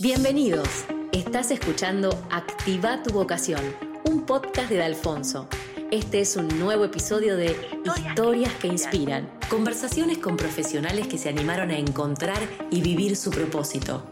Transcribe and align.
Bienvenidos. 0.00 0.86
Estás 1.12 1.52
escuchando 1.52 2.10
Activa 2.28 3.00
tu 3.04 3.14
vocación, 3.14 3.60
un 4.04 4.26
podcast 4.26 4.68
de 4.68 4.82
Alfonso. 4.82 5.48
Este 5.92 6.18
es 6.18 6.34
un 6.34 6.48
nuevo 6.58 6.84
episodio 6.84 7.36
de 7.36 7.54
Historias 7.84 8.52
que 8.54 8.66
inspiran, 8.66 9.30
conversaciones 9.48 10.18
con 10.18 10.36
profesionales 10.36 11.06
que 11.06 11.16
se 11.16 11.28
animaron 11.28 11.70
a 11.70 11.78
encontrar 11.78 12.40
y 12.72 12.82
vivir 12.82 13.14
su 13.14 13.30
propósito. 13.30 14.04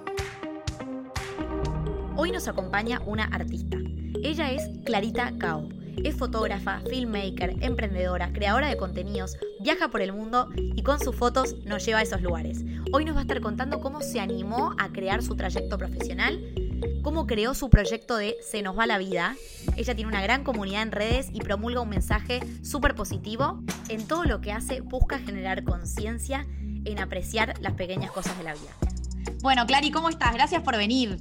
Hoy 2.16 2.30
nos 2.30 2.46
acompaña 2.46 3.00
una 3.04 3.24
artista. 3.24 3.76
Ella 4.22 4.52
es 4.52 4.62
Clarita 4.84 5.32
Cao. 5.36 5.68
Es 6.04 6.14
fotógrafa, 6.14 6.80
filmmaker, 6.88 7.56
emprendedora, 7.60 8.32
creadora 8.32 8.68
de 8.68 8.76
contenidos, 8.76 9.36
viaja 9.62 9.88
por 9.88 10.02
el 10.02 10.12
mundo 10.12 10.48
y 10.56 10.82
con 10.82 10.98
sus 10.98 11.14
fotos 11.14 11.56
nos 11.64 11.86
lleva 11.86 12.00
a 12.00 12.02
esos 12.02 12.20
lugares. 12.20 12.64
Hoy 12.92 13.04
nos 13.04 13.14
va 13.14 13.20
a 13.20 13.22
estar 13.22 13.40
contando 13.40 13.80
cómo 13.80 14.00
se 14.00 14.20
animó 14.20 14.74
a 14.78 14.88
crear 14.90 15.22
su 15.22 15.36
trayecto 15.36 15.78
profesional, 15.78 16.42
cómo 17.02 17.26
creó 17.26 17.54
su 17.54 17.70
proyecto 17.70 18.16
de 18.16 18.36
Se 18.42 18.62
nos 18.62 18.76
va 18.76 18.86
la 18.86 18.98
vida. 18.98 19.36
Ella 19.76 19.94
tiene 19.94 20.08
una 20.08 20.20
gran 20.20 20.42
comunidad 20.42 20.82
en 20.82 20.92
redes 20.92 21.28
y 21.32 21.40
promulga 21.40 21.80
un 21.80 21.88
mensaje 21.88 22.40
súper 22.62 22.94
positivo. 22.94 23.62
En 23.88 24.06
todo 24.06 24.24
lo 24.24 24.40
que 24.40 24.52
hace 24.52 24.80
busca 24.80 25.18
generar 25.20 25.62
conciencia 25.62 26.46
en 26.84 26.98
apreciar 26.98 27.54
las 27.60 27.74
pequeñas 27.74 28.10
cosas 28.10 28.36
de 28.38 28.44
la 28.44 28.54
vida. 28.54 28.72
Bueno, 29.42 29.64
Clary, 29.66 29.90
¿cómo 29.92 30.08
estás? 30.08 30.34
Gracias 30.34 30.62
por 30.62 30.76
venir. 30.76 31.18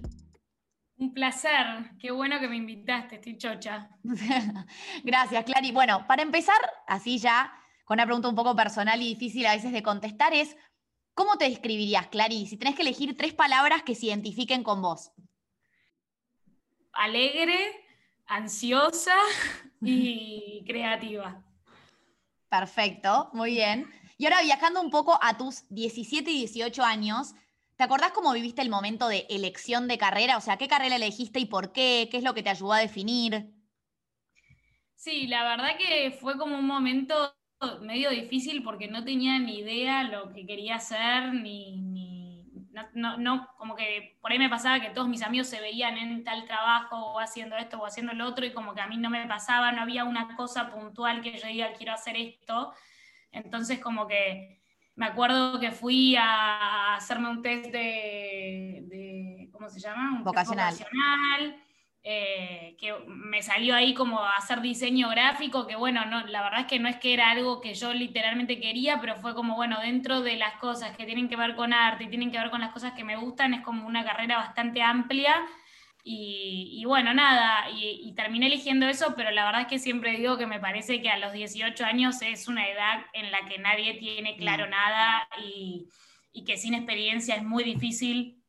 Un 0.97 1.13
placer, 1.13 1.91
qué 1.99 2.11
bueno 2.11 2.39
que 2.39 2.47
me 2.47 2.57
invitaste, 2.57 3.15
estoy 3.15 3.37
chocha. 3.37 3.89
Gracias, 5.03 5.43
Clary. 5.45 5.71
Bueno, 5.71 6.05
para 6.07 6.21
empezar, 6.21 6.59
así 6.85 7.17
ya, 7.17 7.51
con 7.91 7.97
una 7.97 8.05
pregunta 8.05 8.29
un 8.29 8.35
poco 8.35 8.55
personal 8.55 9.01
y 9.01 9.09
difícil 9.09 9.45
a 9.45 9.53
veces 9.53 9.73
de 9.73 9.83
contestar, 9.83 10.33
es, 10.33 10.55
¿cómo 11.13 11.37
te 11.37 11.49
describirías, 11.49 12.07
Clary? 12.07 12.47
Si 12.47 12.55
tenés 12.55 12.73
que 12.73 12.83
elegir 12.83 13.17
tres 13.17 13.33
palabras 13.33 13.83
que 13.83 13.95
se 13.95 14.05
identifiquen 14.05 14.63
con 14.63 14.81
vos. 14.81 15.11
Alegre, 16.93 17.57
ansiosa 18.27 19.13
y 19.81 20.63
creativa. 20.65 21.43
Perfecto, 22.47 23.29
muy 23.33 23.55
bien. 23.55 23.91
Y 24.17 24.23
ahora 24.23 24.41
viajando 24.41 24.79
un 24.79 24.89
poco 24.89 25.19
a 25.21 25.37
tus 25.37 25.67
17 25.67 26.31
y 26.31 26.37
18 26.45 26.85
años, 26.85 27.35
¿Te 27.75 27.83
acordás 27.83 28.11
cómo 28.11 28.31
viviste 28.31 28.61
el 28.61 28.69
momento 28.69 29.07
de 29.09 29.25
elección 29.29 29.89
de 29.89 29.97
carrera? 29.97 30.37
O 30.37 30.41
sea, 30.41 30.55
¿qué 30.55 30.67
carrera 30.67 30.95
elegiste 30.95 31.39
y 31.39 31.45
por 31.45 31.73
qué? 31.73 32.07
¿Qué 32.09 32.17
es 32.17 32.23
lo 32.23 32.33
que 32.35 32.43
te 32.43 32.51
ayudó 32.51 32.73
a 32.73 32.79
definir? 32.79 33.51
Sí, 34.95 35.25
la 35.25 35.43
verdad 35.43 35.75
que 35.77 36.11
fue 36.11 36.37
como 36.37 36.59
un 36.59 36.67
momento 36.67 37.33
medio 37.81 38.09
difícil 38.09 38.63
porque 38.63 38.87
no 38.87 39.03
tenía 39.03 39.37
ni 39.39 39.59
idea 39.59 40.03
lo 40.03 40.33
que 40.33 40.45
quería 40.45 40.75
hacer, 40.75 41.33
ni, 41.33 42.45
no, 42.93 43.17
no, 43.17 43.47
como 43.57 43.75
que 43.75 44.17
por 44.21 44.31
ahí 44.31 44.39
me 44.39 44.49
pasaba 44.49 44.79
que 44.79 44.89
todos 44.89 45.07
mis 45.07 45.21
amigos 45.21 45.47
se 45.47 45.59
veían 45.59 45.97
en 45.97 46.23
tal 46.23 46.45
trabajo 46.45 46.97
o 46.97 47.19
haciendo 47.19 47.57
esto 47.57 47.79
o 47.79 47.85
haciendo 47.85 48.13
lo 48.13 48.27
otro 48.27 48.45
y 48.45 48.53
como 48.53 48.73
que 48.73 48.81
a 48.81 48.87
mí 48.87 48.97
no 48.97 49.09
me 49.09 49.27
pasaba, 49.27 49.71
no 49.71 49.81
había 49.81 50.05
una 50.05 50.35
cosa 50.35 50.71
puntual 50.71 51.21
que 51.21 51.37
yo 51.37 51.47
diga 51.47 51.73
quiero 51.73 51.93
hacer 51.93 52.15
esto. 52.17 52.73
Entonces 53.31 53.79
como 53.79 54.07
que 54.07 54.61
me 54.95 55.05
acuerdo 55.05 55.59
que 55.59 55.71
fui 55.71 56.15
a 56.15 56.95
hacerme 56.95 57.29
un 57.29 57.41
test 57.41 57.71
de, 57.71 59.49
¿cómo 59.51 59.69
se 59.69 59.79
llama? 59.79 60.17
Un 60.17 60.23
vocacional. 60.23 60.75
Eh, 62.03 62.75
que 62.79 62.93
me 63.05 63.43
salió 63.43 63.75
ahí 63.75 63.93
como 63.93 64.23
hacer 64.23 64.61
diseño 64.61 65.09
gráfico, 65.09 65.67
que 65.67 65.75
bueno, 65.75 66.03
no, 66.05 66.25
la 66.25 66.41
verdad 66.41 66.61
es 66.61 66.65
que 66.65 66.79
no 66.79 66.89
es 66.89 66.95
que 66.97 67.13
era 67.13 67.29
algo 67.29 67.61
que 67.61 67.75
yo 67.75 67.93
literalmente 67.93 68.59
quería, 68.59 68.99
pero 68.99 69.17
fue 69.17 69.35
como, 69.35 69.55
bueno, 69.55 69.79
dentro 69.81 70.21
de 70.21 70.35
las 70.35 70.55
cosas 70.55 70.97
que 70.97 71.05
tienen 71.05 71.29
que 71.29 71.35
ver 71.35 71.55
con 71.55 71.73
arte 71.73 72.05
y 72.05 72.09
tienen 72.09 72.31
que 72.31 72.39
ver 72.39 72.49
con 72.49 72.59
las 72.61 72.71
cosas 72.71 72.93
que 72.93 73.03
me 73.03 73.17
gustan, 73.17 73.53
es 73.53 73.61
como 73.61 73.85
una 73.85 74.03
carrera 74.03 74.37
bastante 74.37 74.81
amplia 74.81 75.45
y, 76.03 76.83
bueno, 76.85 77.13
nada, 77.13 77.69
y, 77.69 78.13
terminé 78.15 78.47
eligiendo 78.47 78.87
eso, 78.87 79.13
pero 79.15 79.29
la 79.31 79.45
verdad 79.45 79.61
es 79.61 79.67
que 79.67 79.79
siempre 79.79 80.17
digo 80.17 80.37
que 80.37 80.47
me 80.47 80.59
parece 80.59 81.01
que 81.01 81.09
a 81.09 81.17
los 81.17 81.31
18 81.31 81.85
años 81.85 82.21
es 82.23 82.47
una 82.47 82.67
edad 82.67 83.05
en 83.13 83.31
la 83.31 83.45
que 83.47 83.59
nadie 83.59 83.95
tiene 83.95 84.35
claro 84.35 84.65
mm. 84.67 84.69
nada 84.69 85.27
y, 85.43 85.87
que 86.45 86.57
sin 86.57 86.73
experiencia 86.73 87.35
es 87.35 87.43
muy 87.43 87.63
difícil 87.63 88.41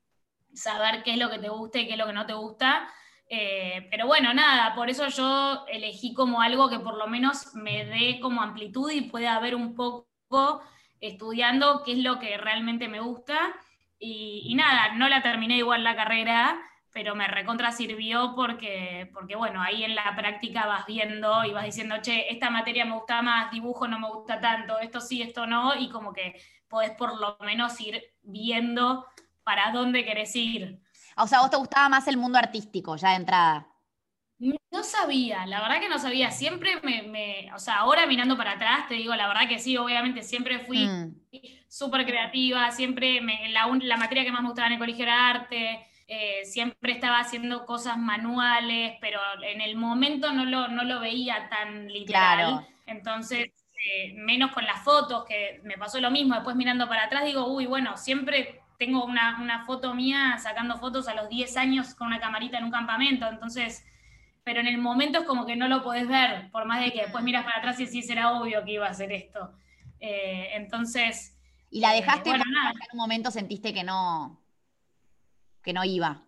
saber 0.55 1.03
qué 1.03 1.13
es 1.13 1.19
lo 1.19 1.31
que 1.31 1.39
te 1.39 1.49
gusta 1.51 1.79
y 1.79 1.87
qué 1.87 1.93
es 1.93 1.99
lo 1.99 2.07
que 2.07 2.13
no 2.15 2.27
te 2.27 2.33
gusta. 2.33 2.89
Eh, 3.35 3.89
pero 3.91 4.07
bueno, 4.07 4.35
nada, 4.35 4.75
por 4.75 4.91
eso 4.91 5.09
yo 5.09 5.65
elegí 5.67 6.13
como 6.13 6.43
algo 6.43 6.69
que 6.69 6.79
por 6.79 6.99
lo 6.99 7.07
menos 7.07 7.55
me 7.55 7.87
dé 7.87 8.21
como 8.21 8.43
amplitud 8.43 8.91
y 8.91 9.01
pueda 9.09 9.41
ver 9.41 9.55
un 9.55 9.75
poco 9.75 10.61
estudiando 11.01 11.83
qué 11.83 11.93
es 11.93 11.99
lo 12.01 12.19
que 12.19 12.37
realmente 12.37 12.89
me 12.89 13.01
gusta. 13.01 13.55
Y, 13.99 14.55
nada, 14.55 14.93
no 14.97 15.09
la 15.09 15.23
terminé 15.23 15.57
igual 15.57 15.83
la 15.83 15.97
carrera, 15.97 16.61
pero 16.93 17.15
me 17.15 17.27
recontra 17.27 17.73
sirvió 17.73 18.35
porque, 18.37 19.09
porque, 19.15 19.35
bueno, 19.35 19.63
ahí 19.63 19.83
en 19.83 19.95
la 19.95 20.15
práctica 20.15 20.67
vas 20.67 20.85
viendo 20.85 21.43
y 21.47 21.53
vas 21.53 21.65
diciendo, 21.65 22.03
che, 22.03 22.31
esta 22.31 22.51
materia 22.51 22.85
me 22.85 22.97
gusta 22.97 23.23
más, 23.23 23.51
dibujo 23.51 23.89
no 23.89 23.99
me 23.99 24.11
gusta 24.11 24.41
tanto, 24.41 24.79
esto 24.79 25.01
sí, 25.01 25.23
esto 25.23 25.47
no, 25.47 25.75
y 25.75 25.89
como 25.89 26.13
que 26.13 26.39
podés 26.69 26.91
por 26.91 27.19
lo 27.19 27.39
menos 27.41 27.81
ir 27.81 28.03
viendo 28.21 29.07
para 29.43 29.73
dónde 29.73 30.05
querés 30.05 30.37
ir. 30.37 30.82
O 31.17 31.27
sea, 31.27 31.41
¿vos 31.41 31.51
te 31.51 31.57
gustaba 31.57 31.89
más 31.89 32.07
el 32.09 32.17
mundo 32.17 32.39
artístico 32.39 32.97
ya 32.97 33.11
de 33.11 33.17
entrada? 33.17 33.69
No 34.39 34.83
sabía, 34.83 35.47
la 35.47 35.61
verdad 35.61 35.81
que 35.81 35.89
no 35.89 35.99
sabía. 35.99 36.33
Siempre 36.33 36.81
me, 36.81 37.53
o 37.55 37.59
sea, 37.59 37.79
ahora 37.79 38.07
mirando 38.07 38.37
para 38.37 38.53
atrás, 38.53 38.89
te 38.89 38.95
digo, 38.95 39.15
la 39.15 39.29
verdad 39.29 39.49
que 39.49 39.61
sí, 39.61 39.77
obviamente 39.77 40.23
siempre 40.23 40.59
fui 40.59 40.89
mm. 40.89 41.15
súper 41.69 42.05
creativa, 42.05 42.71
siempre 42.73 43.21
la, 43.51 43.69
la 43.81 43.97
materia 43.97 44.25
que 44.25 44.33
más 44.33 44.43
me 44.43 44.49
gustaba 44.49 44.67
en 44.67 44.73
el 44.73 44.79
colegio 44.81 45.05
era 45.05 45.29
arte, 45.29 45.87
eh, 46.09 46.45
siempre 46.45 46.93
estaba 46.93 47.21
haciendo 47.21 47.65
cosas 47.67 47.99
manuales, 47.99 48.95
pero 49.01 49.21
en 49.43 49.61
el 49.61 49.77
momento 49.77 50.33
no 50.33 50.45
lo, 50.45 50.67
no 50.69 50.83
lo 50.83 51.01
veía 51.01 51.49
tan 51.49 51.87
literal. 51.87 52.67
Entonces, 52.87 53.53
eh, 53.85 54.15
menos 54.15 54.53
con 54.53 54.65
las 54.65 54.83
fotos, 54.83 55.25
que 55.25 55.61
me 55.65 55.79
pasó 55.79 56.01
lo 56.01 56.11
mismo. 56.11 56.35
Después 56.35 56.57
mirando 56.57 56.89
para 56.89 57.05
atrás 57.05 57.25
digo, 57.25 57.47
uy, 57.47 57.67
bueno, 57.67 57.97
siempre 57.97 58.62
tengo 58.79 59.05
una, 59.05 59.41
una 59.41 59.65
foto 59.65 59.95
mía 59.95 60.39
sacando 60.39 60.79
fotos 60.79 61.09
a 61.09 61.15
los 61.15 61.29
10 61.29 61.57
años 61.57 61.95
con 61.95 62.09
una 62.09 62.21
camarita 62.21 62.59
en 62.59 62.65
un 62.65 62.71
campamento. 62.71 63.29
Entonces, 63.29 63.85
pero 64.45 64.61
en 64.61 64.67
el 64.67 64.79
momento 64.79 65.21
es 65.21 65.27
como 65.27 65.47
que 65.47 65.57
no 65.57 65.69
lo 65.69 65.83
podés 65.83 66.09
ver, 66.09 66.51
por 66.51 66.65
más 66.67 66.81
de 66.81 66.93
que 66.93 67.03
después 67.03 67.23
miras 67.23 67.45
para 67.45 67.59
atrás 67.59 67.79
y 67.81 67.87
sí 67.87 68.03
será 68.03 68.33
obvio 68.33 68.65
que 68.65 68.73
iba 68.73 68.87
a 68.87 68.91
hacer 68.91 69.13
esto. 69.13 69.53
Eh, 70.01 70.51
entonces... 70.55 71.39
¿Y 71.71 71.81
la 71.81 71.93
dejaste 71.93 72.31
bueno, 72.31 72.45
en 72.45 72.79
un 72.93 72.99
momento 72.99 73.31
sentiste 73.31 73.73
que 73.73 73.85
no, 73.85 74.43
que 75.63 75.73
no 75.73 75.85
iba. 75.85 76.23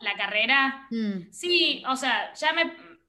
¿La 0.00 0.14
carrera? 0.16 0.86
Mm. 0.90 1.30
Sí, 1.32 1.82
o 1.88 1.96
sea, 1.96 2.32
ya 2.34 2.50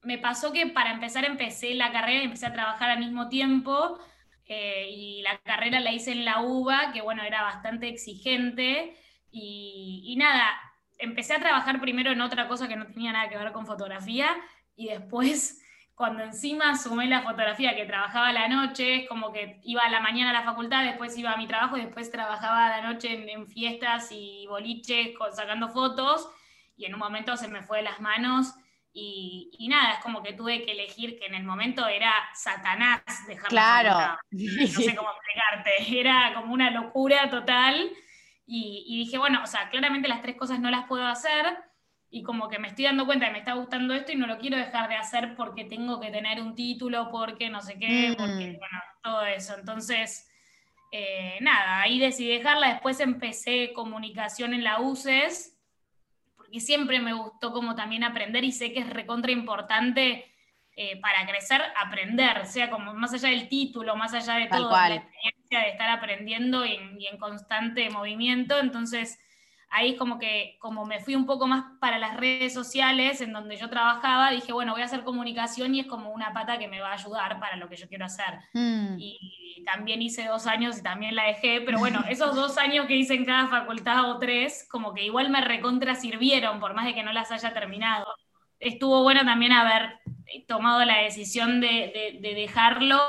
me, 0.03 0.17
pasó 0.17 0.51
que 0.51 0.67
para 0.67 0.91
empezar 0.91 1.25
empecé 1.25 1.73
la 1.75 1.91
carrera 1.91 2.21
y 2.21 2.25
empecé 2.25 2.45
a 2.45 2.53
trabajar 2.53 2.89
al 2.89 2.99
mismo 2.99 3.27
tiempo. 3.27 3.99
Eh, 4.47 4.89
y 4.91 5.21
la 5.23 5.37
carrera 5.39 5.79
la 5.79 5.91
hice 5.91 6.11
en 6.11 6.25
la 6.25 6.41
UBA, 6.41 6.91
que 6.93 7.01
bueno, 7.01 7.23
era 7.23 7.41
bastante 7.41 7.87
exigente. 7.87 8.97
Y, 9.31 10.15
nada, 10.17 10.49
empecé 10.97 11.33
a 11.33 11.39
trabajar 11.39 11.81
primero 11.81 12.11
en 12.11 12.21
otra 12.21 12.47
cosa 12.47 12.67
que 12.67 12.75
no 12.75 12.87
tenía 12.87 13.11
nada 13.11 13.29
que 13.29 13.37
ver 13.37 13.51
con 13.51 13.65
fotografía. 13.65 14.29
Y 14.75 14.87
después 14.87 15.61
cuando 15.95 16.23
encima 16.23 16.77
sumé 16.77 17.07
la 17.07 17.21
fotografía 17.21 17.75
que 17.75 17.85
trabajaba 17.85 18.31
la 18.31 18.47
noche, 18.47 19.05
como 19.07 19.31
que 19.31 19.59
iba 19.63 19.83
a 19.83 19.89
la 19.89 19.99
mañana 19.99 20.29
a 20.31 20.33
la 20.33 20.43
facultad, 20.43 20.83
después 20.83 21.17
iba 21.17 21.31
a 21.31 21.37
mi 21.37 21.47
trabajo 21.47 21.77
y 21.77 21.81
después 21.81 22.11
trabajaba 22.11 22.69
la 22.69 22.81
noche 22.81 23.31
en, 23.31 23.47
fiestas 23.47 24.09
y 24.11 24.45
boliches 24.47 25.13
sacando 25.33 25.69
fotos 25.69 26.29
y 26.77 26.85
en 26.85 26.93
un 26.93 26.99
momento 26.99 27.37
se 27.37 27.47
me 27.47 27.61
fue 27.61 27.77
de 27.77 27.83
las 27.83 28.01
manos 28.01 28.53
y, 28.97 29.67
nada, 29.67 29.95
es 29.95 29.99
como 29.99 30.23
que 30.23 30.31
tuve 30.31 30.63
que 30.63 30.71
elegir 30.71 31.19
que 31.19 31.25
en 31.25 31.35
el 31.35 31.43
momento 31.43 31.85
era 31.85 32.13
Satanás 32.33 33.01
dejar 33.27 33.49
claro. 33.49 34.17
No 34.31 34.67
sé 34.67 34.95
cómo 34.95 35.09
explicarte, 35.09 35.99
era 35.99 36.33
como 36.33 36.53
una 36.53 36.71
locura 36.71 37.29
total 37.29 37.91
y, 38.47 38.85
y 38.87 38.99
dije, 38.99 39.17
bueno, 39.17 39.41
o 39.43 39.47
sea, 39.47 39.69
claramente 39.69 40.07
las 40.07 40.21
tres 40.21 40.37
cosas 40.37 40.59
no 40.59 40.71
las 40.71 40.87
puedo 40.87 41.05
hacer 41.05 41.57
y 42.15 42.23
como 42.23 42.47
que 42.47 42.59
me 42.59 42.69
estoy 42.69 42.85
dando 42.85 43.05
cuenta 43.05 43.25
que 43.25 43.33
me 43.33 43.39
está 43.39 43.55
gustando 43.55 43.93
esto 43.93 44.13
y 44.13 44.15
no 44.15 44.25
lo 44.25 44.37
quiero 44.37 44.55
dejar 44.57 44.87
de 44.87 44.95
hacer 44.95 45.35
porque 45.35 45.65
tengo 45.65 45.99
que 45.99 46.11
tener 46.11 46.41
un 46.41 46.55
título, 46.55 47.09
porque 47.11 47.49
no 47.49 47.61
sé 47.61 47.77
qué, 47.77 48.11
mm. 48.11 48.15
porque, 48.15 48.57
bueno, 48.57 48.79
todo 49.03 49.25
eso. 49.25 49.55
Entonces, 49.59 50.31
eh, 50.93 51.37
nada, 51.41 51.81
ahí 51.81 51.99
decidí 51.99 52.29
dejarla. 52.29 52.69
Después 52.69 53.01
empecé 53.01 53.73
comunicación 53.73 54.53
en 54.53 54.63
la 54.63 54.79
UCES, 54.79 55.54
porque 56.45 56.59
siempre 56.59 56.99
me 56.99 57.13
gustó 57.13 57.51
como 57.51 57.75
también 57.75 58.03
aprender 58.03 58.43
y 58.43 58.51
sé 58.51 58.71
que 58.71 58.79
es 58.79 58.89
recontra 58.89 59.31
importante 59.31 60.31
eh, 60.75 60.99
para 61.01 61.25
crecer, 61.25 61.61
aprender, 61.75 62.39
o 62.39 62.45
sea, 62.45 62.69
como 62.69 62.93
más 62.93 63.13
allá 63.13 63.29
del 63.29 63.49
título, 63.49 63.95
más 63.95 64.13
allá 64.13 64.35
de 64.35 64.47
todo, 64.47 64.69
la 64.71 64.95
experiencia 64.95 65.59
de 65.59 65.69
estar 65.69 65.89
aprendiendo 65.89 66.65
y 66.65 67.07
en 67.07 67.17
constante 67.17 67.89
movimiento. 67.89 68.59
Entonces, 68.59 69.17
ahí 69.75 69.91
es 69.91 69.97
como 69.97 70.17
que, 70.17 70.55
como 70.59 70.85
me 70.85 71.01
fui 71.01 71.15
un 71.15 71.25
poco 71.25 71.47
más 71.47 71.65
para 71.81 71.99
las 71.99 72.15
redes 72.15 72.53
sociales 72.53 73.19
en 73.19 73.33
donde 73.33 73.57
yo 73.57 73.69
trabajaba, 73.69 74.31
dije, 74.31 74.53
bueno, 74.53 74.71
voy 74.71 74.81
a 74.81 74.85
hacer 74.85 75.03
comunicación 75.03 75.75
y 75.75 75.81
es 75.81 75.85
como 75.85 76.11
una 76.11 76.33
pata 76.33 76.57
que 76.57 76.69
me 76.69 76.79
va 76.79 76.91
a 76.91 76.93
ayudar 76.93 77.41
para 77.41 77.57
lo 77.57 77.67
que 77.67 77.75
yo 77.75 77.87
quiero 77.89 78.05
hacer. 78.05 78.39
Mm. 78.53 78.95
Y 78.97 79.63
también 79.65 80.01
hice 80.01 80.27
dos 80.27 80.47
años 80.47 80.77
y 80.79 80.83
también 80.83 81.13
la 81.13 81.25
dejé, 81.25 81.59
pero 81.59 81.77
bueno, 81.77 82.03
esos 82.09 82.35
dos 82.35 82.57
años 82.57 82.85
que 82.85 82.95
hice 82.95 83.15
en 83.15 83.25
cada 83.25 83.47
facultad 83.47 84.09
o 84.09 84.17
tres, 84.17 84.65
como 84.71 84.93
que 84.93 85.03
igual 85.03 85.29
me 85.29 85.41
recontra 85.41 85.95
sirvieron, 85.95 86.61
por 86.61 86.73
más 86.73 86.85
de 86.85 86.95
que 86.95 87.03
no 87.03 87.11
las 87.11 87.31
haya 87.33 87.53
terminado. 87.53 88.07
Estuvo 88.59 89.03
bueno 89.03 89.25
también 89.25 89.51
haber 89.51 89.99
tomado 90.47 90.85
la 90.85 90.99
decisión 90.99 91.59
de, 91.59 92.17
de 92.21 92.33
dejarlo 92.33 93.01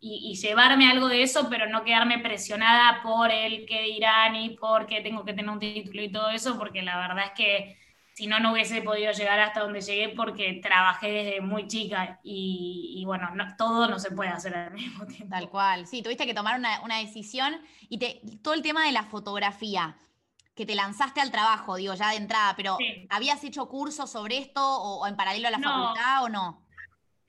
y, 0.00 0.34
llevarme 0.34 0.90
algo 0.90 1.08
de 1.08 1.22
eso, 1.22 1.48
pero 1.50 1.68
no 1.68 1.84
quedarme 1.84 2.18
presionada 2.18 3.02
por 3.02 3.30
el 3.30 3.66
que 3.66 3.82
dirán 3.82 4.34
y 4.34 4.50
porque 4.50 5.02
tengo 5.02 5.24
que 5.24 5.34
tener 5.34 5.50
un 5.50 5.58
título 5.58 6.02
y 6.02 6.10
todo 6.10 6.30
eso, 6.30 6.58
porque 6.58 6.82
la 6.82 6.96
verdad 6.96 7.26
es 7.26 7.32
que 7.32 7.76
si 8.14 8.26
no, 8.26 8.40
no 8.40 8.52
hubiese 8.52 8.82
podido 8.82 9.12
llegar 9.12 9.38
hasta 9.40 9.60
donde 9.60 9.80
llegué 9.80 10.10
porque 10.10 10.60
trabajé 10.62 11.10
desde 11.10 11.40
muy 11.40 11.66
chica 11.66 12.18
y, 12.22 13.02
bueno, 13.06 13.28
todo 13.56 13.88
no 13.88 13.98
se 13.98 14.10
puede 14.10 14.30
hacer 14.30 14.54
al 14.54 14.72
mismo 14.72 15.06
tiempo. 15.06 15.28
Tal 15.30 15.48
cual, 15.48 15.86
sí, 15.86 16.02
tuviste 16.02 16.26
que 16.26 16.34
tomar 16.34 16.58
una, 16.58 16.98
decisión 16.98 17.54
y 17.88 17.98
te, 17.98 18.20
todo 18.42 18.54
el 18.54 18.62
tema 18.62 18.84
de 18.84 18.92
la 18.92 19.04
fotografía, 19.04 19.96
que 20.54 20.66
te 20.66 20.74
lanzaste 20.74 21.20
al 21.20 21.30
trabajo, 21.30 21.76
digo, 21.76 21.94
ya 21.94 22.10
de 22.10 22.16
entrada, 22.16 22.54
pero 22.56 22.76
¿habías 23.08 23.42
hecho 23.44 23.68
cursos 23.68 24.10
sobre 24.10 24.36
esto 24.36 24.60
o, 24.62 25.06
en 25.06 25.16
paralelo 25.16 25.48
a 25.48 25.52
la 25.52 25.58
facultad 25.58 26.24
o 26.24 26.28
no? 26.28 26.62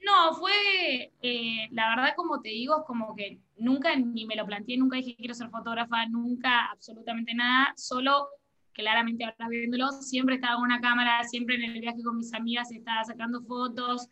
No, 0.03 0.33
fue, 0.33 1.13
eh, 1.21 1.68
la 1.71 1.89
verdad 1.89 2.13
como 2.15 2.42
te 2.42 2.50
digo, 2.50 2.80
es 2.80 2.86
como 2.86 3.15
que 3.15 3.39
nunca 3.57 3.95
ni 3.95 4.25
me 4.25 4.36
lo 4.36 4.45
planteé, 4.45 4.77
nunca 4.77 4.98
dije 4.98 5.15
quiero 5.15 5.36
ser 5.36 5.50
fotógrafa, 5.50 6.07
nunca 6.07 6.65
absolutamente 6.71 7.33
nada, 7.36 7.74
solo 7.77 8.27
claramente 8.74 9.24
ahora 9.24 9.48
viéndolo, 9.50 9.92
siempre 9.92 10.36
estaba 10.36 10.56
con 10.56 10.65
una 10.65 10.81
cámara, 10.81 11.24
siempre 11.24 11.56
en 11.56 11.63
el 11.63 11.81
viaje 11.81 12.01
con 12.03 12.18
mis 12.18 12.33
amigas 12.33 12.71
estaba 12.71 13.03
sacando 13.03 13.42
fotos, 13.44 14.07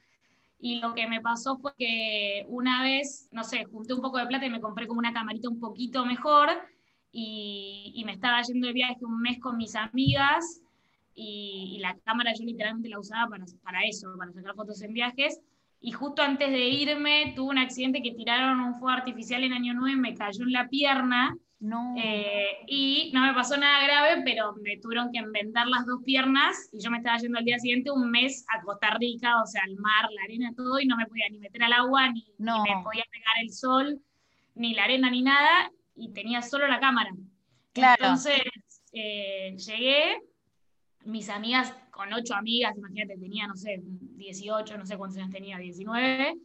y 0.59 0.79
lo 0.79 0.93
que 0.93 1.07
me 1.07 1.21
pasó 1.21 1.57
fue 1.57 1.73
que 1.77 2.45
una 2.49 2.83
vez, 2.83 3.29
no 3.31 3.43
sé, 3.43 3.63
junté 3.65 3.93
un 3.93 4.01
poco 4.01 4.17
de 4.17 4.27
plata 4.27 4.45
y 4.45 4.49
me 4.49 4.61
compré 4.61 4.87
como 4.87 4.99
una 4.99 5.13
camarita 5.13 5.49
un 5.49 5.59
poquito 5.59 6.05
mejor, 6.05 6.49
y, 7.11 8.03
me 8.05 8.11
estaba 8.11 8.41
yendo 8.43 8.67
de 8.67 8.73
viaje 8.73 9.03
un 9.03 9.19
mes 9.21 9.39
con 9.39 9.57
mis 9.57 9.75
amigas, 9.75 10.61
y, 11.15 11.73
y, 11.75 11.79
la 11.79 11.97
cámara 12.05 12.33
yo 12.37 12.45
literalmente 12.45 12.89
la 12.89 12.99
usaba 12.99 13.29
para, 13.29 13.45
para 13.63 13.83
eso, 13.83 14.13
para 14.17 14.31
sacar 14.31 14.53
fotos 14.55 14.81
en 14.83 14.93
viajes, 14.93 15.41
y 15.81 15.91
justo 15.91 16.21
antes 16.21 16.49
de 16.49 16.67
irme 16.67 17.33
tuve 17.35 17.51
un 17.51 17.57
accidente 17.57 18.01
que 18.01 18.11
tiraron 18.11 18.59
un 18.59 18.75
fuego 18.75 18.89
artificial 18.89 19.43
en 19.43 19.53
Año 19.53 19.73
9, 19.73 19.95
me 19.95 20.15
cayó 20.15 20.43
en 20.43 20.51
la 20.51 20.67
pierna. 20.67 21.35
No. 21.61 21.93
Eh, 21.97 22.57
y 22.67 23.11
no 23.13 23.21
me 23.21 23.33
pasó 23.33 23.57
nada 23.57 23.83
grave, 23.83 24.21
pero 24.23 24.53
me 24.61 24.77
tuvieron 24.77 25.11
que 25.11 25.19
envendar 25.19 25.67
las 25.67 25.85
dos 25.85 26.01
piernas 26.05 26.69
y 26.71 26.81
yo 26.81 26.89
me 26.89 26.97
estaba 26.97 27.17
yendo 27.17 27.37
al 27.37 27.43
día 27.43 27.59
siguiente 27.59 27.91
un 27.91 28.09
mes 28.09 28.45
a 28.47 28.61
Costa 28.61 28.91
Rica, 28.97 29.41
o 29.41 29.45
sea, 29.45 29.63
al 29.63 29.75
mar, 29.75 30.09
la 30.09 30.23
arena, 30.23 30.53
todo, 30.55 30.79
y 30.79 30.85
no 30.85 30.95
me 30.95 31.05
podía 31.05 31.27
ni 31.29 31.39
meter 31.39 31.63
al 31.63 31.73
agua, 31.73 32.11
ni, 32.11 32.33
me 32.37 32.83
podía 32.83 33.03
pegar 33.11 33.33
el 33.41 33.51
sol, 33.51 34.01
ni 34.55 34.73
la 34.73 34.85
arena, 34.85 35.09
ni 35.09 35.21
nada, 35.21 35.69
y 35.95 36.13
tenía 36.13 36.41
solo 36.41 36.65
la 36.67 36.79
cámara. 36.79 37.11
Claro. 37.73 38.03
Entonces 38.03 38.41
eh, 38.93 39.55
llegué, 39.57 40.17
mis 41.09 41.29
amigas 41.29 41.73
con 41.91 42.13
ocho 42.13 42.35
amigas, 42.35 42.77
imagínate, 42.77 43.17
tenía, 43.17 43.47
no 43.47 43.55
sé, 43.55 43.81
18, 43.83 44.77
no 44.77 44.85
sé 44.85 44.97
cuántos 44.97 45.17
años 45.17 45.31
tenía, 45.31 45.57
19. 45.57 46.35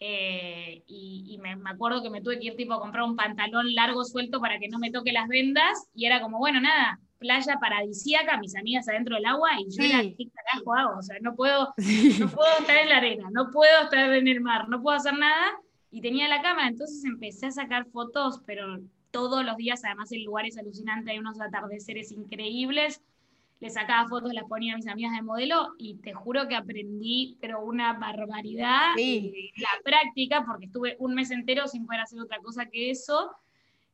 Eh, 0.00 0.82
y, 0.86 1.38
me, 1.40 1.56
acuerdo 1.70 2.02
que 2.02 2.10
me 2.10 2.20
tuve 2.20 2.38
que 2.38 2.46
ir 2.46 2.56
tipo 2.56 2.74
a 2.74 2.80
comprar 2.80 3.04
un 3.04 3.16
pantalón 3.16 3.74
largo 3.74 4.04
suelto 4.04 4.40
para 4.40 4.58
que 4.58 4.68
no 4.68 4.78
me 4.78 4.90
toque 4.90 5.12
las 5.12 5.28
vendas 5.28 5.88
y 5.94 6.06
era 6.06 6.20
como, 6.20 6.38
bueno, 6.38 6.60
nada, 6.60 6.98
playa 7.18 7.58
paradisíaca, 7.60 8.38
mis 8.38 8.56
amigas 8.56 8.88
adentro 8.88 9.14
del 9.14 9.26
agua 9.26 9.50
y 9.58 9.70
yo 9.70 9.84
era, 9.84 10.02
¿qué 10.02 10.28
carajo 10.30 10.74
hago? 10.74 10.98
O 10.98 11.02
sea, 11.02 11.16
no 11.20 11.34
puedo, 11.34 11.72
no 12.18 12.28
puedo 12.28 12.58
estar 12.58 12.76
en 12.76 12.88
la 12.88 12.96
arena, 12.96 13.28
no 13.32 13.50
puedo 13.50 13.82
estar 13.84 14.12
en 14.12 14.28
el 14.28 14.40
mar, 14.40 14.68
no 14.68 14.82
puedo 14.82 14.96
hacer 14.96 15.16
nada 15.16 15.52
y 15.90 16.00
tenía 16.00 16.28
la 16.28 16.42
cámara, 16.42 16.68
entonces 16.68 17.04
empecé 17.04 17.46
a 17.46 17.52
sacar 17.52 17.86
fotos, 17.86 18.40
pero 18.44 18.80
todos 19.10 19.44
los 19.44 19.56
días, 19.56 19.84
además 19.84 20.10
el 20.10 20.24
lugar 20.24 20.44
es 20.44 20.58
alucinante, 20.58 21.12
hay 21.12 21.18
unos 21.18 21.40
atardeceres 21.40 22.10
increíbles 22.10 23.00
le 23.64 23.70
sacaba 23.70 24.06
fotos, 24.06 24.34
las 24.34 24.44
ponía 24.44 24.74
a 24.74 24.76
mis 24.76 24.86
amigas 24.86 25.12
de 25.12 25.22
modelo 25.22 25.72
y 25.78 25.94
te 25.94 26.12
juro 26.12 26.46
que 26.46 26.54
aprendí, 26.54 27.38
pero 27.40 27.64
una 27.64 27.94
barbaridad 27.94 28.92
sí. 28.94 29.50
la 29.56 29.70
práctica, 29.82 30.44
porque 30.46 30.66
estuve 30.66 30.96
un 30.98 31.14
mes 31.14 31.30
entero 31.30 31.66
sin 31.66 31.86
poder 31.86 32.02
hacer 32.02 32.20
otra 32.20 32.40
cosa 32.40 32.66
que 32.66 32.90
eso. 32.90 33.30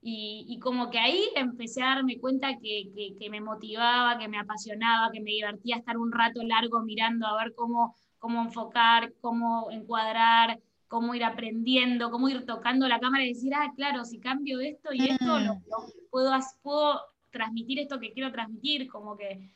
Y, 0.02 0.58
como 0.60 0.90
que 0.90 0.98
ahí 0.98 1.22
empecé 1.36 1.82
a 1.82 1.94
darme 1.94 2.18
cuenta 2.18 2.58
que, 2.58 3.14
que, 3.16 3.30
me 3.30 3.40
motivaba, 3.40 4.18
que 4.18 4.26
me 4.26 4.40
apasionaba, 4.40 5.12
que 5.12 5.20
me 5.20 5.30
divertía 5.30 5.76
estar 5.76 5.96
un 5.98 6.10
rato 6.10 6.42
largo 6.42 6.82
mirando 6.82 7.28
a 7.28 7.44
ver 7.44 7.54
cómo, 7.54 7.94
cómo 8.18 8.42
enfocar, 8.42 9.12
cómo 9.20 9.70
encuadrar, 9.70 10.58
cómo 10.88 11.14
ir 11.14 11.22
aprendiendo, 11.22 12.10
cómo 12.10 12.28
ir 12.28 12.44
tocando 12.44 12.88
la 12.88 12.98
cámara 12.98 13.24
y 13.24 13.34
decir, 13.34 13.52
ah, 13.54 13.70
claro, 13.76 14.04
si 14.04 14.18
cambio 14.18 14.58
esto 14.58 14.92
y 14.92 15.10
esto, 15.10 15.38
lo, 15.38 15.54
mm. 15.54 15.62
puedo, 16.10 16.32
puedo 16.62 17.00
transmitir 17.30 17.78
esto 17.78 18.00
que 18.00 18.12
quiero 18.12 18.32
transmitir, 18.32 18.88
como 18.88 19.16
que 19.16 19.50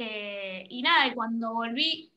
eh, 0.00 0.64
y 0.70 0.80
nada, 0.80 1.08
y 1.08 1.14
cuando 1.14 1.52
volví, 1.54 2.12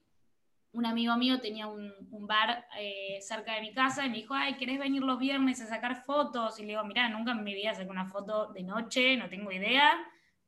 un 0.73 0.85
amigo 0.85 1.17
mío 1.17 1.41
tenía 1.41 1.65
un, 1.65 1.91
bar 2.27 2.65
eh, 2.79 3.17
cerca 3.21 3.55
de 3.55 3.61
mi 3.61 3.73
casa 3.73 4.05
y 4.05 4.09
me 4.09 4.17
dijo, 4.17 4.35
ay, 4.35 4.53
¿querés 4.53 4.77
venir 4.77 5.01
los 5.01 5.17
viernes 5.17 5.59
a 5.59 5.65
sacar 5.65 6.03
fotos? 6.03 6.59
Y 6.59 6.61
le 6.61 6.69
digo, 6.69 6.83
mira, 6.83 7.09
nunca 7.09 7.31
en 7.31 7.43
mi 7.43 7.55
vida 7.55 7.73
saqué 7.73 7.89
una 7.89 8.05
foto 8.05 8.53
de 8.53 8.61
noche, 8.61 9.17
no 9.17 9.27
tengo 9.27 9.51
idea, 9.51 9.97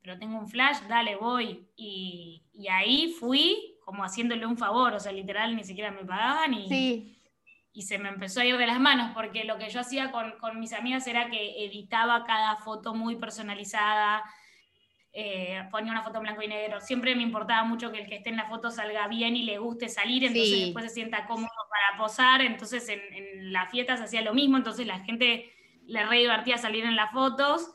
pero 0.00 0.16
tengo 0.16 0.38
un 0.38 0.48
flash, 0.48 0.78
dale, 0.88 1.16
voy. 1.16 1.66
Y, 1.76 2.42
ahí 2.70 3.12
fui 3.18 3.76
como 3.84 4.04
haciéndole 4.04 4.46
un 4.46 4.56
favor, 4.56 4.94
o 4.94 5.00
sea, 5.00 5.10
literal, 5.10 5.56
ni 5.56 5.64
siquiera 5.64 5.90
me 5.90 6.04
pagaban 6.04 6.54
y, 6.54 7.18
y 7.72 7.82
se 7.82 7.98
me 7.98 8.08
empezó 8.08 8.40
a 8.40 8.46
ir 8.46 8.56
de 8.56 8.66
las 8.66 8.80
manos, 8.80 9.10
porque 9.12 9.42
lo 9.42 9.58
que 9.58 9.68
yo 9.68 9.80
hacía 9.80 10.12
con, 10.12 10.38
con 10.38 10.60
mis 10.60 10.72
amigas 10.72 11.06
era 11.08 11.28
que 11.28 11.64
editaba 11.66 12.24
cada 12.24 12.56
foto 12.56 12.94
muy 12.94 13.16
personalizada, 13.16 14.22
eh, 15.16 15.62
ponía 15.70 15.92
una 15.92 16.02
foto 16.02 16.16
en 16.16 16.24
blanco 16.24 16.42
y 16.42 16.48
negro. 16.48 16.80
Siempre 16.80 17.14
me 17.14 17.22
importaba 17.22 17.62
mucho 17.62 17.92
que 17.92 18.00
el 18.00 18.08
que 18.08 18.16
esté 18.16 18.30
en 18.30 18.36
la 18.36 18.48
foto 18.48 18.72
salga 18.72 19.06
bien 19.06 19.36
y 19.36 19.44
le 19.44 19.58
guste 19.58 19.88
salir, 19.88 20.24
entonces 20.24 20.60
después 20.60 20.86
se 20.86 20.90
sienta 20.90 21.26
cómodo 21.26 21.48
para 21.70 21.96
posar. 21.96 22.42
Entonces 22.42 22.88
en, 22.88 23.00
en 23.12 23.52
las 23.52 23.70
fiestas 23.70 24.00
hacía 24.00 24.22
lo 24.22 24.34
mismo, 24.34 24.56
entonces 24.56 24.88
la 24.88 24.98
gente 25.00 25.52
le 25.86 26.04
re 26.04 26.18
divertía 26.18 26.58
salir 26.58 26.84
en 26.84 26.96
las 26.96 27.12
fotos. 27.12 27.74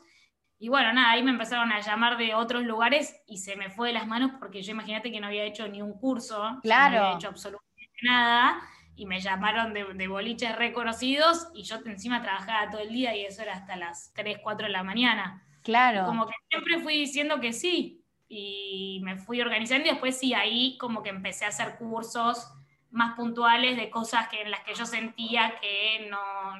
Y 0.58 0.68
bueno, 0.68 0.92
nada, 0.92 1.12
ahí 1.12 1.22
me 1.22 1.30
empezaron 1.30 1.72
a 1.72 1.80
llamar 1.80 2.18
de 2.18 2.34
otros 2.34 2.62
lugares 2.64 3.18
y 3.26 3.38
se 3.38 3.56
me 3.56 3.70
fue 3.70 3.88
de 3.88 3.94
las 3.94 4.06
manos 4.06 4.32
porque 4.38 4.62
yo 4.62 4.72
imagínate 4.72 5.10
que 5.10 5.18
no 5.18 5.28
había 5.28 5.44
hecho 5.44 5.66
ni 5.66 5.80
un 5.80 5.94
curso, 5.94 6.58
claro. 6.62 6.96
no 6.96 7.04
había 7.04 7.16
hecho 7.16 7.28
absolutamente 7.28 7.90
nada 8.02 8.60
y 8.94 9.06
me 9.06 9.20
llamaron 9.20 9.72
de, 9.72 9.94
de, 9.94 10.08
boliches 10.08 10.54
reconocidos 10.56 11.48
y 11.54 11.62
yo 11.62 11.76
encima 11.86 12.20
trabajaba 12.20 12.70
todo 12.70 12.82
el 12.82 12.90
día 12.90 13.16
y 13.16 13.24
eso 13.24 13.40
era 13.40 13.54
hasta 13.54 13.76
las 13.76 14.12
3, 14.12 14.40
4 14.42 14.66
de 14.66 14.72
la 14.72 14.82
mañana. 14.82 15.42
Claro. 15.62 16.06
Como 16.06 16.26
que 16.26 16.34
siempre 16.48 16.80
fui 16.80 16.96
diciendo 16.98 17.40
que 17.40 17.52
sí 17.52 18.04
y 18.28 19.00
me 19.02 19.16
fui 19.16 19.40
organizando 19.40 19.86
y 19.86 19.90
después 19.90 20.18
sí, 20.18 20.34
ahí 20.34 20.78
como 20.78 21.02
que 21.02 21.10
empecé 21.10 21.44
a 21.44 21.48
hacer 21.48 21.76
cursos 21.76 22.52
más 22.90 23.14
puntuales 23.14 23.76
de 23.76 23.90
cosas 23.90 24.28
que, 24.28 24.42
en 24.42 24.50
las 24.50 24.60
que 24.60 24.74
yo 24.74 24.84
sentía 24.86 25.54
que 25.60 26.08
no 26.10 26.18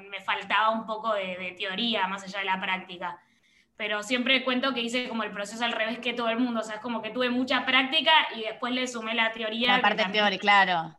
me 0.09 0.21
faltaba 0.21 0.71
un 0.71 0.87
poco 0.87 1.15
de, 1.15 1.55
teoría 1.59 2.07
más 2.07 2.23
allá 2.25 2.41
de 2.41 2.45
la 2.45 2.61
práctica. 2.61 3.21
Pero 3.77 4.03
siempre 4.03 4.45
cuento 4.45 4.75
que 4.75 4.83
hice 4.83 5.09
como 5.09 5.23
el 5.23 5.33
proceso 5.33 5.65
al 5.65 5.73
revés 5.73 5.99
que 6.01 6.13
todo 6.13 6.29
el 6.29 6.39
mundo, 6.39 6.61
o 6.61 6.63
sea, 6.63 6.77
es 6.77 6.81
como 6.81 7.01
que 7.03 7.11
tuve 7.11 7.31
mucha 7.31 7.65
práctica 7.65 8.13
y 8.37 8.43
después 8.43 8.75
le 8.75 8.87
sumé 8.87 9.15
la 9.15 9.33
teoría. 9.33 9.77
La 9.77 9.83
parte 9.83 10.05
teórica, 10.13 10.41
claro. 10.41 10.99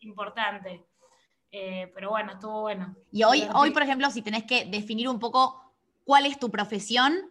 Importante. 0.00 0.84
Eh, 1.50 1.90
pero 1.94 2.10
bueno, 2.10 2.32
estuvo 2.32 2.60
bueno. 2.60 2.94
Y 3.10 3.24
hoy, 3.24 3.48
hoy, 3.54 3.72
por 3.72 3.82
ejemplo, 3.82 4.08
si 4.10 4.22
tenés 4.22 4.44
que 4.44 4.64
definir 4.64 5.08
un 5.08 5.18
poco 5.18 5.74
cuál 6.04 6.24
es 6.26 6.38
tu 6.38 6.50
profesión, 6.50 7.29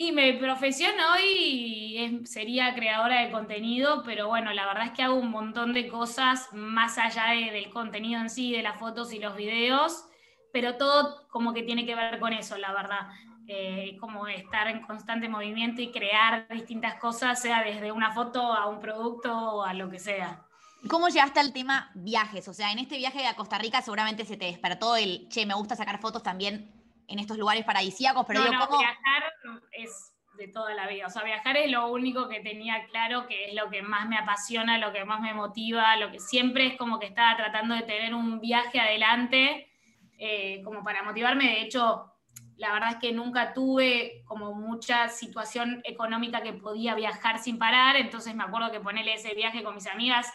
y 0.00 0.12
mi 0.12 0.32
profesión 0.34 0.92
hoy 1.12 2.22
sería 2.24 2.72
creadora 2.72 3.22
de 3.22 3.32
contenido, 3.32 4.04
pero 4.04 4.28
bueno, 4.28 4.52
la 4.52 4.64
verdad 4.64 4.86
es 4.86 4.92
que 4.92 5.02
hago 5.02 5.16
un 5.16 5.32
montón 5.32 5.72
de 5.72 5.88
cosas 5.88 6.48
más 6.52 6.98
allá 6.98 7.30
del 7.30 7.68
contenido 7.70 8.20
en 8.20 8.30
sí, 8.30 8.52
de 8.52 8.62
las 8.62 8.78
fotos 8.78 9.12
y 9.12 9.18
los 9.18 9.34
videos, 9.34 10.04
pero 10.52 10.76
todo 10.76 11.26
como 11.30 11.52
que 11.52 11.64
tiene 11.64 11.84
que 11.84 11.96
ver 11.96 12.20
con 12.20 12.32
eso, 12.32 12.56
la 12.56 12.72
verdad. 12.72 13.08
Eh, 13.48 13.96
como 13.98 14.28
estar 14.28 14.68
en 14.68 14.82
constante 14.82 15.28
movimiento 15.28 15.82
y 15.82 15.90
crear 15.90 16.46
distintas 16.48 16.94
cosas, 17.00 17.40
sea 17.42 17.64
desde 17.64 17.90
una 17.90 18.12
foto 18.12 18.40
a 18.40 18.68
un 18.68 18.78
producto 18.78 19.36
o 19.36 19.64
a 19.64 19.74
lo 19.74 19.90
que 19.90 19.98
sea. 19.98 20.44
¿Cómo 20.88 21.08
llegaste 21.08 21.40
al 21.40 21.52
tema 21.52 21.90
viajes? 21.94 22.46
O 22.46 22.54
sea, 22.54 22.70
en 22.70 22.78
este 22.78 22.98
viaje 22.98 23.26
a 23.26 23.34
Costa 23.34 23.58
Rica 23.58 23.82
seguramente 23.82 24.24
se 24.24 24.36
te 24.36 24.44
despertó 24.44 24.94
el, 24.94 25.28
che, 25.28 25.44
me 25.44 25.54
gusta 25.54 25.74
sacar 25.74 25.98
fotos 25.98 26.22
también 26.22 26.77
en 27.08 27.18
estos 27.18 27.36
lugares 27.38 27.64
paradisíacos, 27.64 28.24
pero 28.26 28.44
no, 28.44 28.52
no, 28.52 28.78
viajar 28.78 29.24
es 29.72 30.12
de 30.36 30.48
toda 30.48 30.72
la 30.74 30.86
vida. 30.86 31.06
O 31.06 31.10
sea, 31.10 31.24
viajar 31.24 31.56
es 31.56 31.70
lo 31.70 31.90
único 31.90 32.28
que 32.28 32.40
tenía 32.40 32.86
claro, 32.86 33.26
que 33.26 33.46
es 33.46 33.54
lo 33.54 33.68
que 33.70 33.82
más 33.82 34.08
me 34.08 34.16
apasiona, 34.16 34.78
lo 34.78 34.92
que 34.92 35.04
más 35.04 35.20
me 35.20 35.34
motiva, 35.34 35.96
lo 35.96 36.12
que 36.12 36.20
siempre 36.20 36.66
es 36.68 36.76
como 36.76 36.98
que 36.98 37.06
estaba 37.06 37.36
tratando 37.36 37.74
de 37.74 37.82
tener 37.82 38.14
un 38.14 38.40
viaje 38.40 38.78
adelante, 38.78 39.68
eh, 40.18 40.62
como 40.64 40.84
para 40.84 41.02
motivarme. 41.02 41.44
De 41.44 41.62
hecho, 41.62 42.12
la 42.56 42.72
verdad 42.72 42.90
es 42.90 42.96
que 42.96 43.12
nunca 43.12 43.52
tuve 43.52 44.22
como 44.26 44.54
mucha 44.54 45.08
situación 45.08 45.80
económica 45.84 46.42
que 46.42 46.52
podía 46.52 46.94
viajar 46.94 47.38
sin 47.38 47.58
parar, 47.58 47.96
entonces 47.96 48.34
me 48.34 48.44
acuerdo 48.44 48.70
que 48.70 48.80
ponerle 48.80 49.14
ese 49.14 49.34
viaje 49.34 49.62
con 49.62 49.74
mis 49.74 49.86
amigas, 49.86 50.32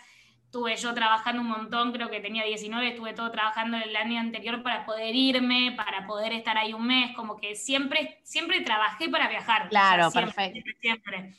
estuve 0.53 0.75
yo 0.75 0.93
trabajando 0.93 1.41
un 1.41 1.47
montón, 1.47 1.91
creo 1.91 2.11
que 2.11 2.19
tenía 2.19 2.43
19, 2.43 2.89
estuve 2.89 3.13
todo 3.13 3.31
trabajando 3.31 3.75
el 3.75 3.95
año 3.95 4.19
anterior 4.19 4.61
para 4.61 4.85
poder 4.85 5.15
irme, 5.15 5.73
para 5.75 6.05
poder 6.05 6.31
estar 6.31 6.59
ahí 6.59 6.73
un 6.73 6.85
mes, 6.85 7.15
como 7.15 7.37
que 7.37 7.55
siempre, 7.55 8.19
siempre 8.21 8.61
trabajé 8.61 9.09
para 9.09 9.27
viajar. 9.29 9.67
Claro, 9.69 10.11
perfecto. 10.11 10.59
Siempre, 10.79 11.33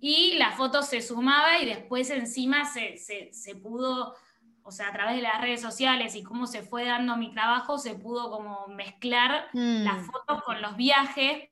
Y 0.00 0.34
la 0.38 0.52
foto 0.52 0.82
se 0.82 1.02
sumaba 1.02 1.58
y 1.58 1.66
después 1.66 2.10
encima 2.10 2.64
se, 2.64 2.96
se 2.96 3.56
pudo 3.56 4.14
o 4.62 4.70
sea, 4.70 4.88
a 4.88 4.92
través 4.92 5.16
de 5.16 5.22
las 5.22 5.40
redes 5.40 5.60
sociales 5.60 6.14
y 6.14 6.22
cómo 6.22 6.46
se 6.46 6.62
fue 6.62 6.84
dando 6.84 7.16
mi 7.16 7.32
trabajo, 7.32 7.76
se 7.76 7.96
pudo 7.96 8.30
como 8.30 8.68
mezclar 8.68 9.48
las 9.52 10.02
mm. 10.02 10.06
fotos 10.06 10.42
con 10.44 10.62
los 10.62 10.76
viajes, 10.76 11.50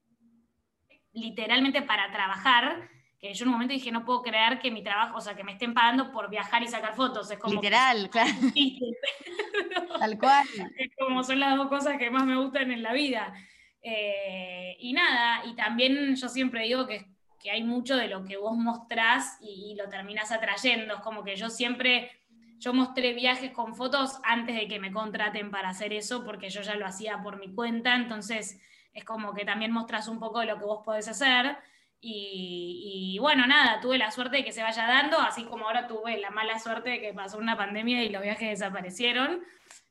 literalmente 1.12 1.82
para 1.82 2.12
trabajar, 2.12 2.88
que 3.22 3.32
yo 3.34 3.44
en 3.44 3.50
un 3.50 3.52
momento 3.52 3.72
dije, 3.72 3.92
no 3.92 4.04
puedo 4.04 4.20
creer 4.20 4.58
que 4.58 4.72
mi 4.72 4.82
trabajo, 4.82 5.18
o 5.18 5.20
sea, 5.20 5.36
que 5.36 5.44
me 5.44 5.52
estén 5.52 5.72
pagando 5.72 6.10
por 6.10 6.28
viajar 6.28 6.60
y 6.64 6.66
sacar 6.66 6.96
fotos. 6.96 7.30
Es 7.30 7.38
como 7.38 7.54
Literal, 7.54 8.10
claro. 8.10 8.32
Tal 10.00 10.18
cual. 10.18 10.44
Es 10.76 10.90
como 10.98 11.22
son 11.22 11.38
las 11.38 11.56
dos 11.56 11.68
cosas 11.68 11.98
que 11.98 12.10
más 12.10 12.26
me 12.26 12.36
gustan 12.36 12.72
en 12.72 12.82
la 12.82 12.92
vida. 12.92 13.32
Eh, 13.80 14.76
y 14.80 14.92
nada, 14.92 15.46
y 15.46 15.54
también 15.54 16.16
yo 16.16 16.28
siempre 16.28 16.64
digo 16.64 16.84
que, 16.84 17.06
que 17.40 17.52
hay 17.52 17.62
mucho 17.62 17.96
de 17.96 18.08
lo 18.08 18.24
que 18.24 18.36
vos 18.38 18.56
mostrás 18.56 19.38
y, 19.40 19.70
y 19.70 19.76
lo 19.76 19.88
terminás 19.88 20.32
atrayendo. 20.32 20.94
Es 20.94 21.00
como 21.00 21.22
que 21.22 21.36
yo 21.36 21.48
siempre 21.48 22.10
yo 22.58 22.74
mostré 22.74 23.12
viajes 23.12 23.52
con 23.52 23.76
fotos 23.76 24.18
antes 24.24 24.56
de 24.56 24.66
que 24.66 24.80
me 24.80 24.90
contraten 24.90 25.52
para 25.52 25.68
hacer 25.68 25.92
eso, 25.92 26.24
porque 26.24 26.50
yo 26.50 26.62
ya 26.62 26.74
lo 26.74 26.86
hacía 26.86 27.22
por 27.22 27.38
mi 27.38 27.54
cuenta, 27.54 27.94
entonces 27.94 28.60
es 28.92 29.04
como 29.04 29.32
que 29.32 29.44
también 29.44 29.70
mostras 29.70 30.08
un 30.08 30.18
poco 30.18 30.40
de 30.40 30.46
lo 30.46 30.58
que 30.58 30.64
vos 30.64 30.82
podés 30.84 31.06
hacer. 31.06 31.56
Y, 32.04 33.16
bueno, 33.20 33.46
nada, 33.46 33.80
tuve 33.80 33.96
la 33.96 34.10
suerte 34.10 34.38
de 34.38 34.44
que 34.44 34.50
se 34.50 34.62
vaya 34.62 34.86
dando, 34.86 35.18
así 35.20 35.44
como 35.44 35.66
ahora 35.66 35.86
tuve 35.86 36.18
la 36.18 36.30
mala 36.30 36.58
suerte 36.58 36.90
de 36.90 37.00
que 37.00 37.14
pasó 37.14 37.38
una 37.38 37.56
pandemia 37.56 38.02
y 38.02 38.08
los 38.08 38.22
viajes 38.22 38.50
desaparecieron. 38.50 39.44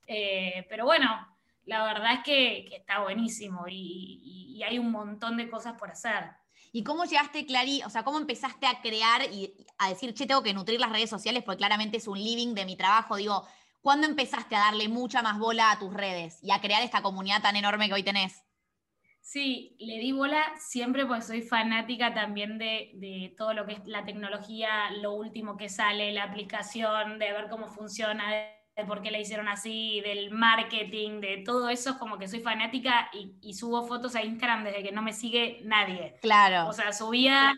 Eh, 0.07 0.67
pero 0.69 0.83
bueno, 0.83 1.07
la 1.65 1.83
verdad 1.85 2.15
es 2.15 2.19
que, 2.23 2.75
está 2.75 2.99
buenísimo 2.99 3.65
y 3.67 4.61
hay 4.67 4.77
un 4.77 4.91
montón 4.91 5.37
de 5.37 5.49
cosas 5.49 5.79
por 5.79 5.89
hacer. 5.89 6.31
¿Y 6.73 6.83
cómo 6.83 7.03
llegaste, 7.03 7.45
Clary? 7.45 7.83
O 7.83 7.89
sea, 7.89 8.03
¿cómo 8.03 8.17
empezaste 8.17 8.65
a 8.65 8.81
crear 8.81 9.23
y 9.23 9.53
a 9.77 9.89
decir, 9.89 10.13
che, 10.13 10.25
tengo 10.25 10.41
que 10.41 10.53
nutrir 10.53 10.79
las 10.79 10.91
redes 10.91 11.09
sociales 11.09 11.43
porque 11.43 11.57
claramente 11.57 11.97
es 11.97 12.07
un 12.07 12.17
living 12.17 12.53
de 12.53 12.65
mi 12.65 12.77
trabajo? 12.77 13.17
Digo, 13.17 13.45
¿cuándo 13.81 14.07
empezaste 14.07 14.55
a 14.55 14.59
darle 14.59 14.87
mucha 14.87 15.21
más 15.21 15.37
bola 15.37 15.71
a 15.71 15.79
tus 15.79 15.93
redes 15.93 16.39
y 16.41 16.51
a 16.51 16.61
crear 16.61 16.81
esta 16.81 17.01
comunidad 17.01 17.41
tan 17.41 17.57
enorme 17.57 17.87
que 17.87 17.95
hoy 17.95 18.03
tenés? 18.03 18.43
Sí, 19.31 19.77
le 19.79 19.97
di 19.99 20.11
bola 20.11 20.43
siempre 20.59 21.05
porque 21.05 21.21
soy 21.21 21.41
fanática 21.41 22.13
también 22.13 22.57
de, 22.57 22.91
de, 22.95 23.33
todo 23.37 23.53
lo 23.53 23.65
que 23.65 23.75
es 23.75 23.79
la 23.85 24.03
tecnología, 24.03 24.91
lo 25.01 25.13
último 25.13 25.55
que 25.55 25.69
sale, 25.69 26.11
la 26.11 26.23
aplicación, 26.23 27.17
de 27.17 27.31
ver 27.31 27.47
cómo 27.49 27.69
funciona, 27.69 28.29
de 28.29 28.83
por 28.85 29.01
qué 29.01 29.09
la 29.09 29.19
hicieron 29.19 29.47
así, 29.47 30.01
del 30.01 30.31
marketing, 30.31 31.21
de 31.21 31.43
todo 31.45 31.69
eso, 31.69 31.91
es 31.91 31.95
como 31.95 32.17
que 32.17 32.27
soy 32.27 32.41
fanática 32.41 33.09
y, 33.13 33.53
subo 33.53 33.87
fotos 33.87 34.15
a 34.15 34.21
Instagram 34.21 34.65
desde 34.65 34.83
que 34.83 34.91
no 34.91 35.01
me 35.01 35.13
sigue 35.13 35.61
nadie. 35.63 36.17
Claro. 36.21 36.67
O 36.67 36.73
sea, 36.73 36.91
subía 36.91 37.57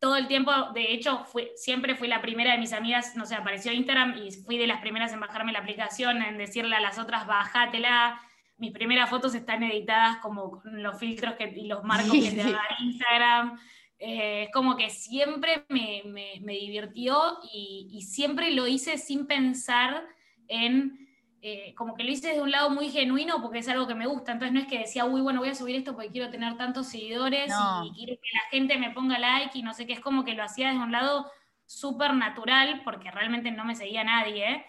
todo 0.00 0.16
el 0.16 0.26
tiempo, 0.26 0.50
de 0.74 0.92
hecho, 0.92 1.24
fui, 1.26 1.52
siempre 1.54 1.94
fui 1.94 2.08
la 2.08 2.20
primera 2.20 2.50
de 2.50 2.58
mis 2.58 2.72
amigas, 2.72 3.14
no 3.14 3.26
sé, 3.26 3.36
apareció 3.36 3.70
Instagram 3.70 4.16
y 4.26 4.32
fui 4.32 4.58
de 4.58 4.66
las 4.66 4.80
primeras 4.80 5.12
en 5.12 5.20
bajarme 5.20 5.52
la 5.52 5.60
aplicación, 5.60 6.20
en 6.20 6.36
decirle 6.36 6.74
a 6.74 6.80
las 6.80 6.98
otras, 6.98 7.28
bájatela. 7.28 8.20
Mis 8.56 8.72
primeras 8.72 9.10
fotos 9.10 9.34
están 9.34 9.62
editadas 9.62 10.18
como 10.18 10.60
con 10.60 10.82
los 10.82 10.98
filtros 10.98 11.34
que, 11.34 11.52
y 11.56 11.66
los 11.66 11.82
marcos 11.84 12.12
que 12.12 12.30
te 12.30 12.52
da 12.52 12.62
Instagram. 12.80 13.58
Eh, 13.98 14.44
es 14.44 14.50
como 14.52 14.76
que 14.76 14.90
siempre 14.90 15.64
me, 15.68 16.02
me, 16.04 16.52
divirtió 16.54 17.38
y, 17.52 17.88
y, 17.92 18.02
siempre 18.02 18.50
lo 18.50 18.66
hice 18.66 18.98
sin 18.98 19.28
pensar 19.28 20.04
en, 20.48 21.08
eh, 21.40 21.72
como 21.76 21.94
que 21.94 22.04
lo 22.04 22.10
hice 22.10 22.28
desde 22.28 22.42
un 22.42 22.50
lado 22.50 22.70
muy 22.70 22.88
genuino 22.90 23.40
porque 23.40 23.58
es 23.58 23.68
algo 23.68 23.86
que 23.86 23.94
me 23.94 24.06
gusta, 24.06 24.32
entonces 24.32 24.52
no 24.52 24.60
es 24.60 24.66
que 24.66 24.78
decía, 24.78 25.04
uy, 25.04 25.20
bueno, 25.20 25.40
voy 25.40 25.50
a 25.50 25.54
subir 25.54 25.76
esto 25.76 25.94
porque 25.94 26.10
quiero 26.10 26.30
tener 26.30 26.56
tantos 26.56 26.88
seguidores 26.88 27.52
y, 27.84 27.92
quiero 27.94 28.20
que 28.20 28.28
la 28.32 28.48
gente 28.50 28.76
me 28.76 28.90
ponga 28.90 29.18
like 29.18 29.56
y 29.56 29.62
no 29.62 29.72
sé 29.72 29.86
qué, 29.86 29.92
es 29.92 30.00
como 30.00 30.24
que 30.24 30.34
lo 30.34 30.42
hacía 30.42 30.68
desde 30.68 30.82
un 30.82 30.92
lado 30.92 31.30
súper 31.66 32.14
natural 32.14 32.82
porque 32.84 33.10
realmente 33.10 33.50
no 33.50 33.64
me 33.64 33.74
seguía 33.74 34.04
nadie. 34.04 34.50
Eh, 34.50 34.64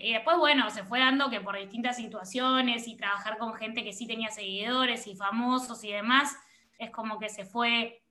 y 0.00 0.14
después, 0.14 0.38
bueno, 0.38 0.70
se 0.70 0.82
fue 0.82 0.98
dando 0.98 1.28
que 1.28 1.42
por 1.42 1.56
distintas 1.56 1.96
situaciones 1.96 2.88
y 2.88 2.96
trabajar 2.96 3.36
con 3.36 3.54
gente 3.54 3.84
que 3.84 3.92
sí 3.92 4.06
tenía 4.06 4.30
seguidores 4.30 5.06
y 5.06 5.14
famosos 5.14 5.84
y 5.84 5.92
demás, 5.92 6.34
es 6.78 6.90
como 6.90 7.18
que 7.18 7.28
se 7.28 7.44
fue, 7.44 8.02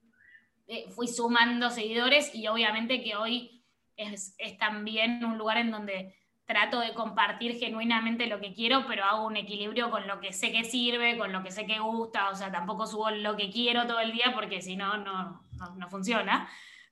eh, 0.68 0.86
fui 0.92 1.08
sumando 1.08 1.72
seguidores 1.72 2.34
y 2.36 2.48
obviamente 2.48 3.02
que 3.02 3.16
hoy 3.16 3.64
es, 3.96 4.36
es 4.38 4.58
también 4.58 5.26
un 5.26 5.38
lugar 5.38 5.58
en 5.58 5.72
donde 5.72 6.16
trato 6.46 6.80
de 6.80 6.94
compartir 6.94 7.58
genuinamente 7.58 8.28
lo 8.28 8.40
que 8.40 8.54
quiero, 8.54 8.86
pero 8.88 9.04
hago 9.04 9.26
un 9.26 9.36
equilibrio 9.36 9.90
con 9.90 10.08
lo 10.08 10.22
que 10.22 10.32
sé 10.32 10.52
que 10.52 10.64
sirve, 10.64 11.18
con 11.18 11.34
lo 11.34 11.44
que 11.44 11.52
sé 11.52 11.66
que 11.66 11.80
gusta, 11.80 12.30
o 12.30 12.36
sea, 12.36 12.52
tampoco 12.52 12.88
subo 12.88 13.10
lo 13.10 13.36
que 13.36 13.50
quiero 13.50 13.86
todo 13.86 14.00
el 14.00 14.14
día 14.14 14.32
porque 14.34 14.62
si 14.62 14.78
no, 14.78 14.98
no, 14.98 15.42
no 15.76 15.90
funciona. 15.90 16.48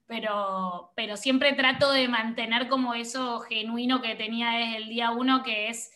Pero, 0.08 0.92
pero 0.96 1.18
siempre 1.18 1.54
trato 1.54 1.92
de 1.92 2.08
mantener 2.08 2.68
como 2.68 2.94
eso 2.94 3.40
genuino 3.40 4.02
que 4.02 4.16
tenía 4.16 4.52
desde 4.52 4.78
el 4.78 4.90
día 4.90 5.12
uno, 5.12 5.42
que 5.42 5.70
es 5.70 5.92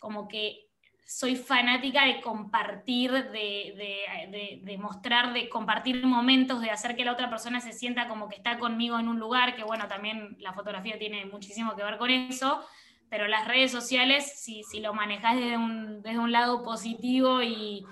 como 0.00 0.26
que 0.26 0.64
soy 1.06 1.36
fanática 1.36 2.06
de 2.06 2.20
compartir, 2.20 3.12
de, 3.12 4.00
de, 4.30 4.60
de, 4.62 4.78
mostrar, 4.78 5.32
de 5.32 5.48
compartir 5.48 6.04
momentos, 6.06 6.60
de 6.60 6.70
hacer 6.70 6.96
que 6.96 7.04
la 7.04 7.12
otra 7.12 7.28
persona 7.28 7.60
se 7.60 7.72
sienta 7.72 8.08
como 8.08 8.28
que 8.28 8.36
está 8.36 8.58
conmigo 8.58 8.98
en 8.98 9.08
un 9.08 9.20
lugar, 9.20 9.54
que 9.54 9.64
bueno, 9.64 9.86
también 9.86 10.36
la 10.40 10.54
fotografía 10.54 10.98
tiene 10.98 11.26
muchísimo 11.26 11.76
que 11.76 11.84
ver 11.84 11.98
con 11.98 12.10
eso, 12.10 12.64
pero 13.10 13.28
las 13.28 13.46
redes 13.46 13.70
sociales, 13.70 14.40
si, 14.40 14.62
si 14.64 14.80
lo 14.80 14.94
manejas 14.94 15.36
desde 15.36 15.58
un, 15.58 16.02
desde 16.02 16.18
un 16.18 16.32
lado 16.32 16.62
positivo 16.62 17.42
y, 17.42 17.84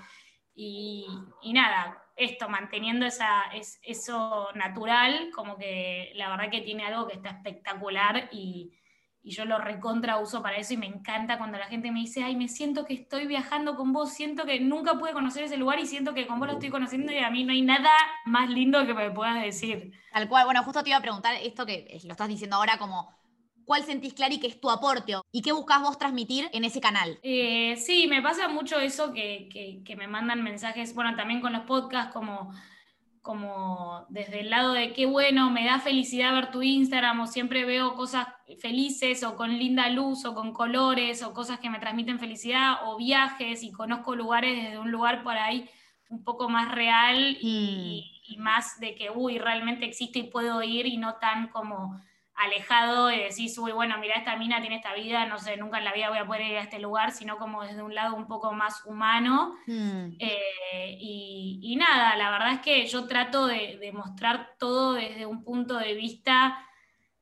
y, 0.55 1.07
nada, 1.53 2.02
esto, 2.15 2.49
manteniendo 2.49 3.05
esa, 3.05 3.43
es, 3.53 3.79
eso 3.83 4.49
natural, 4.55 5.31
como 5.33 5.57
que 5.57 6.11
la 6.15 6.29
verdad 6.29 6.51
que 6.51 6.61
tiene 6.61 6.85
algo 6.85 7.07
que 7.07 7.15
está 7.15 7.29
espectacular 7.29 8.29
y, 8.31 8.71
y 9.23 9.31
yo 9.31 9.45
lo 9.45 9.57
recontra 9.57 10.19
uso 10.19 10.43
para 10.43 10.57
eso 10.57 10.73
y 10.73 10.77
me 10.77 10.85
encanta 10.85 11.37
cuando 11.37 11.57
la 11.57 11.67
gente 11.67 11.91
me 11.91 12.01
dice, 12.01 12.23
ay, 12.23 12.35
me 12.35 12.49
siento 12.49 12.85
que 12.85 12.93
estoy 12.93 13.25
viajando 13.25 13.75
con 13.75 13.93
vos, 13.93 14.13
siento 14.13 14.45
que 14.45 14.59
nunca 14.59 14.99
pude 14.99 15.13
conocer 15.13 15.45
ese 15.45 15.57
lugar 15.57 15.79
y 15.79 15.87
siento 15.87 16.13
que 16.13 16.27
con 16.27 16.39
vos 16.39 16.47
lo 16.47 16.53
estoy 16.55 16.69
conociendo 16.69 17.11
y 17.11 17.19
a 17.19 17.29
mí 17.29 17.45
no 17.45 17.53
hay 17.53 17.61
nada 17.61 17.91
más 18.25 18.49
lindo 18.49 18.85
que 18.85 18.93
me 18.93 19.09
puedas 19.11 19.41
decir. 19.41 19.93
Tal 20.11 20.27
cual, 20.27 20.45
bueno, 20.45 20.63
justo 20.63 20.83
te 20.83 20.89
iba 20.89 20.97
a 20.97 21.01
preguntar 21.01 21.35
esto 21.41 21.65
que 21.65 21.87
lo 22.03 22.11
estás 22.11 22.27
diciendo 22.27 22.57
ahora 22.57 22.77
como 22.77 23.15
¿Cuál 23.65 23.83
sentís, 23.83 24.13
Clary, 24.13 24.39
que 24.39 24.47
es 24.47 24.59
tu 24.59 24.69
aporte? 24.69 25.13
¿Y 25.31 25.41
qué 25.41 25.51
buscas 25.51 25.81
vos 25.81 25.97
transmitir 25.97 26.49
en 26.53 26.65
ese 26.65 26.81
canal? 26.81 27.19
Eh, 27.23 27.75
sí, 27.77 28.07
me 28.07 28.21
pasa 28.21 28.47
mucho 28.47 28.79
eso 28.79 29.13
que, 29.13 29.83
me 29.97 30.07
mandan 30.07 30.43
mensajes, 30.43 30.93
bueno, 30.93 31.15
también 31.15 31.41
con 31.41 31.53
los 31.53 31.63
podcasts, 31.63 32.13
como, 32.13 32.53
como 33.21 34.05
desde 34.09 34.41
el 34.41 34.49
lado 34.49 34.73
de 34.73 34.93
qué 34.93 35.05
bueno, 35.05 35.49
me 35.49 35.65
da 35.65 35.79
felicidad 35.79 36.33
ver 36.33 36.51
tu 36.51 36.61
Instagram, 36.61 37.21
o 37.21 37.27
siempre 37.27 37.65
veo 37.65 37.95
cosas 37.95 38.27
felices, 38.59 39.23
o 39.23 39.35
con 39.35 39.57
linda 39.57 39.89
luz, 39.89 40.25
o 40.25 40.33
con 40.33 40.53
colores, 40.53 41.23
o 41.23 41.33
cosas 41.33 41.59
que 41.59 41.69
me 41.69 41.79
transmiten 41.79 42.19
felicidad, 42.19 42.79
o 42.85 42.97
viajes, 42.97 43.63
y 43.63 43.71
conozco 43.71 44.15
lugares 44.15 44.61
desde 44.61 44.79
un 44.79 44.91
lugar 44.91 45.23
por 45.23 45.37
ahí 45.37 45.69
un 46.09 46.23
poco 46.23 46.47
más 46.47 46.71
real 46.71 47.37
y, 47.41 48.21
mm. 48.27 48.33
y 48.33 48.37
más 48.37 48.79
de 48.79 48.93
que, 48.93 49.09
uy, 49.09 49.39
realmente 49.39 49.85
existe 49.85 50.19
y 50.19 50.23
puedo 50.23 50.61
ir, 50.61 50.85
y 50.85 50.97
no 50.97 51.15
tan 51.15 51.47
como 51.47 51.99
alejado 52.35 53.11
y 53.11 53.19
decís, 53.19 53.57
uy, 53.57 53.71
bueno, 53.71 53.97
mira, 53.99 54.15
esta 54.15 54.35
mina 54.35 54.59
tiene 54.59 54.77
esta 54.77 54.93
vida, 54.93 55.25
no 55.25 55.37
sé, 55.37 55.55
nunca 55.57 55.77
en 55.77 55.85
la 55.85 55.93
vida 55.93 56.09
voy 56.09 56.17
a 56.17 56.25
poder 56.25 56.41
ir 56.41 56.57
a 56.57 56.61
este 56.61 56.79
lugar, 56.79 57.11
sino 57.11 57.37
como 57.37 57.63
desde 57.63 57.83
un 57.83 57.93
lado 57.93 58.15
un 58.15 58.27
poco 58.27 58.53
más 58.53 58.83
humano. 58.85 59.55
Hmm. 59.67 60.15
Eh, 60.19 60.97
y, 60.99 61.75
nada, 61.77 62.15
la 62.15 62.31
verdad 62.31 62.53
es 62.53 62.59
que 62.61 62.85
yo 62.87 63.07
trato 63.07 63.47
de, 63.47 63.91
mostrar 63.93 64.55
todo 64.57 64.93
desde 64.93 65.25
un 65.25 65.43
punto 65.43 65.77
de 65.77 65.93
vista, 65.93 66.65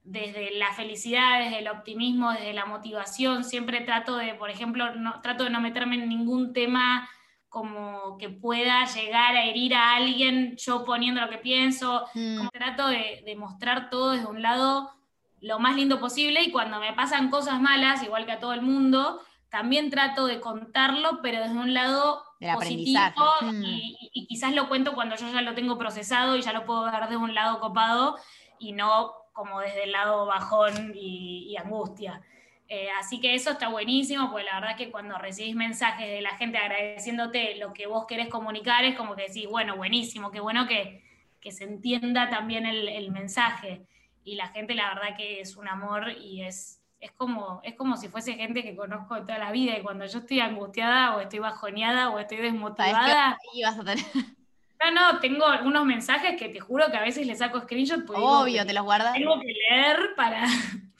desde 0.03 0.51
la 0.57 0.71
felicidad, 0.73 1.39
desde 1.39 1.59
el 1.59 1.67
optimismo, 1.67 2.31
desde 2.31 2.53
la 2.53 2.65
motivación. 2.65 3.43
Siempre 3.43 3.81
trato 3.81 4.15
de, 4.15 4.33
por 4.35 4.49
ejemplo, 4.49 4.95
no, 4.95 5.19
trato 5.21 5.43
de 5.43 5.49
no 5.49 5.59
meterme 5.59 5.95
en 5.95 6.07
ningún 6.07 6.53
tema 6.53 7.09
como 7.49 8.17
que 8.17 8.29
pueda 8.29 8.85
llegar 8.85 9.35
a 9.35 9.43
herir 9.43 9.73
a 9.75 9.95
alguien 9.95 10.55
yo 10.55 10.85
poniendo 10.85 11.19
lo 11.19 11.29
que 11.29 11.37
pienso, 11.37 12.05
hmm. 12.13 12.37
como 12.37 12.49
trato 12.51 12.87
de, 12.87 13.23
de, 13.25 13.35
mostrar 13.35 13.89
todo 13.89 14.11
desde 14.11 14.27
un 14.27 14.41
lado 14.41 15.00
lo 15.41 15.59
más 15.59 15.75
lindo 15.75 15.99
posible 15.99 16.41
y 16.43 16.51
cuando 16.51 16.79
me 16.79 16.93
pasan 16.93 17.29
cosas 17.29 17.59
malas, 17.59 18.03
igual 18.03 18.25
que 18.25 18.31
a 18.33 18.39
todo 18.39 18.53
el 18.53 18.61
mundo, 18.61 19.21
también 19.49 19.89
trato 19.89 20.27
de 20.27 20.39
contarlo, 20.39 21.19
pero 21.21 21.41
desde 21.41 21.57
un 21.57 21.73
lado 21.73 22.23
positivo 22.55 23.01
mm. 23.41 23.63
y, 23.63 24.27
quizás 24.27 24.53
lo 24.53 24.69
cuento 24.69 24.93
cuando 24.93 25.15
yo 25.17 25.31
ya 25.31 25.41
lo 25.41 25.53
tengo 25.53 25.77
procesado 25.77 26.37
y 26.37 26.41
ya 26.41 26.53
lo 26.53 26.65
puedo 26.65 26.83
ver 26.83 27.09
de 27.09 27.17
un 27.17 27.35
lado 27.35 27.59
copado 27.59 28.17
y 28.59 28.71
no 28.71 29.11
como 29.33 29.59
desde 29.59 29.83
el 29.83 29.91
lado 29.91 30.25
bajón 30.25 30.93
y, 30.95 31.55
angustia. 31.57 32.21
Eh, 32.67 32.87
así 32.97 33.19
que 33.19 33.35
eso 33.35 33.51
está 33.51 33.67
buenísimo, 33.67 34.29
porque 34.31 34.45
la 34.45 34.55
verdad 34.55 34.71
es 34.71 34.77
que 34.77 34.91
cuando 34.91 35.17
recibís 35.17 35.55
mensajes 35.55 36.07
de 36.07 36.21
la 36.21 36.37
gente 36.37 36.57
agradeciéndote 36.57 37.55
lo 37.55 37.73
que 37.73 37.87
vos 37.87 38.05
querés 38.05 38.29
comunicar, 38.29 38.85
es 38.85 38.95
como 38.95 39.15
que 39.15 39.23
decís, 39.23 39.47
bueno, 39.49 39.75
buenísimo, 39.75 40.31
qué 40.31 40.39
bueno 40.39 40.67
que, 40.67 41.03
se 41.49 41.63
entienda 41.63 42.29
también 42.29 42.65
el, 42.65 43.11
mensaje. 43.11 43.81
Y 44.23 44.35
la 44.35 44.47
gente, 44.49 44.75
la 44.75 44.93
verdad 44.93 45.17
que 45.17 45.41
es 45.41 45.55
un 45.57 45.67
amor 45.67 46.11
y 46.11 46.43
es, 46.43 46.81
es, 46.99 47.11
como, 47.11 47.59
es 47.63 47.75
como 47.75 47.97
si 47.97 48.07
fuese 48.07 48.33
gente 48.33 48.63
que 48.63 48.75
conozco 48.75 49.19
toda 49.21 49.37
la 49.37 49.51
vida. 49.51 49.77
Y 49.77 49.81
cuando 49.81 50.05
yo 50.05 50.19
estoy 50.19 50.39
angustiada 50.39 51.15
o 51.15 51.21
estoy 51.21 51.39
bajoneada 51.39 52.09
o 52.09 52.19
estoy 52.19 52.37
desmotivada. 52.37 53.37
No, 54.83 54.89
no, 54.89 55.19
tengo 55.19 55.45
algunos 55.45 55.85
mensajes 55.85 56.39
que 56.39 56.49
te 56.49 56.59
juro 56.59 56.89
que 56.89 56.97
a 56.97 57.01
veces 57.01 57.27
les 57.27 57.37
saco 57.37 57.61
screenshot. 57.61 58.03
Obvio, 58.15 58.65
te 58.65 58.73
los 58.73 58.83
guardas. 58.83 59.13
Tengo 59.13 59.39
que 59.39 59.53
leer 59.69 60.15
para, 60.15 60.43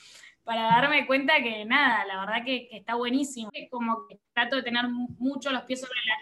para 0.43 0.61
darme 0.65 1.07
cuenta 1.07 1.41
que 1.41 1.65
nada, 1.65 2.05
la 2.05 2.19
verdad 2.19 2.45
que, 2.45 2.69
está 2.71 2.93
buenísimo. 2.93 3.49
Es 3.51 3.71
como 3.71 4.05
que 4.07 4.19
trato 4.33 4.57
de 4.57 4.61
tener 4.61 4.87
mucho 4.87 5.49
los 5.49 5.63
pies 5.63 5.81
sobre 5.81 5.97
la, 6.05 6.13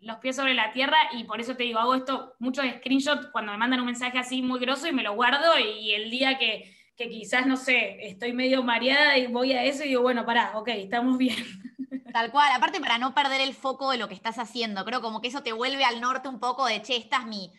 los 0.00 0.18
pies 0.18 0.36
sobre 0.36 0.54
la 0.54 0.72
tierra 0.72 0.96
y 1.12 1.24
por 1.24 1.40
eso 1.40 1.56
te 1.56 1.64
digo, 1.64 1.78
hago 1.78 1.94
esto, 1.94 2.34
muchos 2.38 2.64
screenshots 2.78 3.28
cuando 3.32 3.52
me 3.52 3.58
mandan 3.58 3.80
un 3.80 3.86
mensaje 3.86 4.18
así 4.18 4.42
muy 4.42 4.60
grosso 4.60 4.86
y 4.86 4.92
me 4.92 5.02
lo 5.02 5.14
guardo 5.14 5.58
y, 5.58 5.92
el 5.92 6.10
día 6.10 6.38
que, 6.38 6.74
que, 6.96 7.08
quizás, 7.08 7.46
no 7.46 7.56
sé, 7.56 8.06
estoy 8.06 8.32
medio 8.32 8.62
mareada 8.62 9.18
y 9.18 9.26
voy 9.26 9.52
a 9.52 9.62
eso 9.64 9.84
y 9.84 9.88
digo, 9.88 10.02
bueno, 10.02 10.24
pará, 10.24 10.52
ok, 10.56 10.68
estamos 10.68 11.18
bien. 11.18 11.36
Tal 12.12 12.30
cual, 12.30 12.50
aparte 12.52 12.80
para 12.80 12.98
no 12.98 13.14
perder 13.14 13.40
el 13.40 13.54
foco 13.54 13.90
de 13.90 13.98
lo 13.98 14.08
que 14.08 14.14
estás 14.14 14.38
haciendo, 14.38 14.84
creo 14.84 15.00
como 15.00 15.20
que 15.20 15.28
eso 15.28 15.42
te 15.42 15.52
vuelve 15.52 15.84
al 15.84 16.00
norte 16.00 16.28
un 16.28 16.40
poco 16.40 16.66
de, 16.66 16.80
che, 16.80 16.96
esta 16.96 17.18
es 17.18 17.26
mi, 17.26 17.50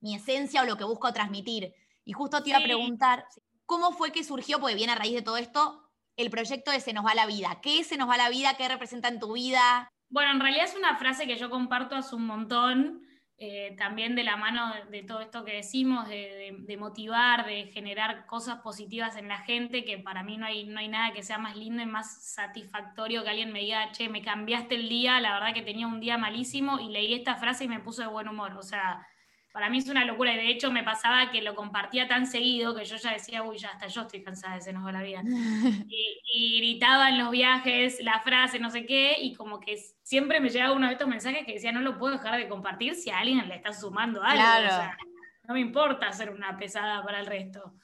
mi 0.00 0.14
esencia 0.14 0.62
o 0.62 0.66
lo 0.66 0.76
que 0.76 0.84
busco 0.84 1.12
transmitir. 1.12 1.74
Y 2.04 2.12
justo 2.12 2.42
te 2.42 2.50
iba 2.50 2.58
a 2.58 2.62
preguntar, 2.62 3.24
¿Cómo 3.70 3.92
fue 3.92 4.10
que 4.10 4.24
surgió, 4.24 4.58
porque 4.58 4.74
viene 4.74 4.90
a 4.90 4.96
raíz 4.96 5.14
de 5.14 5.22
todo 5.22 5.36
esto, 5.36 5.88
el 6.16 6.28
proyecto 6.28 6.72
de 6.72 6.80
Se 6.80 6.92
nos 6.92 7.06
va 7.06 7.14
la 7.14 7.26
vida? 7.26 7.60
¿Qué 7.62 7.84
Se 7.84 7.96
nos 7.96 8.08
va 8.08 8.16
la 8.16 8.28
vida? 8.28 8.54
¿Qué 8.54 8.66
representa 8.66 9.06
en 9.06 9.20
tu 9.20 9.34
vida? 9.34 9.92
Bueno, 10.10 10.32
en 10.32 10.40
realidad 10.40 10.64
es 10.64 10.76
una 10.76 10.96
frase 10.96 11.26
que 11.26 11.36
yo 11.36 11.50
comparto 11.50 11.94
hace 11.94 12.16
un 12.16 12.26
montón, 12.26 13.02
eh, 13.38 13.76
también 13.78 14.16
de 14.16 14.24
la 14.24 14.36
mano 14.36 14.72
de, 14.90 15.04
todo 15.04 15.20
esto 15.20 15.44
que 15.44 15.54
decimos, 15.54 16.08
de, 16.08 16.76
motivar, 16.78 17.46
de 17.46 17.66
generar 17.68 18.26
cosas 18.26 18.58
positivas 18.58 19.16
en 19.16 19.28
la 19.28 19.38
gente, 19.38 19.84
que 19.84 19.98
para 19.98 20.24
mí 20.24 20.36
no 20.36 20.46
hay, 20.46 20.66
no 20.66 20.80
hay 20.80 20.88
nada 20.88 21.12
que 21.12 21.22
sea 21.22 21.38
más 21.38 21.56
lindo 21.56 21.82
y 21.82 21.86
más 21.86 22.34
satisfactorio 22.34 23.22
que 23.22 23.30
alguien 23.30 23.52
me 23.52 23.60
diga, 23.60 23.92
che, 23.92 24.08
me 24.08 24.20
cambiaste 24.20 24.74
el 24.74 24.88
día, 24.88 25.20
la 25.20 25.32
verdad 25.34 25.54
que 25.54 25.62
tenía 25.62 25.86
un 25.86 26.00
día 26.00 26.18
malísimo 26.18 26.80
y 26.80 26.88
leí 26.88 27.14
esta 27.14 27.36
frase 27.36 27.64
y 27.64 27.68
me 27.68 27.80
puso 27.80 28.02
de 28.02 28.08
buen 28.08 28.28
humor. 28.28 28.56
O 28.58 28.62
sea, 28.62 29.06
para 29.52 29.68
mí 29.68 29.78
es 29.78 29.88
una 29.88 30.04
locura 30.04 30.32
y 30.32 30.36
de 30.36 30.48
hecho 30.48 30.70
me 30.70 30.84
pasaba 30.84 31.30
que 31.30 31.42
lo 31.42 31.54
compartía 31.54 32.06
tan 32.06 32.26
seguido 32.26 32.74
que 32.74 32.84
yo 32.84 32.96
ya 32.96 33.12
decía, 33.12 33.42
uy, 33.42 33.58
ya 33.58 33.70
hasta 33.70 33.88
yo 33.88 34.02
estoy 34.02 34.22
cansada 34.22 34.54
de 34.54 34.60
Se 34.60 34.72
nos 34.72 34.86
va 34.86 34.92
la 34.92 35.02
vida. 35.02 35.22
y, 35.88 36.58
gritaba 36.58 37.08
en 37.08 37.18
los 37.18 37.30
viajes 37.30 38.00
la 38.02 38.20
frase, 38.20 38.60
no 38.60 38.70
sé 38.70 38.86
qué, 38.86 39.16
y 39.20 39.34
como 39.34 39.58
que 39.58 39.76
siempre 40.02 40.40
me 40.40 40.50
llegaba 40.50 40.74
uno 40.74 40.86
de 40.86 40.92
estos 40.92 41.08
mensajes 41.08 41.44
que 41.44 41.54
decía, 41.54 41.72
no 41.72 41.80
lo 41.80 41.98
puedo 41.98 42.16
dejar 42.16 42.36
de 42.38 42.48
compartir 42.48 42.94
si 42.94 43.10
a 43.10 43.18
alguien 43.18 43.48
le 43.48 43.56
está 43.56 43.72
sumando 43.72 44.22
algo. 44.22 44.42
no 45.44 45.54
me 45.54 45.60
importa 45.60 46.12
ser 46.12 46.30
una 46.30 46.56
pesada 46.56 47.02
para 47.02 47.20
el 47.20 47.26
resto. 47.26 47.74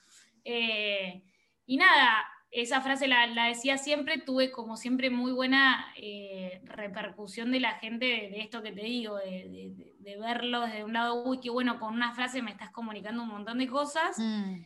Eh, 0.44 1.24
y 1.66 1.76
nada, 1.76 2.24
esa 2.50 2.80
frase 2.80 3.06
la, 3.08 3.26
decía 3.48 3.76
siempre, 3.78 4.18
tuve 4.18 4.50
como 4.50 4.76
siempre 4.76 5.10
muy 5.10 5.32
buena 5.32 5.92
eh, 5.96 6.60
repercusión 6.64 7.50
de 7.52 7.60
la 7.60 7.74
gente 7.74 8.06
de, 8.06 8.40
esto 8.40 8.62
que 8.62 8.72
te 8.72 8.82
digo, 8.82 9.16
de, 9.16 9.92
verlo 10.18 10.62
desde 10.62 10.84
un 10.84 10.92
lado, 10.92 11.24
uy, 11.24 11.40
qué 11.40 11.50
bueno, 11.50 11.78
con 11.78 11.92
una 11.92 12.14
frase 12.14 12.40
me 12.40 12.52
estás 12.52 12.70
comunicando 12.70 13.22
un 13.22 13.28
montón 13.28 13.58
de 13.58 13.66
cosas. 13.66 14.16
Mm. 14.18 14.64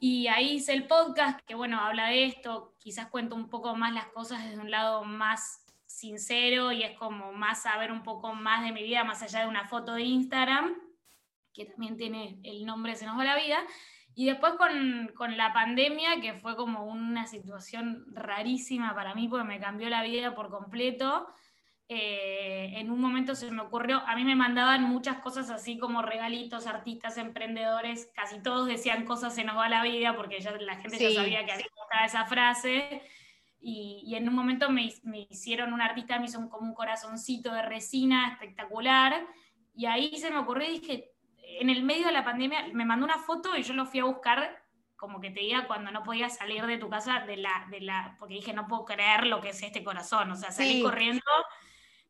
Y 0.00 0.26
ahí 0.28 0.54
hice 0.54 0.72
el 0.72 0.86
podcast, 0.86 1.40
que 1.46 1.54
bueno, 1.54 1.78
habla 1.78 2.08
de 2.08 2.24
esto, 2.24 2.74
quizás 2.78 3.08
cuento 3.08 3.36
un 3.36 3.48
poco 3.48 3.76
más 3.76 3.92
las 3.92 4.06
cosas 4.06 4.44
desde 4.44 4.60
un 4.60 4.70
lado 4.70 5.04
más 5.04 5.64
sincero 5.86 6.72
y 6.72 6.82
es 6.82 6.98
como 6.98 7.32
más 7.32 7.62
saber 7.62 7.92
un 7.92 8.02
poco 8.02 8.34
más 8.34 8.64
de 8.64 8.72
mi 8.72 8.82
vida, 8.82 9.04
más 9.04 9.22
allá 9.22 9.40
de 9.40 9.48
una 9.48 9.68
foto 9.68 9.94
de 9.94 10.02
Instagram, 10.02 10.74
que 11.52 11.66
también 11.66 11.96
tiene 11.96 12.40
el 12.42 12.64
nombre 12.64 12.96
Se 12.96 13.04
nos 13.04 13.18
va 13.18 13.24
la 13.24 13.36
vida. 13.36 13.58
Y 14.14 14.26
después 14.26 14.54
con, 14.54 15.36
la 15.36 15.52
pandemia, 15.52 16.20
que 16.20 16.34
fue 16.34 16.56
como 16.56 16.84
una 16.84 17.26
situación 17.26 18.04
rarísima 18.12 18.94
para 18.94 19.14
mí, 19.14 19.28
porque 19.28 19.44
me 19.44 19.60
cambió 19.60 19.88
la 19.88 20.02
vida 20.02 20.34
por 20.34 20.50
completo, 20.50 21.26
eh, 21.88 22.72
en 22.76 22.90
un 22.90 23.00
momento 23.00 23.34
se 23.34 23.50
me 23.50 23.62
ocurrió, 23.62 24.02
a 24.06 24.14
mí 24.16 24.24
me 24.24 24.36
mandaban 24.36 24.84
muchas 24.84 25.18
cosas 25.18 25.50
así 25.50 25.78
como 25.78 26.02
regalitos, 26.02 26.66
artistas, 26.66 27.16
emprendedores, 27.16 28.10
casi 28.14 28.40
todos 28.42 28.66
decían 28.66 29.04
cosas 29.04 29.34
se 29.34 29.44
nos 29.44 29.56
va 29.56 29.68
la 29.68 29.82
vida, 29.82 30.14
porque 30.14 30.40
ya 30.40 30.52
la 30.52 30.76
gente 30.76 30.98
ya 30.98 31.22
sabía 31.22 31.44
que 31.44 31.52
había 31.52 31.66
esa 32.04 32.24
frase. 32.24 33.02
Y, 33.60 34.02
y, 34.04 34.16
en 34.16 34.28
un 34.28 34.34
momento 34.34 34.70
me, 34.70 34.92
me, 35.04 35.26
hicieron, 35.30 35.72
un 35.72 35.80
artista 35.80 36.18
me 36.18 36.26
hizo 36.26 36.48
como 36.50 36.66
un 36.66 36.74
corazoncito 36.74 37.52
de 37.52 37.62
resina 37.62 38.32
espectacular, 38.32 39.24
y 39.74 39.86
ahí 39.86 40.16
se 40.18 40.30
me 40.30 40.38
ocurrió 40.38 40.68
y 40.68 40.80
dije, 40.80 41.11
en 41.42 41.70
el 41.70 41.82
medio 41.82 42.06
de 42.06 42.12
la 42.12 42.24
pandemia 42.24 42.68
me 42.72 42.84
mandó 42.84 43.04
una 43.04 43.18
foto 43.18 43.56
y 43.56 43.62
yo 43.62 43.74
lo 43.74 43.86
fui 43.86 44.00
a 44.00 44.04
buscar 44.04 44.62
como 44.96 45.20
que 45.20 45.30
te 45.30 45.40
diga 45.40 45.66
cuando 45.66 45.90
no 45.90 46.04
podías 46.04 46.36
salir 46.36 46.64
de 46.64 46.78
tu 46.78 46.88
casa 46.88 47.24
de 47.26 47.36
la, 47.36 47.66
de 47.70 47.80
la, 47.80 48.14
porque 48.20 48.34
dije, 48.34 48.52
no 48.52 48.68
puedo 48.68 48.84
creer 48.84 49.26
lo 49.26 49.40
que 49.40 49.48
es 49.48 49.60
este 49.60 49.82
corazón, 49.82 50.30
o 50.30 50.36
sea, 50.36 50.52
salí 50.52 50.80
corriendo 50.80 51.22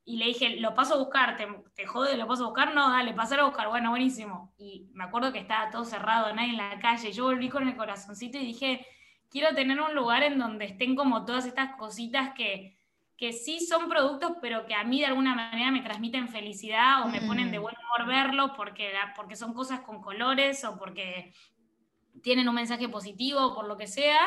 y 0.05 0.19
le 0.19 0.27
dije, 0.27 0.57
lo 0.61 0.75
paso 0.75 0.95
a 0.95 0.99
buscar, 0.99 1.39
¿te, 1.39 1.47
te 1.75 1.87
jode, 1.87 2.19
lo 2.19 2.27
paso 2.27 2.45
a 2.45 2.47
buscar? 2.49 2.75
No, 2.75 2.91
dale, 2.91 3.15
pasar 3.15 3.41
a 3.41 3.45
buscar, 3.45 3.69
bueno, 3.69 3.91
buenísimo. 3.91 4.53
Y 4.59 4.91
me 4.93 5.05
acuerdo 5.05 5.33
que 5.33 5.39
estaba 5.39 5.71
todo 5.71 5.87
cerrado, 5.87 6.35
nadie 6.35 6.51
en 6.51 6.57
la 6.59 6.79
calle, 6.81 7.13
yo 7.13 7.25
volví 7.25 7.49
con 7.49 7.67
el 7.67 7.77
corazoncito 7.77 8.37
y 8.37 8.45
dije, 8.45 8.87
quiero 9.31 9.55
tener 9.55 9.81
un 9.81 9.95
lugar 9.95 10.23
en 10.23 10.39
donde 10.39 10.67
estén 10.67 10.95
como 10.95 11.25
todas 11.25 11.47
estas 11.47 11.77
cositas 11.77 12.35
que, 12.35 12.77
que 13.23 13.33
sí 13.33 13.61
son 13.61 13.89
productos, 13.89 14.33
pero 14.43 14.67
que 14.67 14.75
a 14.75 14.83
mí 14.83 14.99
de 14.99 15.07
alguna 15.07 15.37
manera 15.37 15.71
me 15.71 15.81
transmiten 15.81 16.29
felicidad 16.29 17.05
o 17.05 17.09
me 17.09 17.21
ponen 17.21 17.53
de 17.53 17.61
mm. 17.61 17.63
buen 17.63 17.77
humor 17.77 18.09
verlo 18.09 18.53
porque, 18.57 18.91
porque 19.15 19.37
son 19.37 19.55
cosas 19.55 19.79
con 19.83 20.03
colores 20.03 20.65
o 20.65 20.77
porque 20.77 21.33
tienen 22.21 22.49
un 22.49 22.57
mensaje 22.57 22.89
positivo 22.89 23.39
o 23.41 23.55
por 23.55 23.69
lo 23.69 23.77
que 23.77 23.87
sea. 23.87 24.19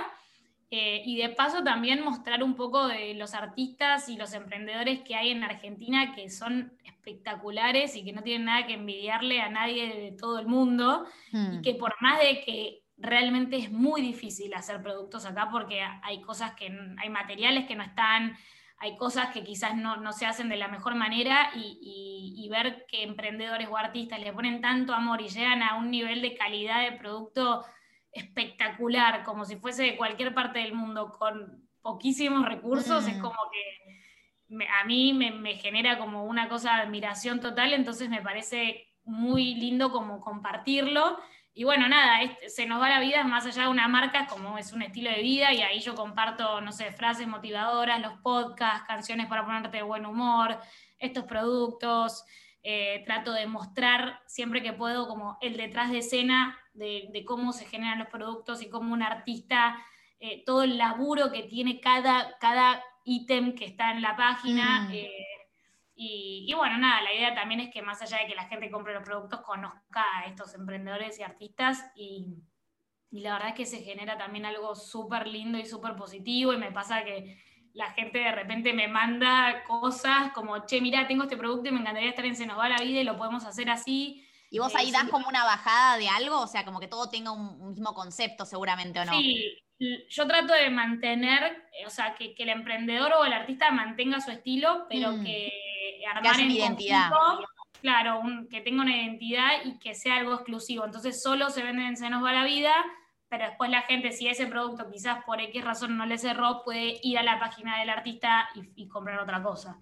Eh, 0.72 1.02
y 1.06 1.18
de 1.18 1.28
paso 1.28 1.62
también 1.62 2.06
mostrar 2.06 2.42
un 2.42 2.56
poco 2.56 2.88
de 2.88 3.16
los 3.16 3.34
artistas 3.34 4.08
y 4.08 4.16
los 4.16 4.34
emprendedores 4.34 5.02
que 5.02 5.16
hay 5.16 5.32
en 5.32 5.44
Argentina 5.44 6.16
que 6.16 6.30
son 6.30 6.72
espectaculares 6.86 7.98
y 7.98 8.06
que 8.06 8.14
no 8.14 8.24
tienen 8.24 8.46
nada 8.46 8.66
que 8.66 8.76
envidiarle 8.76 9.42
a 9.42 9.50
nadie 9.50 9.94
de 9.94 10.14
todo 10.14 10.40
el 10.40 10.48
mundo 10.48 11.06
y 11.34 11.38
mm. 11.38 11.62
que 11.64 11.74
por 11.74 11.96
más 12.00 12.22
de 12.22 12.40
que 12.46 12.84
realmente 12.98 13.58
es 13.58 13.70
muy 13.74 14.02
difícil 14.02 14.54
hacer 14.54 14.82
productos 14.82 15.26
acá 15.26 15.50
porque 15.52 15.82
hay 15.82 16.22
cosas 16.22 16.54
que 16.54 16.74
hay 16.98 17.10
materiales 17.10 17.68
que 17.68 17.76
no 17.76 17.84
están 17.84 18.38
hay 18.78 18.96
cosas 18.98 19.34
que 19.34 19.44
quizás 19.44 19.76
no, 19.76 20.12
se 20.12 20.26
hacen 20.26 20.50
de 20.50 20.58
la 20.58 20.68
mejor 20.68 20.96
manera 20.96 21.52
y, 21.56 22.48
ver 22.50 22.86
que 22.88 23.04
emprendedores 23.04 23.68
o 23.68 23.76
artistas 23.76 24.20
le 24.20 24.32
ponen 24.32 24.62
tanto 24.62 24.94
amor 24.94 25.20
y 25.20 25.28
llegan 25.28 25.62
a 25.62 25.76
un 25.76 25.90
nivel 25.90 26.22
de 26.22 26.36
calidad 26.36 26.84
de 26.84 26.98
producto 26.98 27.66
espectacular, 28.12 29.24
como 29.24 29.44
si 29.44 29.58
fuese 29.58 29.84
de 29.84 29.98
cualquier 29.98 30.34
parte 30.34 30.60
del 30.60 30.74
mundo, 30.74 31.12
con 31.12 31.68
poquísimos 31.82 32.46
recursos, 32.46 33.08
es 33.08 33.18
mm. 33.18 33.22
como 33.22 33.36
que 33.52 34.66
a 34.68 34.86
mí 34.86 35.12
me, 35.14 35.32
me, 35.32 35.56
genera 35.56 35.98
como 35.98 36.24
una 36.24 36.48
cosa 36.48 36.76
de 36.76 36.84
admiración 36.84 37.42
total, 37.42 37.74
entonces 37.74 38.10
me 38.10 38.22
parece 38.22 38.88
muy 39.04 39.56
lindo 39.56 39.92
como 39.92 40.22
compartirlo 40.22 41.18
y 41.58 41.64
bueno, 41.64 41.88
nada, 41.88 42.20
se 42.48 42.66
nos 42.66 42.82
va 42.82 42.90
la 42.90 43.00
vida 43.00 43.24
más 43.24 43.46
allá 43.46 43.64
de 43.64 43.70
una 43.70 43.88
marca, 43.88 44.28
como 44.28 44.58
es 44.58 44.74
un 44.74 44.82
estilo 44.82 45.10
de 45.10 45.22
vida, 45.22 45.54
y 45.54 45.62
ahí 45.62 45.80
yo 45.80 45.96
comparto, 45.96 46.60
no 46.60 46.74
sé, 46.74 46.92
frases 46.92 47.28
motivadoras, 47.28 48.02
los 48.02 48.20
podcasts, 48.20 48.86
canciones 48.86 49.28
para 49.28 49.46
ponerte 49.46 49.78
de 49.78 49.84
buen 49.84 50.06
humor, 50.06 50.60
estos 51.00 51.24
productos. 51.24 52.26
Eh, 52.68 53.04
trato 53.06 53.32
de 53.32 53.46
mostrar 53.46 54.24
siempre 54.26 54.64
que 54.64 54.74
puedo 54.74 55.08
como 55.08 55.38
el 55.40 55.56
detrás 55.56 55.92
de 55.92 56.00
escena 56.00 56.58
de, 56.74 57.24
cómo 57.26 57.54
se 57.54 57.66
generan 57.66 58.00
los 58.00 58.08
productos 58.08 58.62
y 58.64 58.70
cómo 58.70 58.92
un 58.92 59.04
artista, 59.04 59.78
eh, 60.20 60.44
todo 60.46 60.64
el 60.64 60.78
laburo 60.78 61.32
que 61.32 61.44
tiene 61.44 61.80
cada, 61.80 62.38
cada 62.40 62.84
ítem 63.04 63.54
que 63.54 63.66
está 63.66 63.92
en 63.92 64.02
la 64.02 64.16
página. 64.18 64.88
Mm. 64.90 64.94
Eh, 64.94 65.10
y, 65.98 66.54
bueno, 66.54 66.78
nada, 66.78 67.02
la 67.02 67.14
idea 67.14 67.34
también 67.34 67.62
es 67.62 67.74
que 67.74 67.82
más 67.82 68.02
allá 68.02 68.18
de 68.18 68.28
que 68.28 68.36
la 68.36 68.48
gente 68.48 68.70
compre 68.70 68.94
los 68.94 69.04
productos, 69.04 69.40
conozca 69.42 70.04
a 70.20 70.26
estos 70.26 70.54
emprendedores 70.54 71.18
y 71.20 71.24
artistas 71.24 71.86
y, 71.96 72.44
la 73.12 73.34
verdad 73.34 73.50
es 73.50 73.56
que 73.56 73.66
se 73.66 73.82
genera 73.82 74.18
también 74.18 74.46
algo 74.46 74.76
súper 74.76 75.26
lindo 75.26 75.58
y 75.58 75.66
súper 75.66 75.96
positivo 75.96 76.52
y 76.52 76.58
me 76.58 76.74
pasa 76.74 77.06
que 77.06 77.42
la 77.72 77.92
gente 77.94 78.20
de 78.20 78.32
repente 78.34 78.74
me 78.74 78.90
manda 78.90 79.64
cosas 79.64 80.34
como, 80.34 80.66
che, 80.66 80.82
mira, 80.82 81.08
tengo 81.08 81.24
este 81.24 81.38
producto 81.38 81.70
y 81.70 81.72
me 81.72 81.80
encantaría 81.80 82.10
estar 82.10 82.26
en 82.26 82.36
Se 82.36 82.46
nos 82.46 82.58
va 82.58 82.68
la 82.68 82.82
vida 82.82 83.00
y 83.00 83.04
lo 83.06 83.16
podemos 83.16 83.46
hacer 83.46 83.70
así. 83.70 84.28
¿Y 84.50 84.60
vos 84.60 84.76
ahí 84.76 84.92
das 84.92 85.10
como 85.10 85.30
una 85.30 85.46
bajada 85.46 85.98
de 85.98 86.10
algo? 86.10 86.42
O 86.42 86.48
sea, 86.48 86.66
como 86.66 86.82
que 86.82 86.90
todo 86.90 87.10
tenga 87.10 87.32
un 87.32 87.70
mismo 87.70 87.94
concepto 87.94 88.46
seguramente, 88.46 89.00
¿o 89.00 89.06
no? 89.06 89.14
Sí, 89.14 89.66
yo 90.10 90.28
trato 90.28 90.54
de 90.54 90.70
mantener, 90.70 91.64
o 91.86 91.90
sea, 91.90 92.16
que, 92.16 92.34
el 92.38 92.50
emprendedor 92.50 93.14
o 93.14 93.26
el 93.26 93.34
artista 93.34 93.72
mantenga 93.72 94.22
su 94.22 94.32
estilo, 94.32 94.88
pero 94.90 95.12
mm. 95.14 95.24
que 95.24 95.52
armar 96.06 96.40
en 96.40 96.52
identidad. 96.52 97.12
claro, 97.82 98.22
que 98.50 98.62
tenga 98.62 98.82
una 98.84 98.96
identidad 98.96 99.52
y 99.64 99.80
que 99.80 99.96
sea 99.96 100.18
algo 100.18 100.34
exclusivo. 100.34 100.86
Entonces 100.86 101.22
solo 101.22 101.50
se 101.50 101.64
venden 101.64 101.88
en 101.88 101.98
Se 101.98 102.10
nos 102.10 102.24
va 102.24 102.34
la 102.34 102.46
vida, 102.46 102.74
pero 103.30 103.46
después 103.46 103.70
la 103.70 103.82
gente, 103.82 104.12
si 104.12 104.28
ese 104.28 104.48
producto 104.48 104.90
quizás 104.90 105.24
por 105.26 105.42
X 105.42 105.64
razón 105.64 105.98
no 105.98 106.06
le 106.06 106.18
cerró, 106.18 106.64
puede 106.64 107.00
ir 107.04 107.18
a 107.18 107.24
la 107.24 107.40
página 107.40 107.80
del 107.80 107.90
artista 107.90 108.50
y, 108.76 108.88
comprar 108.88 109.20
otra 109.20 109.42
cosa. 109.42 109.80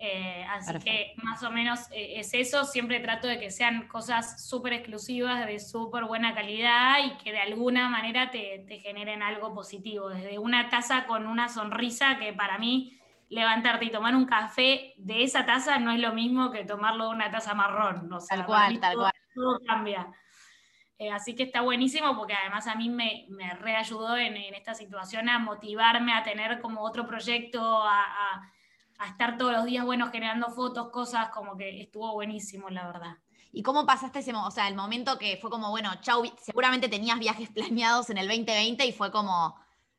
Eh, 0.00 0.44
así 0.50 0.78
que 0.78 1.14
más 1.24 1.42
o 1.42 1.50
menos 1.50 1.90
eh, 1.90 2.20
es 2.20 2.32
eso, 2.32 2.64
siempre 2.64 3.00
trato 3.00 3.26
de 3.26 3.40
que 3.40 3.50
sean 3.50 3.88
cosas 3.88 4.46
súper 4.48 4.72
exclusivas, 4.72 5.44
de 5.44 5.58
súper 5.58 6.04
buena 6.04 6.34
calidad 6.34 6.98
y 7.04 7.16
que 7.22 7.32
de 7.32 7.40
alguna 7.40 7.88
manera 7.88 8.30
te, 8.30 8.64
te, 8.68 8.78
generen 8.78 9.24
algo 9.24 9.52
positivo, 9.52 10.08
desde 10.08 10.38
una 10.38 10.68
taza 10.68 11.06
con 11.06 11.26
una 11.26 11.48
sonrisa 11.48 12.16
que 12.18 12.32
para 12.32 12.58
mí 12.58 12.97
levantarte 13.28 13.84
y 13.84 13.90
tomar 13.90 14.14
un 14.16 14.24
café 14.24 14.94
de 14.96 15.22
esa 15.22 15.44
taza 15.44 15.78
no 15.78 15.90
es 15.90 16.00
lo 16.00 16.12
mismo 16.12 16.50
que 16.50 16.64
tomarlo 16.64 17.04
de 17.04 17.10
una 17.10 17.30
taza 17.30 17.54
marrón, 17.54 18.12
o 18.12 18.18
tal 18.18 18.46
cual, 18.46 18.80
tal 18.80 18.96
cual. 18.96 19.12
Todo 19.34 19.60
cambia. 19.66 20.10
Eh, 20.98 21.12
así 21.12 21.36
que 21.36 21.44
está 21.44 21.60
buenísimo 21.60 22.16
porque 22.16 22.34
además 22.34 22.66
a 22.66 22.74
mí 22.74 22.88
me, 22.88 23.26
me 23.28 23.54
reayudó 23.54 24.16
en, 24.16 24.36
en, 24.36 24.54
esta 24.54 24.74
situación 24.74 25.28
a 25.28 25.38
motivarme 25.38 26.12
a 26.12 26.24
tener 26.24 26.60
como 26.60 26.82
otro 26.82 27.06
proyecto, 27.06 27.60
a, 27.84 28.02
a, 28.98 29.06
estar 29.06 29.38
todos 29.38 29.52
los 29.52 29.64
días, 29.64 29.84
bueno, 29.84 30.10
generando 30.10 30.50
fotos, 30.50 30.90
cosas, 30.90 31.28
como 31.28 31.56
que 31.56 31.82
estuvo 31.82 32.12
buenísimo, 32.14 32.68
la 32.68 32.86
verdad. 32.88 33.16
¿Y 33.52 33.62
cómo 33.62 33.86
pasaste 33.86 34.18
ese 34.18 34.34
o 34.34 34.50
sea, 34.50 34.66
el 34.66 34.74
momento 34.74 35.18
que 35.18 35.36
fue 35.36 35.50
como, 35.50 35.70
bueno, 35.70 35.90
chau, 36.00 36.24
seguramente 36.40 36.88
tenías 36.88 37.18
viajes 37.20 37.48
planeados 37.54 38.10
en 38.10 38.18
el 38.18 38.26
2020 38.26 38.84
y 38.84 38.92
fue 38.92 39.12
como, 39.12 39.54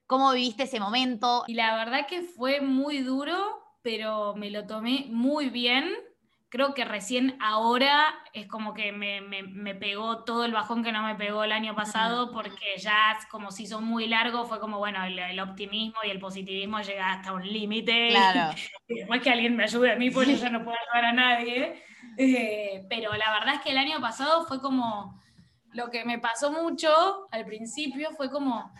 ¿cómo 0.10 0.34
viviste 0.34 0.64
ese 0.64 0.82
momento? 0.82 1.46
Y 1.48 1.54
la 1.54 1.78
verdad 1.78 2.08
que 2.08 2.24
fue 2.24 2.60
muy 2.60 3.00
duro, 3.00 3.62
pero 3.82 4.36
me 4.36 4.50
lo 4.50 4.66
tomé 4.66 5.06
muy 5.10 5.50
bien 5.50 5.96
creo 6.50 6.74
que 6.74 6.84
recién 6.84 7.38
ahora 7.40 8.16
es 8.34 8.48
como 8.48 8.74
que 8.74 8.92
me, 8.92 9.22
me, 9.22 9.76
pegó 9.76 10.24
todo 10.24 10.46
el 10.46 10.52
bajón 10.52 10.84
que 10.84 10.92
no 10.92 11.04
me 11.04 11.16
pegó 11.16 11.44
el 11.44 11.52
año 11.52 11.76
pasado, 11.76 12.32
porque 12.32 12.78
ya 12.78 13.18
como 13.30 13.52
se 13.52 13.64
hizo 13.64 13.82
muy 13.82 14.08
largo, 14.08 14.46
fue 14.46 14.60
como, 14.60 14.80
bueno, 14.80 15.04
el, 15.06 15.40
optimismo 15.40 16.00
y 16.04 16.10
el 16.10 16.20
positivismo 16.20 16.82
llega 16.82 17.14
hasta 17.14 17.34
un 17.34 17.48
límite. 17.48 18.10
Claro. 18.10 18.56
Y, 18.88 18.96
después 18.96 19.22
que 19.22 19.30
alguien 19.30 19.56
me 19.56 19.66
ayude 19.66 19.92
a 19.92 19.96
mí, 19.96 20.10
pues 20.10 20.28
yo 20.28 20.36
ya 20.36 20.50
no 20.50 20.64
puedo 20.64 20.76
ayudar 20.76 21.06
a 21.06 21.14
nadie. 21.14 21.84
Eh, 22.18 22.84
pero 22.90 23.14
la 23.16 23.32
verdad 23.32 23.56
es 23.56 23.62
que 23.62 23.70
el 23.70 23.78
año 23.78 24.02
pasado 24.02 24.46
fue 24.48 24.60
como, 24.60 25.22
lo 25.74 25.92
que 25.92 26.04
me 26.06 26.18
pasó 26.18 26.52
mucho 26.52 26.90
al 27.30 27.46
principio 27.46 28.10
fue 28.18 28.32
como, 28.32 28.72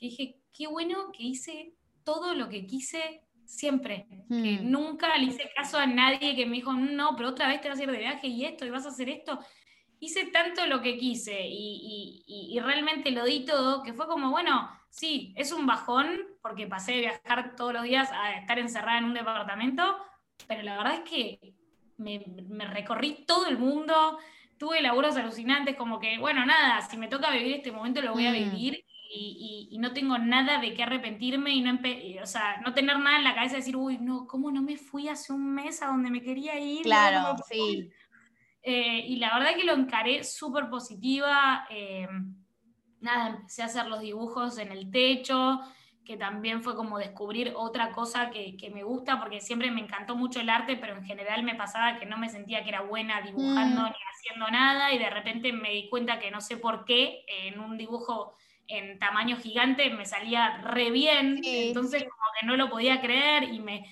dije, 0.00 0.35
qué 0.56 0.66
bueno 0.66 1.12
que 1.12 1.22
hice 1.22 1.74
todo 2.04 2.34
lo 2.34 2.48
que 2.48 2.66
quise 2.66 3.22
siempre. 3.44 4.06
Que 4.28 4.58
hmm. 4.60 4.70
nunca 4.70 5.16
le 5.18 5.26
hice 5.26 5.50
caso 5.54 5.78
a 5.78 5.86
nadie 5.86 6.34
que 6.34 6.46
me 6.46 6.56
dijo, 6.56 6.72
no, 6.72 7.14
pero 7.16 7.30
otra 7.30 7.48
vez 7.48 7.60
te 7.60 7.68
vas 7.68 7.78
a 7.78 7.82
ir 7.82 7.90
de 7.90 7.98
viaje 7.98 8.26
y 8.28 8.44
esto, 8.44 8.64
y 8.64 8.70
vas 8.70 8.86
a 8.86 8.90
hacer 8.90 9.08
esto. 9.08 9.38
Hice 9.98 10.26
tanto 10.26 10.66
lo 10.66 10.82
que 10.82 10.98
quise 10.98 11.46
y, 11.46 12.22
y, 12.26 12.60
realmente 12.60 13.10
lo 13.10 13.24
di 13.24 13.46
todo, 13.46 13.82
que 13.82 13.94
fue 13.94 14.06
como, 14.06 14.30
bueno, 14.30 14.68
sí, 14.90 15.32
es 15.36 15.52
un 15.52 15.66
bajón, 15.66 16.20
porque 16.42 16.66
pasé 16.66 16.92
de 16.92 17.00
viajar 17.00 17.56
todos 17.56 17.72
los 17.72 17.82
días 17.82 18.10
a 18.12 18.34
estar 18.34 18.58
encerrada 18.58 18.98
en 18.98 19.04
un 19.04 19.14
departamento, 19.14 19.96
pero 20.46 20.62
la 20.62 20.76
verdad 20.76 20.94
es 20.96 21.10
que 21.10 21.54
me, 21.96 22.22
me 22.46 22.66
recorrí 22.66 23.24
todo 23.26 23.46
el 23.46 23.56
mundo, 23.56 24.18
tuve 24.58 24.82
laburos 24.82 25.16
alucinantes, 25.16 25.76
como 25.76 25.98
que, 25.98 26.18
bueno, 26.18 26.44
nada, 26.44 26.82
si 26.82 26.98
me 26.98 27.08
toca 27.08 27.30
vivir 27.30 27.56
este 27.56 27.72
momento 27.72 28.02
lo 28.02 28.12
voy 28.12 28.26
a 28.26 28.32
hmm. 28.32 28.50
vivir 28.50 28.85
y, 29.16 29.78
no 29.78 29.92
tengo 29.92 30.18
nada 30.18 30.58
de 30.58 30.74
qué 30.74 30.82
arrepentirme 30.82 31.50
y 31.50 31.60
no, 31.60 31.78
o 32.22 32.26
sea, 32.26 32.60
no 32.64 32.72
tener 32.72 32.98
nada 32.98 33.18
en 33.18 33.24
la 33.24 33.34
cabeza 33.34 33.52
de 33.52 33.58
decir, 33.58 33.76
uy, 33.76 33.98
no, 33.98 34.26
¿cómo 34.26 34.50
no 34.50 34.62
me 34.62 34.76
fui 34.76 35.08
hace 35.08 35.32
un 35.32 35.54
mes 35.54 35.82
a 35.82 35.86
donde 35.86 36.10
me 36.10 36.22
quería 36.22 36.58
ir? 36.58 36.82
Claro, 36.82 37.36
sí. 37.48 37.90
Eh, 38.62 39.04
y 39.06 39.16
la 39.16 39.38
verdad 39.38 39.54
que 39.54 39.64
lo 39.64 39.74
encaré 39.74 40.24
súper 40.24 40.68
positiva. 40.68 41.66
Eh, 41.70 42.08
nada, 43.00 43.28
empecé 43.28 43.62
a 43.62 43.66
hacer 43.66 43.86
los 43.86 44.00
dibujos 44.00 44.58
en 44.58 44.72
el 44.72 44.90
techo, 44.90 45.60
que 46.04 46.16
también 46.16 46.62
fue 46.62 46.74
como 46.74 46.98
descubrir 46.98 47.52
otra 47.54 47.92
cosa 47.92 48.30
que, 48.30 48.56
que, 48.56 48.70
me 48.70 48.82
gusta, 48.82 49.20
porque 49.20 49.40
siempre 49.40 49.70
me 49.70 49.82
encantó 49.82 50.16
mucho 50.16 50.40
el 50.40 50.48
arte, 50.48 50.76
pero 50.76 50.96
en 50.96 51.04
general 51.04 51.42
me 51.44 51.54
pasaba 51.54 51.98
que 51.98 52.06
no 52.06 52.18
me 52.18 52.28
sentía 52.28 52.64
que 52.64 52.70
era 52.70 52.80
buena 52.80 53.20
dibujando 53.20 53.82
mm. 53.82 53.84
ni 53.84 53.96
haciendo 54.14 54.50
nada, 54.50 54.92
y 54.92 54.98
de 54.98 55.10
repente 55.10 55.52
me 55.52 55.70
di 55.70 55.88
cuenta 55.88 56.18
que 56.18 56.30
no 56.30 56.40
sé 56.40 56.56
por 56.56 56.84
qué 56.84 57.24
en 57.28 57.60
un 57.60 57.76
dibujo 57.76 58.34
en 58.68 58.98
tamaño 58.98 59.36
gigante 59.36 59.90
me 59.90 60.06
salía 60.06 60.58
re 60.58 60.90
bien, 60.90 61.40
entonces 61.42 62.02
como 62.04 62.24
que 62.40 62.46
no 62.46 62.56
lo 62.56 62.70
podía 62.70 63.00
creer 63.00 63.44
y 63.44 63.60
me, 63.60 63.86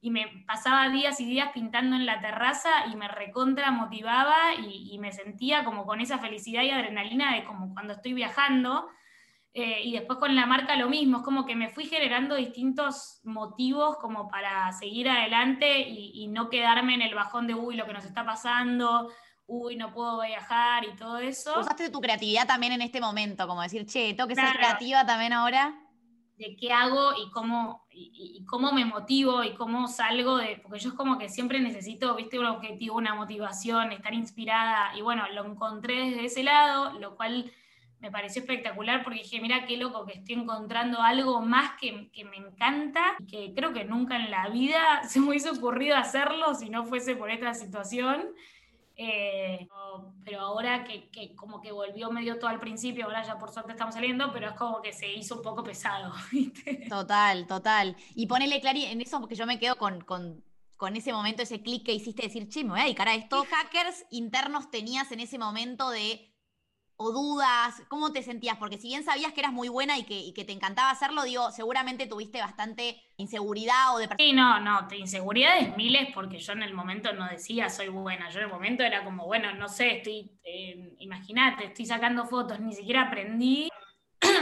y 0.00 0.10
me 0.10 0.44
pasaba 0.46 0.88
días 0.88 1.20
y 1.20 1.26
días 1.26 1.50
pintando 1.52 1.96
en 1.96 2.06
la 2.06 2.20
terraza 2.20 2.70
y 2.90 2.96
me 2.96 3.08
recontra 3.08 3.70
motivaba 3.70 4.54
y, 4.54 4.98
me 4.98 5.12
sentía 5.12 5.64
como 5.64 5.86
con 5.86 6.00
esa 6.00 6.18
felicidad 6.18 6.62
y 6.62 6.70
adrenalina 6.70 7.34
de 7.34 7.44
como 7.44 7.72
cuando 7.74 7.94
estoy 7.94 8.12
viajando. 8.12 8.88
Eh, 9.52 9.80
y 9.82 9.92
después 9.92 10.18
con 10.20 10.36
la 10.36 10.46
marca 10.46 10.76
lo 10.76 10.88
mismo, 10.88 11.18
es 11.18 11.24
como 11.24 11.44
que 11.44 11.56
me 11.56 11.70
fui 11.70 11.84
generando 11.84 12.36
distintos 12.36 13.20
motivos 13.24 13.96
como 13.96 14.28
para 14.28 14.70
seguir 14.72 15.08
adelante 15.08 15.80
y, 15.80 16.12
y 16.14 16.28
no 16.28 16.48
quedarme 16.48 16.94
en 16.94 17.02
el 17.02 17.14
bajón 17.14 17.48
de, 17.48 17.54
uy, 17.54 17.74
lo 17.74 17.84
que 17.84 17.92
nos 17.92 18.04
está 18.04 18.24
pasando, 18.24 19.10
uy, 19.50 19.76
no 19.76 19.92
puedo 19.92 20.22
viajar 20.22 20.84
y 20.84 20.94
todo 20.94 21.18
eso. 21.18 21.58
Usaste 21.58 21.90
tu 21.90 22.00
creatividad 22.00 22.46
también 22.46 22.72
en 22.72 22.82
este 22.82 23.00
momento, 23.00 23.48
como 23.48 23.62
decir, 23.62 23.84
che, 23.84 24.14
tengo 24.14 24.28
que 24.28 24.36
ser 24.36 24.56
creativa 24.56 25.04
también 25.04 25.32
ahora. 25.32 25.74
De 26.38 26.56
qué 26.56 26.72
hago 26.72 27.10
y 27.22 27.30
cómo, 27.32 27.86
y, 27.90 28.44
cómo 28.46 28.72
me 28.72 28.84
motivo 28.84 29.42
y 29.44 29.54
cómo 29.54 29.88
salgo 29.88 30.38
de. 30.38 30.60
Porque 30.62 30.78
yo 30.78 30.90
es 30.90 30.94
como 30.94 31.18
que 31.18 31.28
siempre 31.28 31.60
necesito, 31.60 32.14
viste, 32.14 32.38
un 32.38 32.46
objetivo, 32.46 32.96
una 32.96 33.14
motivación, 33.14 33.92
estar 33.92 34.14
inspirada. 34.14 34.96
Y 34.96 35.02
bueno, 35.02 35.28
lo 35.34 35.44
encontré 35.44 36.10
desde 36.10 36.24
ese 36.24 36.42
lado, 36.44 36.98
lo 36.98 37.16
cual 37.16 37.52
me 37.98 38.10
pareció 38.10 38.40
espectacular 38.40 39.02
porque 39.02 39.18
dije, 39.18 39.40
mira 39.42 39.66
qué 39.66 39.76
loco 39.76 40.06
que 40.06 40.14
estoy 40.14 40.36
encontrando 40.36 41.02
algo 41.02 41.42
más 41.42 41.72
que, 41.78 42.10
que, 42.12 42.24
me 42.24 42.36
encanta 42.36 43.16
y 43.18 43.26
que 43.26 43.52
creo 43.54 43.74
que 43.74 43.84
nunca 43.84 44.16
en 44.16 44.30
la 44.30 44.48
vida 44.48 45.02
se 45.08 45.20
me 45.20 45.28
hubiese 45.28 45.50
ocurrido 45.50 45.96
hacerlo 45.96 46.54
si 46.54 46.70
no 46.70 46.84
fuese 46.84 47.16
por 47.16 47.30
esta 47.30 47.52
situación. 47.52 48.32
Eh, 49.02 49.66
pero 50.26 50.40
ahora 50.40 50.84
que, 50.84 51.08
que, 51.08 51.34
como 51.34 51.62
que 51.62 51.72
volvió 51.72 52.10
medio 52.10 52.38
todo 52.38 52.50
al 52.50 52.60
principio, 52.60 53.06
ahora 53.06 53.22
ya 53.22 53.38
por 53.38 53.50
suerte 53.50 53.72
estamos 53.72 53.94
saliendo, 53.94 54.30
pero 54.30 54.48
es 54.48 54.54
como 54.56 54.82
que 54.82 54.92
se 54.92 55.10
hizo 55.10 55.36
un 55.36 55.42
poco 55.42 55.64
pesado. 55.64 56.12
Total, 56.88 57.46
total. 57.46 57.96
Y 58.14 58.26
ponele 58.26 58.60
Clary 58.60 58.84
en 58.84 59.00
eso 59.00 59.18
porque 59.18 59.36
yo 59.36 59.46
me 59.46 59.58
quedo 59.58 59.76
con, 59.76 60.02
con, 60.02 60.44
con 60.76 60.96
ese 60.96 61.14
momento, 61.14 61.42
ese 61.42 61.62
clic 61.62 61.86
que 61.86 61.94
hiciste 61.94 62.22
de 62.22 62.28
decir, 62.28 62.48
che, 62.50 62.62
me 62.62 62.70
voy 62.70 62.80
a 62.80 62.84
dedicar 62.84 63.08
a 63.08 63.14
esto. 63.14 63.42
¿Qué 63.42 63.48
hackers 63.48 64.04
internos 64.10 64.70
tenías 64.70 65.10
en 65.12 65.20
ese 65.20 65.38
momento 65.38 65.88
de 65.88 66.29
o 67.02 67.12
dudas? 67.12 67.82
¿Cómo 67.88 68.12
te 68.12 68.22
sentías? 68.22 68.58
Porque 68.58 68.76
si 68.76 68.88
bien 68.88 69.02
sabías 69.02 69.32
que 69.32 69.40
eras 69.40 69.54
muy 69.54 69.70
buena 69.70 69.96
y 69.96 70.04
que, 70.04 70.44
te 70.44 70.52
encantaba 70.52 70.90
hacerlo, 70.90 71.22
digo, 71.22 71.50
seguramente 71.50 72.06
tuviste 72.06 72.40
bastante 72.40 73.00
inseguridad 73.16 73.94
o 73.94 73.98
de... 73.98 74.08
Sí, 74.18 74.34
no, 74.34 74.60
no, 74.60 74.86
inseguridades 74.94 75.74
miles 75.78 76.08
porque 76.12 76.38
yo 76.38 76.52
en 76.52 76.62
el 76.62 76.74
momento 76.74 77.12
no 77.14 77.26
decía 77.26 77.70
soy 77.70 77.88
buena, 77.88 78.28
yo 78.28 78.40
en 78.40 78.44
el 78.44 78.50
momento 78.50 78.82
era 78.82 79.02
como, 79.02 79.24
bueno, 79.24 79.54
no 79.54 79.68
sé, 79.68 79.96
estoy, 79.96 80.30
eh, 80.44 80.94
imagínate, 80.98 81.66
estoy 81.66 81.86
sacando 81.86 82.26
fotos, 82.26 82.60
ni 82.60 82.74
siquiera 82.74 83.04
aprendí 83.04 83.69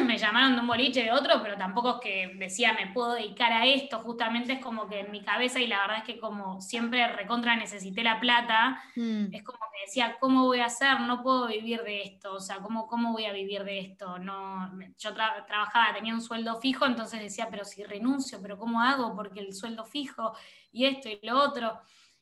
me 0.08 0.16
llamaron 0.16 0.54
de 0.54 0.60
un 0.62 0.66
boliche 0.66 1.04
de 1.04 1.12
otro, 1.12 1.42
pero 1.42 1.58
tampoco 1.58 1.96
es 1.96 2.00
que 2.00 2.32
decía 2.38 2.72
me 2.72 2.90
puedo 2.92 3.12
dedicar 3.12 3.52
a 3.52 3.66
esto, 3.66 4.00
justamente 4.00 4.54
es 4.54 4.58
como 4.60 4.88
que 4.88 5.00
en 5.00 5.10
mi 5.10 5.22
cabeza, 5.22 5.60
y 5.60 5.66
la 5.66 5.82
verdad 5.82 5.98
es 5.98 6.04
que 6.04 6.18
como 6.18 6.62
siempre 6.62 7.06
recontra 7.08 7.54
necesité 7.56 8.02
la 8.02 8.18
plata, 8.18 8.82
mm. 8.96 9.34
es 9.34 9.42
como 9.44 9.58
que 9.58 9.86
decía, 9.86 10.16
¿cómo 10.18 10.46
voy 10.46 10.60
a 10.60 10.66
hacer? 10.66 11.00
No 11.00 11.22
puedo 11.22 11.46
vivir 11.46 11.82
de 11.82 12.02
esto, 12.02 12.34
o 12.34 12.40
sea, 12.40 12.56
¿cómo, 12.56 12.86
cómo 12.86 13.12
voy 13.12 13.26
a 13.26 13.32
vivir 13.34 13.64
de 13.64 13.80
esto? 13.80 14.18
No, 14.18 14.72
yo 14.98 15.12
trabajaba, 15.12 15.92
tenía 15.92 16.14
un 16.14 16.22
sueldo 16.22 16.58
fijo, 16.58 16.86
entonces 16.86 17.20
decía, 17.20 17.48
pero 17.50 17.66
si 17.66 17.84
renuncio, 17.84 18.40
pero 18.40 18.58
¿cómo 18.58 18.80
hago? 18.80 19.14
Porque 19.14 19.40
el 19.40 19.52
sueldo 19.52 19.84
fijo 19.84 20.34
y 20.72 20.86
esto 20.86 21.10
y 21.10 21.20
lo 21.22 21.38
otro, 21.38 21.78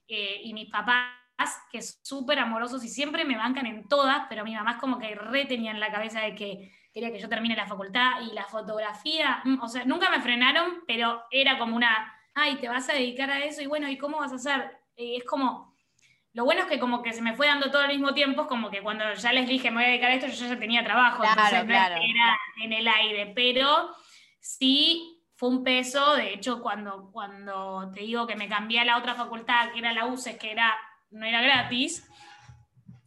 eh, 0.09 0.41
y 0.43 0.53
mis 0.55 0.69
papás 0.71 1.13
que 1.71 1.83
súper 1.83 2.41
amorosos 2.41 2.83
y 2.85 2.89
siempre 2.89 3.25
me 3.25 3.37
bancan 3.37 3.67
en 3.67 3.87
todas, 3.87 4.27
pero 4.29 4.45
mi 4.45 4.55
mamá 4.55 4.73
es 4.73 4.77
como 4.79 4.99
que 4.99 5.15
re 5.15 5.45
tenía 5.45 5.71
en 5.71 5.81
la 5.81 5.93
cabeza 5.93 6.21
de 6.21 6.35
que 6.35 6.73
quería 6.97 7.13
que 7.13 7.19
yo 7.19 7.29
termine 7.29 7.55
la 7.55 7.67
facultad 7.67 8.23
y 8.23 8.33
la 8.33 8.45
fotografía, 8.45 9.43
mm, 9.45 9.61
o 9.61 9.69
sea, 9.69 9.85
nunca 9.85 10.09
me 10.09 10.23
frenaron, 10.23 10.83
pero 10.87 11.25
era 11.31 11.59
como 11.59 11.77
una, 11.77 12.11
ay, 12.35 12.57
te 12.57 12.69
vas 12.69 12.89
a 12.89 12.95
dedicar 12.95 13.31
a 13.31 13.45
eso 13.45 13.61
y 13.61 13.67
bueno, 13.67 13.87
¿y 13.91 13.99
cómo 13.99 14.19
vas 14.19 14.33
a 14.33 14.37
hacer? 14.37 14.79
es 14.97 15.25
como, 15.25 15.77
lo 16.33 16.47
bueno 16.47 16.63
es 16.63 16.69
que 16.69 16.79
como 16.79 17.03
que 17.03 17.13
se 17.13 17.21
me 17.21 17.35
fue 17.35 17.49
dando 17.49 17.71
todo 17.71 17.83
al 17.83 17.89
mismo 17.89 18.15
tiempo, 18.15 18.41
es 18.41 18.49
como 18.49 18.71
que 18.71 18.81
cuando 18.81 19.13
ya 19.13 19.31
les 19.35 19.47
dije 19.47 19.71
me 19.71 19.77
voy 19.77 19.85
a 19.85 19.89
dedicar 19.89 20.11
a 20.11 20.15
esto, 20.15 20.27
yo 20.29 20.47
ya 20.47 20.59
tenía 20.59 20.83
trabajo, 20.83 21.23
entonces 21.23 21.67
no 21.67 21.75
era 21.75 22.39
en 22.65 22.73
el 22.73 22.89
aire, 22.89 23.31
pero 23.37 23.95
sí 24.41 25.23
fue 25.35 25.51
un 25.51 25.65
peso, 25.65 26.17
de 26.17 26.33
hecho 26.33 26.63
cuando, 26.63 27.11
cuando 27.13 27.91
te 27.93 28.01
digo 28.01 28.27
que 28.27 28.37
me 28.37 28.49
cambié 28.49 28.81
a 28.81 28.87
la 28.87 28.97
otra 28.97 29.15
facultad, 29.15 29.71
que 29.73 29.81
era 29.81 29.93
la 29.93 30.07
UCES, 30.07 30.39
que 30.39 30.51
era, 30.51 30.75
no 31.11 31.27
era 31.27 31.43
gratis, 31.43 32.09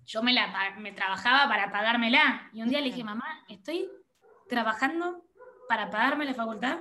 yo 0.10 0.24
me, 0.24 0.34
la, 0.34 0.76
me 0.80 0.92
trabajaba 0.92 1.48
para 1.48 1.72
pagármela. 1.72 2.50
Y 2.52 2.64
un 2.64 2.70
día 2.70 2.80
le 2.80 2.88
dije, 2.88 3.04
mamá, 3.04 3.46
estoy 3.48 3.88
trabajando 4.50 5.24
para 5.68 5.92
pagarme 5.92 6.26
la 6.26 6.34
facultad 6.34 6.80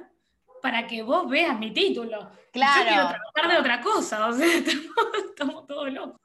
para 0.62 0.86
que 0.86 1.02
vos 1.02 1.28
veas 1.28 1.58
mi 1.58 1.70
título. 1.72 2.30
Claro. 2.52 2.80
Yo 2.80 2.86
quiero 2.86 3.08
trabajar 3.08 3.52
de 3.52 3.58
otra 3.58 3.80
cosa, 3.82 4.28
o 4.28 4.32
sea, 4.32 4.46
estamos, 5.28 5.66
todos 5.66 5.92
locos. 5.92 6.18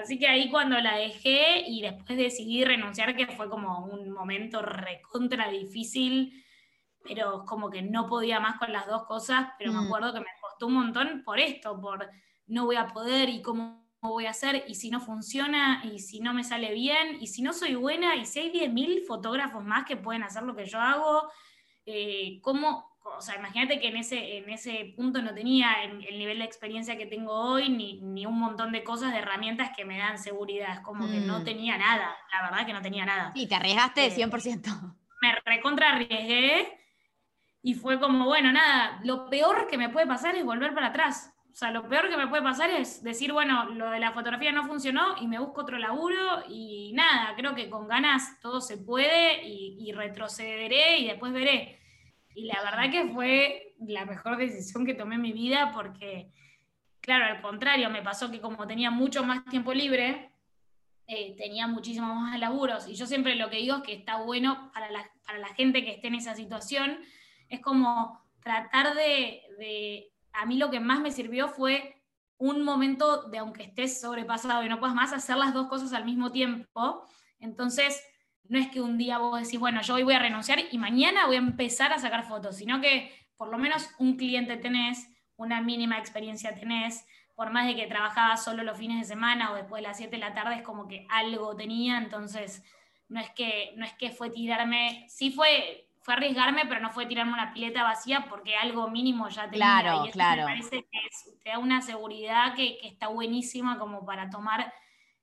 así 0.00 0.18
que 0.18 0.26
ahí 0.26 0.50
cuando 0.50 0.80
la 0.80 0.96
dejé 0.96 1.60
y 1.66 1.82
después 1.82 2.16
decidí 2.16 2.64
renunciar, 2.64 3.14
que 3.14 3.26
fue 3.26 3.50
como 3.50 3.84
un 3.84 4.10
momento 4.10 4.62
recontra 4.62 5.50
difícil, 5.50 6.42
pero 7.04 7.44
como 7.44 7.68
que 7.68 7.82
no 7.82 8.06
podía 8.06 8.40
más 8.40 8.58
con 8.58 8.72
las 8.72 8.86
dos 8.86 9.04
cosas, 9.04 9.50
pero 9.58 9.70
me 9.70 9.82
mm. 9.82 9.84
acuerdo 9.84 10.14
que 10.14 10.20
me 10.20 10.40
costó 10.40 10.66
un 10.66 10.74
montón 10.74 11.22
por 11.24 11.38
esto, 11.38 11.78
por 11.78 12.08
no 12.46 12.64
voy 12.64 12.76
a 12.76 12.86
poder 12.86 13.28
y 13.28 13.42
cómo 13.42 13.85
voy 14.08 14.26
a 14.26 14.30
hacer 14.30 14.64
y 14.68 14.74
si 14.74 14.90
no 14.90 15.00
funciona 15.00 15.82
y 15.84 15.98
si 15.98 16.20
no 16.20 16.34
me 16.34 16.44
sale 16.44 16.72
bien 16.72 17.18
y 17.20 17.26
si 17.26 17.42
no 17.42 17.52
soy 17.52 17.74
buena 17.74 18.16
y 18.16 18.26
si 18.26 18.40
hay 18.40 18.52
10.000 18.52 19.06
fotógrafos 19.06 19.64
más 19.64 19.84
que 19.84 19.96
pueden 19.96 20.22
hacer 20.22 20.42
lo 20.42 20.54
que 20.54 20.66
yo 20.66 20.80
hago, 20.80 21.30
eh, 21.84 22.40
¿cómo, 22.42 22.98
o 23.16 23.20
sea, 23.20 23.36
imagínate 23.36 23.78
que 23.78 23.88
en 23.88 23.96
ese, 23.96 24.38
en 24.38 24.50
ese 24.50 24.92
punto 24.96 25.22
no 25.22 25.32
tenía 25.34 25.82
el, 25.84 26.18
nivel 26.18 26.38
de 26.38 26.44
experiencia 26.44 26.98
que 26.98 27.06
tengo 27.06 27.32
hoy, 27.32 27.68
ni, 27.68 28.00
ni, 28.00 28.26
un 28.26 28.38
montón 28.38 28.72
de 28.72 28.82
cosas, 28.82 29.12
de 29.12 29.18
herramientas 29.18 29.70
que 29.76 29.84
me 29.84 29.98
dan 29.98 30.18
seguridad. 30.18 30.74
Es 30.74 30.80
como 30.80 31.06
que 31.06 31.20
no 31.20 31.40
mm. 31.40 31.44
tenía 31.44 31.78
nada, 31.78 32.16
la 32.32 32.42
verdad 32.42 32.66
que 32.66 32.72
no 32.72 32.82
tenía 32.82 33.04
nada. 33.04 33.32
Y 33.34 33.46
te 33.46 33.54
arriesgaste 33.54 34.10
100%. 34.10 34.66
Eh, 34.66 34.96
me 35.22 35.34
recontra 35.44 35.92
arriesgué 35.92 36.76
y 37.62 37.74
fue 37.74 37.98
como, 37.98 38.26
bueno, 38.26 38.52
nada, 38.52 39.00
lo 39.04 39.28
peor 39.28 39.66
que 39.68 39.78
me 39.78 39.88
puede 39.88 40.06
pasar 40.06 40.34
es 40.36 40.44
volver 40.44 40.74
para 40.74 40.88
atrás. 40.88 41.32
O 41.56 41.58
sea, 41.58 41.70
lo 41.70 41.88
peor 41.88 42.10
que 42.10 42.18
me 42.18 42.26
puede 42.26 42.42
pasar 42.42 42.68
es 42.68 43.02
decir, 43.02 43.32
bueno, 43.32 43.70
lo 43.70 43.88
de 43.88 43.98
la 43.98 44.12
fotografía 44.12 44.52
no 44.52 44.66
funcionó 44.66 45.16
y 45.22 45.26
me 45.26 45.38
busco 45.38 45.62
otro 45.62 45.78
laburo 45.78 46.42
y 46.50 46.92
nada, 46.92 47.34
creo 47.34 47.54
que 47.54 47.70
con 47.70 47.88
ganas 47.88 48.38
todo 48.42 48.60
se 48.60 48.76
puede 48.76 49.42
y, 49.42 49.90
retrocederé 49.92 50.98
y 50.98 51.06
después 51.06 51.32
veré. 51.32 51.80
Y 52.34 52.44
la 52.44 52.60
verdad 52.62 52.90
que 52.90 53.10
fue 53.10 53.74
la 53.78 54.04
mejor 54.04 54.36
decisión 54.36 54.84
que 54.84 54.92
tomé 54.92 55.14
en 55.14 55.22
mi 55.22 55.32
vida 55.32 55.72
porque, 55.72 56.30
claro, 57.00 57.24
al 57.24 57.40
contrario, 57.40 57.88
me 57.88 58.02
pasó 58.02 58.30
que 58.30 58.42
como 58.42 58.66
tenía 58.66 58.90
mucho 58.90 59.24
más 59.24 59.42
tiempo 59.46 59.72
libre, 59.72 60.30
eh, 61.06 61.34
tenía 61.38 61.66
muchísimos 61.66 62.14
más 62.16 62.38
laburos. 62.38 62.86
Y 62.86 62.96
yo 62.96 63.06
siempre 63.06 63.34
lo 63.34 63.48
que 63.48 63.56
digo 63.56 63.76
es 63.76 63.82
que 63.82 63.94
está 63.94 64.18
bueno 64.18 64.70
para 64.74 64.90
la, 64.90 65.10
para 65.24 65.38
la 65.38 65.48
gente 65.54 65.82
que 65.82 65.92
esté 65.92 66.08
en 66.08 66.16
esa 66.16 66.34
situación, 66.34 66.98
es 67.48 67.60
como 67.60 68.20
tratar 68.42 68.94
de 68.94 70.12
a 70.36 70.46
mí 70.46 70.56
lo 70.56 70.70
que 70.70 70.80
más 70.80 71.00
me 71.00 71.10
sirvió 71.10 71.48
fue 71.48 72.02
un 72.38 72.62
momento 72.62 73.22
de, 73.24 73.38
aunque 73.38 73.64
estés 73.64 74.00
sobrepasado 74.00 74.62
y 74.62 74.68
no 74.68 74.78
puedas 74.78 74.94
más, 74.94 75.12
hacer 75.12 75.36
las 75.36 75.54
dos 75.54 75.68
cosas 75.68 75.92
al 75.92 76.04
mismo 76.04 76.32
tiempo. 76.32 77.06
Entonces, 77.38 78.02
no 78.44 78.58
es 78.58 78.68
que 78.68 78.80
un 78.80 78.98
día 78.98 79.18
vos 79.18 79.42
decís, 79.42 79.58
bueno, 79.58 79.80
yo 79.82 79.94
hoy 79.94 80.02
voy 80.02 80.14
a 80.14 80.18
renunciar 80.18 80.58
y 80.70 80.78
mañana 80.78 81.26
voy 81.26 81.36
a 81.36 81.40
empezar 81.40 81.92
a 81.92 81.98
sacar 81.98 82.24
fotos, 82.24 82.56
sino 82.56 82.80
que 82.80 83.10
por 83.36 83.48
lo 83.48 83.58
menos 83.58 83.90
un 83.98 84.16
cliente 84.16 84.56
tenés, 84.56 85.08
una 85.36 85.60
mínima 85.60 85.98
experiencia 85.98 86.54
tenés, 86.54 87.06
por 87.34 87.50
más 87.50 87.66
de 87.66 87.76
que 87.76 87.86
trabajaba 87.86 88.36
solo 88.36 88.62
los 88.62 88.78
fines 88.78 88.98
de 89.00 89.04
semana 89.04 89.52
o 89.52 89.56
después 89.56 89.82
de 89.82 89.88
las 89.88 89.98
7 89.98 90.10
de 90.10 90.18
la 90.18 90.32
tarde, 90.32 90.56
es 90.56 90.62
como 90.62 90.88
que 90.88 91.06
algo 91.10 91.54
tenía, 91.54 91.98
entonces 91.98 92.62
no 93.08 93.20
es 93.20 93.30
que, 93.30 93.72
no 93.76 93.84
es 93.84 93.92
que 93.94 94.10
fue 94.10 94.30
tirarme, 94.30 95.06
sí 95.08 95.30
fue 95.30 95.85
fue 96.06 96.14
arriesgarme, 96.14 96.66
pero 96.66 96.80
no 96.80 96.92
fue 96.92 97.06
tirarme 97.06 97.32
una 97.32 97.52
pileta 97.52 97.82
vacía 97.82 98.26
porque 98.28 98.54
algo 98.54 98.88
mínimo 98.88 99.28
ya 99.28 99.50
tenía. 99.50 99.80
Claro, 99.80 100.06
y 100.06 100.12
claro. 100.12 100.42
Me 100.42 100.52
parece 100.52 100.84
que 100.84 101.00
te 101.42 101.50
da 101.50 101.58
una 101.58 101.82
seguridad 101.82 102.54
que, 102.54 102.78
que, 102.78 102.86
está 102.86 103.08
buenísima 103.08 103.76
como 103.76 104.06
para 104.06 104.30
tomar 104.30 104.72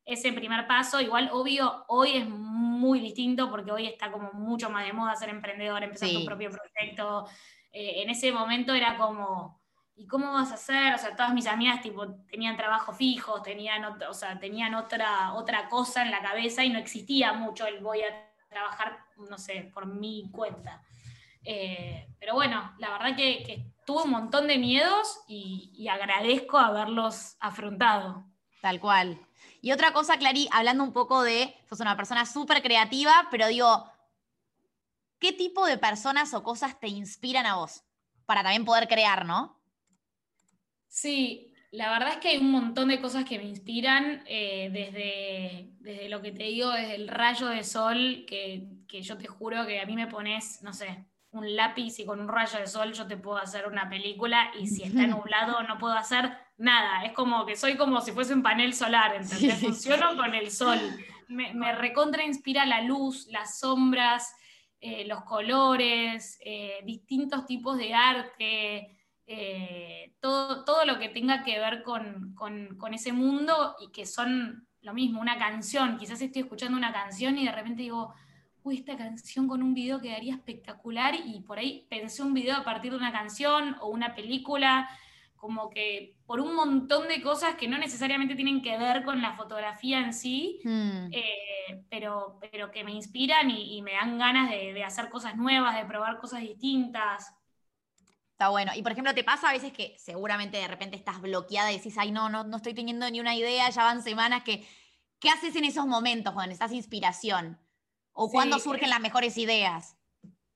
ese 0.04 0.34
primer 0.34 0.68
paso. 0.68 1.00
Igual, 1.00 1.30
obvio, 1.32 1.86
hoy 1.88 2.18
es 2.18 2.28
muy 2.28 3.00
distinto 3.00 3.50
porque 3.50 3.72
hoy 3.72 3.88
está 3.88 4.12
como 4.12 4.34
mucho 4.34 4.70
más 4.70 4.86
de 4.86 4.92
moda 4.92 5.16
ser 5.16 5.30
emprendedor, 5.30 5.82
empezar 5.84 6.10
tu 6.10 6.26
propio 6.26 6.52
proyecto. 6.52 7.30
Eh, 7.72 8.02
en 8.02 8.10
ese 8.10 8.34
momento 8.34 8.74
era 8.74 8.98
como, 8.98 9.62
¿y 9.96 10.06
cómo 10.06 10.34
vas 10.34 10.52
a 10.52 10.56
hacer? 10.56 10.94
O 10.96 10.98
sea, 10.98 11.16
todas 11.16 11.34
mis 11.34 11.48
amigas 11.48 11.82
tipo, 11.82 12.14
tenían 12.26 12.58
trabajo 12.58 12.92
fijos, 12.92 13.42
tenían, 13.42 13.86
o 13.86 14.14
sea, 14.14 14.38
tenían 14.38 14.76
otra, 14.76 15.34
otra 15.36 15.70
cosa 15.70 16.02
en 16.02 16.12
la 16.12 16.22
cabeza 16.22 16.66
y 16.66 16.72
no 16.72 16.80
existía 16.80 17.32
mucho 17.32 17.66
el 17.66 17.80
voy 17.80 18.02
a 18.02 18.33
trabajar, 18.54 19.06
no 19.30 19.38
sé, 19.38 19.70
por 19.74 19.86
mi 19.86 20.30
cuenta. 20.32 20.82
Eh, 21.44 22.08
pero 22.20 22.36
bueno, 22.36 22.74
la 22.78 22.92
verdad 22.92 23.16
que, 23.16 23.66
tuve 23.86 24.04
un 24.04 24.12
montón 24.12 24.48
de 24.48 24.58
miedos 24.58 25.20
y, 25.28 25.88
agradezco 25.90 26.58
haberlos 26.58 27.36
afrontado. 27.42 28.24
Tal 28.62 28.80
cual. 28.80 29.20
Y 29.62 29.74
otra 29.74 29.92
cosa, 29.92 30.18
Clary, 30.18 30.48
hablando 30.52 30.84
un 30.84 30.94
poco 30.94 31.22
de, 31.22 31.54
sos 31.68 31.82
una 31.82 31.98
persona 31.98 32.26
súper 32.26 32.62
creativa, 32.62 33.28
pero 33.30 33.48
digo, 33.48 33.92
¿qué 35.20 35.34
tipo 35.34 35.66
de 35.66 35.78
personas 35.78 36.34
o 36.34 36.44
cosas 36.44 36.80
te 36.80 36.88
inspiran 36.88 37.46
a 37.46 37.56
vos? 37.56 37.84
Para 38.26 38.42
también 38.42 38.64
poder 38.64 38.88
crear, 38.88 39.26
¿no? 39.26 39.62
Sí, 40.88 41.53
la 41.74 41.90
verdad 41.90 42.10
es 42.10 42.18
que 42.18 42.30
hay 42.30 42.38
un 42.38 42.52
montón 42.52 42.90
de 42.90 43.02
cosas 43.02 43.26
que 43.26 43.40
me 43.40 43.46
inspiran, 43.46 44.22
eh, 44.28 44.70
desde, 44.72 45.72
desde, 45.80 46.08
lo 46.08 46.22
que 46.22 46.32
te 46.32 46.44
digo, 46.44 46.70
desde 46.70 46.94
el 46.94 47.08
rayo 47.08 47.48
de 47.48 47.64
sol, 47.64 48.26
que, 48.28 48.68
yo 49.02 49.18
te 49.18 49.26
juro 49.26 49.66
que 49.66 49.82
a 49.82 49.86
mí 49.88 49.96
me 49.96 50.06
pones, 50.06 50.62
no 50.62 50.72
sé, 50.72 51.04
un 51.32 51.56
lápiz 51.56 51.98
y 51.98 52.06
con 52.06 52.20
un 52.20 52.28
rayo 52.28 52.60
de 52.60 52.68
sol 52.68 52.94
yo 52.94 53.08
te 53.08 53.18
puedo 53.18 53.40
hacer 53.40 53.68
una 53.68 53.90
película 53.90 54.52
y 54.60 54.68
si 54.68 54.84
está 54.84 55.08
nublado 55.08 55.64
no 55.64 55.80
puedo 55.80 55.96
hacer 55.96 56.32
nada. 56.58 57.06
Es 57.06 57.12
como 57.14 57.44
que 57.44 57.56
soy 57.56 57.76
como 57.76 58.02
si 58.02 58.12
fuese 58.12 58.36
un 58.36 58.44
panel 58.44 58.76
solar, 58.76 59.16
¿entendés? 59.16 59.60
Funciono 59.60 60.16
con 60.16 60.36
el 60.36 60.52
sol. 60.52 60.78
Me, 61.28 61.72
recontra 61.72 62.24
inspira 62.24 62.68
la 62.68 62.82
luz, 62.82 63.26
las 63.32 63.58
sombras, 63.58 64.36
eh, 64.80 65.06
los 65.08 65.24
colores, 65.24 66.38
eh, 66.46 66.82
distintos 66.86 67.48
tipos 67.48 67.80
de 67.80 67.96
arte. 67.96 69.03
Eh, 69.36 70.14
todo, 70.20 70.64
todo 70.64 70.86
lo 70.86 71.00
que 71.00 71.10
tenga 71.10 71.44
que 71.44 71.60
ver 71.60 71.84
con, 71.84 72.36
ese 72.94 73.12
mundo 73.12 73.76
y 73.82 73.92
que 73.92 74.06
son 74.06 74.68
lo 74.82 74.94
mismo, 74.94 75.20
una 75.20 75.38
canción. 75.38 75.98
Quizás 75.98 76.22
estoy 76.22 76.44
escuchando 76.44 76.78
una 76.78 76.94
canción 76.94 77.38
y 77.38 77.46
de 77.46 77.52
repente 77.52 77.84
digo, 77.84 78.14
uy, 78.64 78.78
esta 78.78 78.96
canción 78.96 79.48
con 79.48 79.64
un 79.64 79.74
video 79.74 80.00
quedaría 80.00 80.36
espectacular 80.36 81.16
y 81.16 81.42
por 81.42 81.58
ahí 81.58 81.86
pensé 81.90 82.22
un 82.22 82.34
video 82.34 82.56
a 82.56 82.64
partir 82.64 82.92
de 82.92 82.98
una 82.98 83.12
canción 83.12 83.76
o 83.82 83.90
una 83.90 84.16
película, 84.16 84.90
como 85.36 85.70
que 85.70 86.16
por 86.26 86.40
un 86.40 86.56
montón 86.56 87.08
de 87.08 87.22
cosas 87.22 87.56
que 87.56 87.68
no 87.68 87.78
necesariamente 87.78 88.36
tienen 88.36 88.62
que 88.62 88.78
ver 88.78 89.04
con 89.04 89.22
la 89.22 89.36
fotografía 89.36 90.00
en 90.00 90.14
sí, 90.14 90.60
hmm. 90.64 91.08
eh, 91.12 91.84
pero, 91.90 92.40
pero 92.52 92.72
que 92.72 92.84
me 92.84 92.94
inspiran 92.94 93.50
y, 93.50 93.82
me 93.82 93.94
dan 93.94 94.18
ganas 94.18 94.50
de, 94.50 94.74
de 94.74 94.84
hacer 94.84 95.10
cosas 95.10 95.36
nuevas, 95.36 95.76
de 95.76 95.86
probar 95.86 96.18
cosas 96.20 96.42
distintas. 96.42 97.34
Está 98.34 98.50
bueno. 98.50 98.72
Y 98.76 98.82
por 98.82 98.92
ejemplo, 98.92 99.14
¿te 99.14 99.24
pasa 99.24 99.50
a 99.50 99.54
veces 99.54 99.72
que 99.72 99.96
seguramente 100.00 100.58
de 100.58 100.68
repente 100.68 100.96
estás 100.96 101.22
bloqueada 101.22 101.72
y 101.72 101.78
decís, 101.78 101.96
ay, 102.00 102.12
no, 102.12 102.30
no, 102.30 102.44
no 102.44 102.58
estoy 102.58 102.74
teniendo 102.74 103.10
ni 103.12 103.20
una 103.20 103.36
idea, 103.36 103.70
ya 103.70 103.84
van 103.84 104.04
semanas 104.04 104.44
que... 104.44 104.68
¿Qué 105.20 105.30
haces 105.30 105.56
en 105.56 105.64
esos 105.64 105.86
momentos 105.86 106.34
cuando 106.34 106.50
necesitas 106.50 106.74
inspiración? 106.74 107.58
¿O 108.12 108.30
cuando 108.30 108.60
surgen 108.60 108.90
las 108.90 109.00
mejores 109.00 109.38
ideas? 109.38 109.96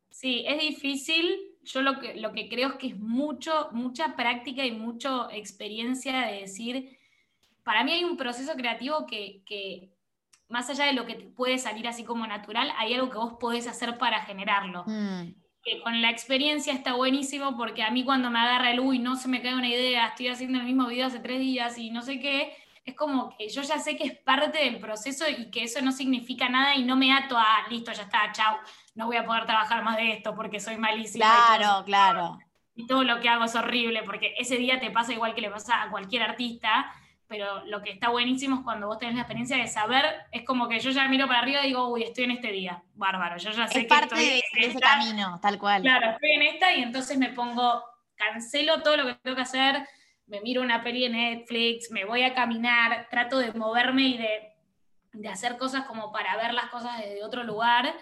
Sí, 0.09 0.43
es 0.45 0.59
difícil. 0.59 1.39
Yo 1.63 1.81
lo 1.81 1.99
que, 1.99 2.15
lo 2.15 2.33
que 2.33 2.49
creo 2.49 2.69
es 2.69 2.75
que 2.75 2.87
es 2.87 2.99
mucho, 2.99 3.69
mucha 3.71 4.17
práctica 4.17 4.65
y 4.65 4.71
mucha 4.71 5.27
experiencia 5.31 6.19
de 6.25 6.41
decir, 6.41 6.97
para 7.63 7.85
mí 7.85 7.93
hay 7.93 8.03
un 8.03 8.17
proceso 8.17 8.55
creativo 8.55 9.05
que, 9.05 9.43
que 9.45 9.93
más 10.49 10.69
allá 10.69 10.85
de 10.85 10.93
lo 10.93 11.05
que 11.05 11.15
te 11.15 11.25
puede 11.27 11.59
salir 11.59 11.87
así 11.87 12.03
como 12.03 12.27
natural, 12.27 12.73
hay 12.77 12.93
algo 12.93 13.09
que 13.09 13.17
vos 13.17 13.37
podés 13.39 13.67
hacer 13.67 13.97
para 13.97 14.25
generarlo. 14.25 14.83
Mm 14.85 15.46
que 15.67 15.81
con 15.81 16.01
la 16.01 16.09
experiencia 16.09 16.71
está 16.71 16.93
buenísimo 16.93 17.57
porque 17.57 17.83
a 17.83 17.91
mí 17.91 18.05
cuando 18.05 18.29
me 18.31 18.39
agarra 18.39 18.71
el 18.71 18.79
uy, 18.79 18.99
no 18.99 19.17
se 19.17 19.27
me 19.27 19.41
cae 19.41 19.53
una 19.53 19.67
idea, 19.67 20.07
estoy 20.07 20.29
haciendo 20.29 20.59
el 20.59 20.63
mismo 20.63 20.87
video 20.87 21.07
hace 21.07 21.19
tres 21.19 21.41
días 21.41 21.77
y 21.77 21.91
no 21.91 22.01
sé 22.01 22.21
qué, 22.21 22.55
es 22.85 22.95
como 22.95 23.35
que 23.37 23.49
yo 23.49 23.61
ya 23.63 23.77
sé 23.77 23.97
que 23.97 24.05
es 24.05 24.17
parte 24.17 24.59
del 24.59 24.79
proceso 24.79 25.25
y 25.27 25.51
que 25.51 25.63
eso 25.63 25.81
no 25.81 25.91
significa 25.91 26.47
nada 26.47 26.75
y 26.75 26.85
no 26.85 26.95
me 26.95 27.11
ato 27.11 27.37
a, 27.37 27.67
listo, 27.69 27.91
ya 27.91 28.03
está, 28.03 28.31
chao, 28.31 28.57
no 28.95 29.07
voy 29.07 29.17
a 29.17 29.25
poder 29.25 29.45
trabajar 29.45 29.83
más 29.83 29.97
de 29.97 30.13
esto 30.13 30.33
porque 30.35 30.61
soy 30.61 30.77
malísima. 30.77 31.25
Claro, 31.25 31.83
claro. 31.83 32.39
Y 32.73 32.87
todo 32.87 33.03
lo 33.03 33.19
que 33.19 33.27
hago 33.27 33.43
es 33.43 33.55
horrible 33.55 34.03
porque 34.03 34.35
ese 34.37 34.55
día 34.55 34.79
te 34.79 34.89
pasa 34.89 35.11
igual 35.11 35.35
que 35.35 35.41
le 35.41 35.49
pasa 35.49 35.81
a 35.81 35.89
cualquier 35.89 36.23
artista 36.23 36.89
pero 37.27 37.65
lo 37.65 37.81
que 37.81 37.91
está 37.91 38.09
buenísimo 38.09 38.57
es 38.57 38.61
cuando 38.63 38.87
vos 38.87 38.99
tenés 38.99 39.15
la 39.15 39.21
experiencia 39.21 39.57
de 39.57 39.67
saber, 39.67 40.05
es 40.31 40.43
como 40.43 40.67
que 40.67 40.79
yo 40.79 40.91
ya 40.91 41.07
miro 41.07 41.27
para 41.27 41.39
arriba 41.39 41.63
y 41.63 41.67
digo, 41.67 41.89
uy, 41.89 42.03
estoy 42.03 42.23
en 42.23 42.31
este 42.31 42.51
día, 42.51 42.81
bárbaro, 42.95 43.37
yo 43.37 43.51
ya 43.51 43.67
sé 43.67 43.81
es 43.81 43.85
parte 43.85 44.15
de, 44.15 44.43
ese 44.53 44.79
camino, 44.79 45.39
tal 45.41 45.59
cual. 45.59 45.81
Claro, 45.81 46.11
estoy 46.11 46.31
en 46.31 46.41
esta 46.43 46.73
y 46.73 46.81
entonces 46.81 47.17
me 47.17 47.29
pongo, 47.29 47.83
cancelo 48.15 48.81
todo 48.81 48.97
lo 48.97 49.05
que 49.05 49.15
tengo 49.15 49.35
que 49.35 49.41
hacer, 49.41 49.85
me 50.25 50.39
miro 50.41 50.61
una 50.61 50.83
peli 50.83 51.05
en 51.05 51.13
Netflix, 51.13 51.91
me 51.91 52.05
voy 52.05 52.23
a 52.23 52.33
caminar, 52.33 53.07
trato 53.09 53.39
de 53.39 53.51
moverme 53.53 54.03
y 54.03 54.17
de, 54.17 54.53
de 55.13 55.29
hacer 55.29 55.57
cosas 55.57 55.85
como 55.85 56.11
para 56.11 56.37
ver 56.37 56.53
las 56.53 56.69
cosas 56.69 56.97
desde 56.99 57.23
otro 57.23 57.43
lugar 57.43 57.93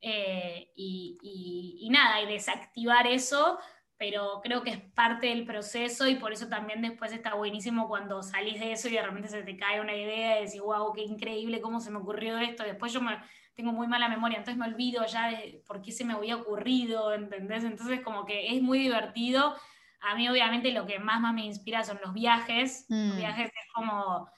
eh, 0.00 0.70
y, 0.76 1.78
y 1.80 1.90
nada, 1.90 2.20
y 2.20 2.26
desactivar 2.26 3.08
eso 3.08 3.58
pero 3.98 4.40
creo 4.42 4.62
que 4.62 4.70
es 4.70 4.80
parte 4.94 5.26
del 5.26 5.44
proceso 5.44 6.06
y 6.06 6.14
por 6.14 6.32
eso 6.32 6.48
también 6.48 6.80
después 6.80 7.12
está 7.12 7.34
buenísimo 7.34 7.88
cuando 7.88 8.22
salís 8.22 8.60
de 8.60 8.72
eso 8.72 8.88
y 8.88 8.92
de 8.92 9.02
repente 9.02 9.28
se 9.28 9.42
te 9.42 9.56
cae 9.56 9.80
una 9.80 9.94
idea 9.94 10.40
y 10.40 10.44
decís, 10.44 10.60
wow, 10.60 10.92
qué 10.92 11.02
increíble, 11.02 11.60
cómo 11.60 11.80
se 11.80 11.90
me 11.90 11.98
ocurrió 11.98 12.38
esto. 12.38 12.62
Después 12.62 12.92
yo 12.92 13.00
me, 13.00 13.18
tengo 13.54 13.72
muy 13.72 13.88
mala 13.88 14.08
memoria, 14.08 14.38
entonces 14.38 14.56
me 14.56 14.72
olvido 14.72 15.04
ya 15.04 15.30
de 15.30 15.64
por 15.66 15.82
qué 15.82 15.90
se 15.90 16.04
me 16.04 16.14
había 16.14 16.36
ocurrido, 16.36 17.12
¿entendés? 17.12 17.64
Entonces 17.64 18.00
como 18.00 18.24
que 18.24 18.54
es 18.54 18.62
muy 18.62 18.78
divertido. 18.78 19.56
A 20.00 20.14
mí 20.14 20.28
obviamente 20.28 20.70
lo 20.70 20.86
que 20.86 21.00
más, 21.00 21.20
más 21.20 21.34
me 21.34 21.44
inspira 21.44 21.82
son 21.82 21.98
los 22.00 22.14
viajes. 22.14 22.86
Los 22.88 23.14
mm. 23.14 23.16
viajes 23.16 23.46
es 23.46 23.72
como 23.74 24.30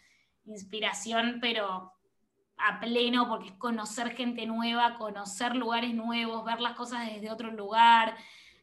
inspiración, 0.46 1.36
pero 1.38 1.92
a 2.56 2.80
pleno, 2.80 3.28
porque 3.28 3.48
es 3.48 3.54
conocer 3.56 4.16
gente 4.16 4.46
nueva, 4.46 4.96
conocer 4.96 5.54
lugares 5.54 5.94
nuevos, 5.94 6.44
ver 6.46 6.60
las 6.60 6.74
cosas 6.74 7.06
desde 7.06 7.30
otro 7.30 7.50
lugar, 7.50 8.16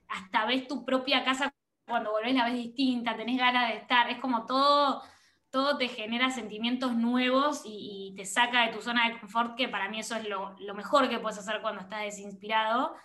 hasta 0.10 0.46
ves 0.46 0.68
tu 0.68 0.86
propia 0.86 1.24
casa 1.24 1.54
cuando 1.88 2.12
volvés 2.12 2.34
la 2.34 2.46
ves 2.46 2.56
distinta, 2.56 3.16
tenés 3.16 3.38
ganas 3.38 3.70
de 3.70 3.78
estar, 3.78 4.10
es 4.10 4.20
como 4.20 4.46
todo, 4.46 5.02
todo 5.50 5.78
te 5.78 5.88
genera 5.88 6.30
sentimientos 6.30 6.96
nuevos 6.96 7.62
y, 7.66 8.14
te 8.18 8.26
saca 8.26 8.66
de 8.66 8.74
tu 8.74 8.82
zona 8.82 9.08
de 9.08 9.20
confort, 9.20 9.56
que 9.56 9.70
para 9.70 9.90
mí 9.90 10.00
eso 10.00 10.16
es 10.16 10.28
lo, 10.28 10.56
mejor 10.74 11.08
que 11.08 11.20
puedes 11.20 11.38
hacer 11.38 11.62
cuando 11.62 11.82
estás 11.82 12.02
desinspirado. 12.02 12.96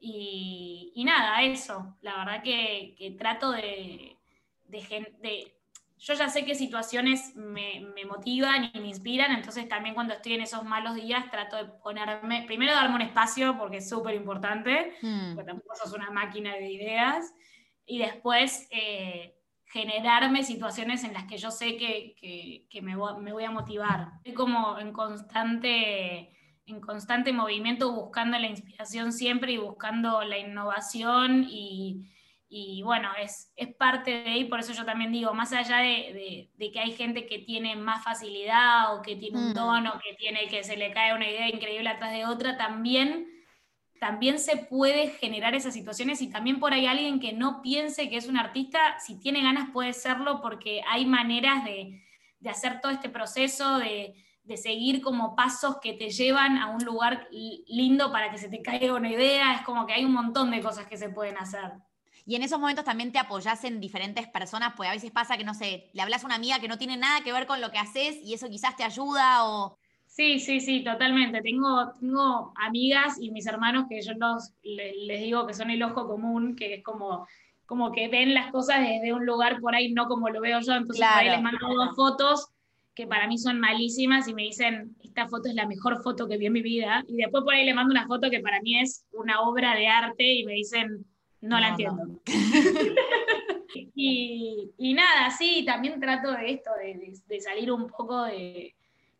Y, 0.00 1.02
nada, 1.06 1.42
eso, 1.42 1.96
la 2.02 2.16
verdad 2.18 2.42
que, 2.42 3.16
trato 3.18 3.52
de, 3.52 4.18
de, 4.66 5.55
Yo 5.98 6.14
ya 6.14 6.28
sé 6.28 6.44
qué 6.44 6.54
situaciones 6.54 7.34
me, 7.34 7.80
motivan 8.06 8.70
y 8.72 8.80
me 8.80 8.88
inspiran, 8.88 9.32
entonces 9.32 9.68
también 9.68 9.94
cuando 9.94 10.14
estoy 10.14 10.34
en 10.34 10.42
esos 10.42 10.62
malos 10.62 10.94
días 10.94 11.30
trato 11.30 11.56
de 11.56 11.64
ponerme, 11.64 12.44
primero 12.46 12.72
darme 12.72 12.96
un 12.96 13.02
espacio 13.02 13.56
porque 13.58 13.78
es 13.78 13.88
súper 13.88 14.14
importante, 14.14 14.94
mm. 15.00 15.34
porque 15.34 15.48
tampoco 15.48 15.74
sos 15.74 15.94
una 15.94 16.10
máquina 16.10 16.54
de 16.54 16.70
ideas, 16.70 17.32
y 17.86 17.98
después 17.98 18.66
eh, 18.70 19.36
generarme 19.66 20.42
situaciones 20.42 21.04
en 21.04 21.12
las 21.14 21.24
que 21.24 21.38
yo 21.38 21.50
sé 21.50 21.76
que, 21.76 22.66
me, 22.82 22.96
voy 22.96 23.44
a 23.44 23.50
motivar. 23.50 24.08
Estoy 24.18 24.34
como 24.34 24.78
en 24.78 24.92
constante, 24.92 26.30
en 26.66 26.80
constante 26.80 27.32
movimiento 27.32 27.92
buscando 27.92 28.38
la 28.38 28.48
inspiración 28.48 29.12
siempre 29.12 29.52
y 29.52 29.58
buscando 29.58 30.22
la 30.22 30.38
innovación 30.38 31.46
y, 31.48 32.10
bueno, 32.84 33.10
es, 33.20 33.52
es, 33.56 33.74
parte 33.74 34.10
de 34.22 34.30
ahí, 34.30 34.44
por 34.44 34.60
eso 34.60 34.72
yo 34.72 34.84
también 34.84 35.10
digo, 35.10 35.34
más 35.34 35.52
allá 35.52 35.78
de, 35.78 36.50
que 36.58 36.80
hay 36.80 36.92
gente 36.92 37.26
que 37.26 37.40
tiene 37.40 37.74
más 37.74 38.04
facilidad 38.04 38.94
o 38.94 39.02
que 39.02 39.16
tiene 39.16 39.38
un 39.38 39.50
mm. 39.50 40.00
que 40.02 40.14
tiene 40.16 40.46
que 40.48 40.62
se 40.62 40.76
le 40.76 40.92
cae 40.92 41.14
una 41.14 41.28
idea 41.28 41.48
increíble 41.48 41.88
atrás 41.88 42.12
de 42.12 42.24
otra, 42.24 42.56
también 42.56 43.26
también 43.98 44.38
se 44.38 44.56
puede 44.56 45.08
generar 45.08 45.54
esas 45.54 45.74
situaciones 45.74 46.20
y 46.20 46.28
también 46.28 46.60
por 46.60 46.72
ahí 46.72 46.86
alguien 46.86 47.20
que 47.20 47.32
no 47.32 47.62
piense 47.62 48.08
que 48.08 48.16
es 48.16 48.28
un 48.28 48.36
artista, 48.36 48.98
si 49.00 49.18
tiene 49.18 49.42
ganas 49.42 49.70
puede 49.72 49.92
serlo 49.92 50.40
porque 50.42 50.82
hay 50.88 51.06
maneras 51.06 51.64
de, 51.64 52.02
hacer 52.48 52.80
todo 52.80 52.92
este 52.92 53.08
proceso, 53.08 53.78
de, 53.78 54.14
seguir 54.56 55.02
como 55.02 55.34
pasos 55.34 55.78
que 55.82 55.94
te 55.94 56.10
llevan 56.10 56.58
a 56.58 56.68
un 56.68 56.84
lugar 56.84 57.26
lindo 57.66 58.12
para 58.12 58.30
que 58.30 58.38
se 58.38 58.48
te 58.48 58.62
caiga 58.62 58.94
una 58.94 59.10
idea, 59.10 59.54
es 59.54 59.62
como 59.62 59.86
que 59.86 59.94
hay 59.94 60.04
un 60.04 60.12
montón 60.12 60.52
de 60.52 60.60
cosas 60.60 60.86
que 60.86 60.96
se 60.96 61.08
pueden 61.08 61.36
hacer. 61.38 61.72
Y 62.28 62.34
en 62.34 62.42
esos 62.42 62.58
momentos 62.58 62.84
también 62.84 63.12
te 63.12 63.20
apoyas 63.20 63.62
en 63.62 63.80
diferentes 63.80 64.26
personas, 64.26 64.74
pues 64.76 64.88
a 64.88 64.92
veces 64.92 65.12
pasa 65.12 65.36
que, 65.36 65.44
no 65.44 65.54
sé, 65.54 65.88
le 65.92 66.02
hablas 66.02 66.24
a 66.24 66.26
una 66.26 66.34
amiga 66.34 66.58
que 66.58 66.66
no 66.66 66.76
tiene 66.76 66.96
nada 66.96 67.20
que 67.22 67.32
ver 67.32 67.46
con 67.46 67.60
lo 67.60 67.70
que 67.70 67.78
haces 67.78 68.18
y 68.24 68.34
eso 68.34 68.48
quizás 68.48 68.76
te 68.76 68.82
ayuda 68.82 69.44
o... 69.44 69.78
Sí, 70.06 70.40
sí, 70.40 70.60
sí, 70.60 70.82
totalmente. 70.82 71.40
Tengo, 71.40 71.92
tengo 72.00 72.52
amigas 72.56 73.16
y 73.20 73.30
mis 73.30 73.46
hermanos 73.46 73.84
que 73.88 74.00
yo 74.02 74.12
los, 74.14 74.52
les, 74.62 75.20
digo 75.20 75.46
que 75.46 75.54
son 75.54 75.70
el 75.70 75.82
ojo 75.84 76.08
común, 76.08 76.56
que 76.56 76.74
es 76.74 76.82
como, 76.82 77.28
como 77.64 77.92
que 77.92 78.08
ven 78.08 78.34
las 78.34 78.50
cosas 78.50 78.80
desde 78.80 79.12
un 79.12 79.24
lugar 79.24 79.60
por 79.60 79.76
ahí, 79.76 79.92
no 79.92 80.08
como 80.08 80.28
lo 80.28 80.40
veo 80.40 80.58
yo. 80.60 80.72
Entonces 80.72 81.06
ahí 81.06 81.28
les 81.28 81.40
mando 81.40 81.64
dos 81.74 81.94
fotos 81.94 82.48
que 82.96 83.06
para 83.06 83.28
mí 83.28 83.38
son 83.38 83.60
malísimas 83.60 84.26
y 84.26 84.34
me 84.34 84.42
dicen, 84.42 84.96
esta 85.04 85.28
foto 85.28 85.48
es 85.48 85.54
la 85.54 85.66
mejor 85.66 86.02
foto 86.02 86.26
que 86.26 86.38
vi 86.38 86.46
en 86.46 86.54
mi 86.54 86.62
vida. 86.62 87.04
Y 87.06 87.16
después 87.16 87.44
por 87.44 87.54
ahí 87.54 87.64
le 87.64 87.74
mando 87.74 87.92
una 87.92 88.06
foto 88.06 88.30
que 88.30 88.40
para 88.40 88.60
mí 88.62 88.80
es 88.80 89.06
una 89.12 89.42
obra 89.42 89.76
de 89.76 89.86
arte 89.86 90.32
y 90.32 90.44
me 90.44 90.54
dicen, 90.54 91.06
no, 91.40 91.60
la 91.60 91.68
entiendo. 91.68 92.20
y, 93.94 94.70
y, 94.76 94.94
nada, 94.94 95.30
sí, 95.30 95.64
también 95.66 96.00
trato 96.00 96.32
de 96.32 96.52
esto, 96.52 96.70
de 97.28 97.40
salir 97.40 97.70
un 97.70 97.86
poco 97.88 98.24
de 98.24 98.74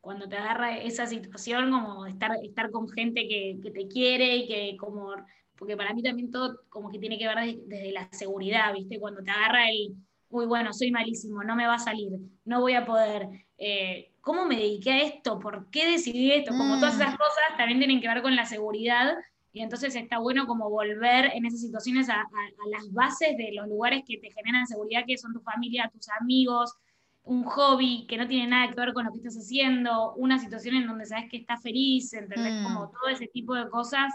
cuando 0.06 0.28
te 0.28 0.36
agarra 0.36 0.78
esa 0.78 1.04
situación, 1.04 1.68
como 1.72 2.06
estar, 2.06 2.30
estar 2.40 2.70
con 2.70 2.88
gente 2.88 3.26
que, 3.26 3.58
te 3.60 3.88
quiere 3.88 4.36
y 4.36 4.46
que 4.46 4.76
como, 4.76 5.10
porque 5.56 5.76
para 5.76 5.92
mí 5.94 6.00
también 6.00 6.30
todo 6.30 6.60
como 6.68 6.92
que 6.92 7.00
tiene 7.00 7.18
que 7.18 7.26
ver 7.26 7.56
desde, 7.66 7.90
la 7.90 8.08
seguridad, 8.12 8.72
¿viste? 8.72 9.00
Cuando 9.00 9.24
te 9.24 9.32
agarra 9.32 9.68
el, 9.68 9.96
uy, 10.30 10.46
bueno, 10.46 10.72
soy 10.72 10.92
malísimo, 10.92 11.42
no 11.42 11.56
me 11.56 11.66
va 11.66 11.74
a 11.74 11.80
salir, 11.80 12.20
no 12.44 12.60
voy 12.60 12.74
a 12.74 12.86
poder, 12.86 13.28
eh, 13.58 14.12
¿cómo 14.20 14.44
me 14.44 14.54
dediqué 14.54 14.92
a 14.92 15.02
esto? 15.02 15.40
¿Por 15.40 15.68
qué 15.70 15.90
decidí 15.90 16.30
esto? 16.30 16.52
Como 16.52 16.76
todas 16.76 16.94
esas 16.94 17.14
mm. 17.14 17.16
cosas 17.16 17.56
también 17.56 17.80
tienen 17.80 18.00
que 18.00 18.06
ver 18.06 18.22
con 18.22 18.36
la 18.36 18.46
seguridad 18.46 19.12
y 19.56 19.62
entonces 19.62 19.96
está 19.96 20.18
bueno 20.18 20.46
como 20.46 20.68
volver 20.68 21.30
en 21.32 21.46
esas 21.46 21.62
situaciones 21.62 22.10
a, 22.10 22.20
a 22.20 22.68
las 22.70 22.92
bases 22.92 23.38
de 23.38 23.52
los 23.54 23.66
lugares 23.66 24.02
que 24.06 24.18
te 24.18 24.30
generan 24.30 24.66
seguridad, 24.66 25.04
que 25.06 25.16
son 25.16 25.32
tu 25.32 25.40
familia, 25.40 25.90
tus 25.90 26.10
amigos, 26.20 26.74
un 27.22 27.42
hobby 27.42 28.06
que 28.06 28.18
no 28.18 28.28
tiene 28.28 28.48
nada 28.48 28.68
que 28.68 28.78
ver 28.78 28.92
con 28.92 29.06
lo 29.06 29.12
que 29.12 29.16
estás 29.16 29.38
haciendo, 29.38 30.12
una 30.16 30.38
situación 30.38 30.76
en 30.76 30.86
donde 30.86 31.06
sabes 31.06 31.30
que 31.30 31.38
estás 31.38 31.62
feliz, 31.62 32.12
¿entendés? 32.12 32.52
Mm. 32.52 32.64
Como 32.64 32.90
todo 32.90 33.08
ese 33.08 33.28
tipo 33.28 33.54
de 33.54 33.70
cosas 33.70 34.12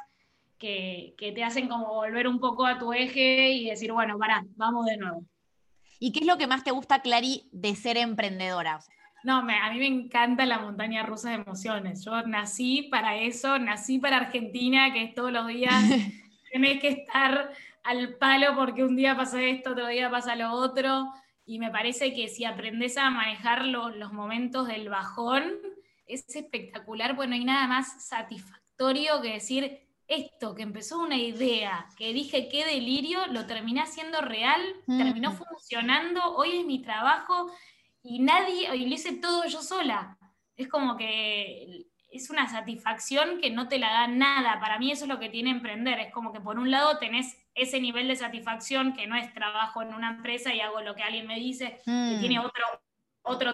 que, 0.59 1.15
te 1.17 1.43
hacen 1.43 1.67
como 1.67 1.87
volver 1.87 2.27
un 2.27 2.39
poco 2.39 2.67
a 2.67 2.77
tu 2.77 2.93
eje 2.93 3.49
y 3.53 3.65
decir, 3.67 3.91
bueno, 3.91 4.19
pará, 4.19 4.45
vamos 4.57 4.85
de 4.85 4.97
nuevo. 4.97 5.25
¿Y 5.97 6.11
qué 6.11 6.19
es 6.19 6.27
lo 6.27 6.37
que 6.37 6.45
más 6.45 6.63
te 6.63 6.69
gusta, 6.69 7.01
Clary, 7.01 7.49
de 7.51 7.73
ser 7.73 7.97
emprendedora? 7.97 8.79
No, 9.23 9.37
a 9.37 9.71
mí 9.71 9.79
me 9.79 9.87
encanta 9.87 10.45
la 10.45 10.59
montaña 10.59 11.03
rusa 11.03 11.29
de 11.29 11.35
emociones. 11.35 12.03
Yo 12.03 12.21
nací 12.23 12.83
para 12.83 13.17
eso, 13.17 13.59
nací 13.59 13.99
para 13.99 14.17
Argentina, 14.17 14.91
que 14.93 15.03
es 15.03 15.13
todos 15.13 15.31
los 15.31 15.47
días 15.47 15.73
tenés 16.51 16.81
que 16.81 16.89
estar 16.89 17.51
al 17.83 18.15
palo 18.15 18.55
porque 18.55 18.83
un 18.83 18.95
día 18.95 19.15
pasa 19.15 19.41
esto, 19.41 19.71
otro 19.71 19.87
día 19.87 20.09
pasa 20.09 20.35
lo 20.35 20.51
otro 20.51 21.11
y 21.45 21.59
me 21.59 21.71
parece 21.71 22.13
que 22.13 22.27
si 22.27 22.45
aprendes 22.45 22.97
a 22.97 23.09
manejar 23.09 23.65
los 23.65 24.13
momentos 24.13 24.67
del 24.67 24.89
bajón, 24.89 25.53
es 26.05 26.35
espectacular. 26.35 27.15
Bueno, 27.15 27.33
hay 27.35 27.45
nada 27.45 27.67
más 27.67 28.05
satisfactorio 28.05 29.21
que 29.21 29.33
decir 29.33 29.79
esto, 30.07 30.53
que 30.55 30.63
empezó 30.63 30.99
una 30.99 31.17
idea, 31.17 31.87
que 31.97 32.13
dije 32.13 32.49
qué 32.49 32.65
delirio, 32.65 33.27
lo 33.27 33.45
terminé 33.45 33.81
haciendo 33.81 34.21
real, 34.21 34.61
terminó 34.85 35.31
funcionando, 35.31 36.35
hoy 36.35 36.57
es 36.59 36.65
mi 36.65 36.81
trabajo 36.81 37.49
y 38.03 38.19
nadie, 38.19 38.75
y 38.75 38.85
lo 38.85 38.95
hice 38.95 39.13
todo 39.13 39.45
yo 39.45 39.61
sola. 39.61 40.17
Es 40.55 40.67
como 40.67 40.97
que 40.97 41.85
es 42.11 42.29
una 42.29 42.47
satisfacción 42.47 43.39
que 43.39 43.49
no 43.49 43.67
te 43.67 43.79
la 43.79 43.91
da 43.91 44.07
nada. 44.07 44.59
Para 44.59 44.77
mí 44.79 44.91
eso 44.91 45.05
es 45.05 45.09
lo 45.09 45.19
que 45.19 45.29
tiene 45.29 45.49
emprender. 45.49 45.99
Es 45.99 46.13
como 46.13 46.33
que 46.33 46.41
por 46.41 46.59
un 46.59 46.69
lado 46.69 46.99
tenés 46.99 47.37
ese 47.55 47.79
nivel 47.79 48.07
de 48.07 48.15
satisfacción 48.15 48.93
que 48.93 49.07
no 49.07 49.15
es 49.15 49.33
trabajo 49.33 49.81
en 49.81 49.93
una 49.93 50.11
empresa 50.11 50.53
y 50.53 50.59
hago 50.59 50.81
lo 50.81 50.95
que 50.95 51.03
alguien 51.03 51.27
me 51.27 51.39
dice, 51.39 51.79
que 51.85 51.91
mm. 51.91 52.19
tiene 52.19 52.39
otro, 52.39 52.63
otro 53.21 53.53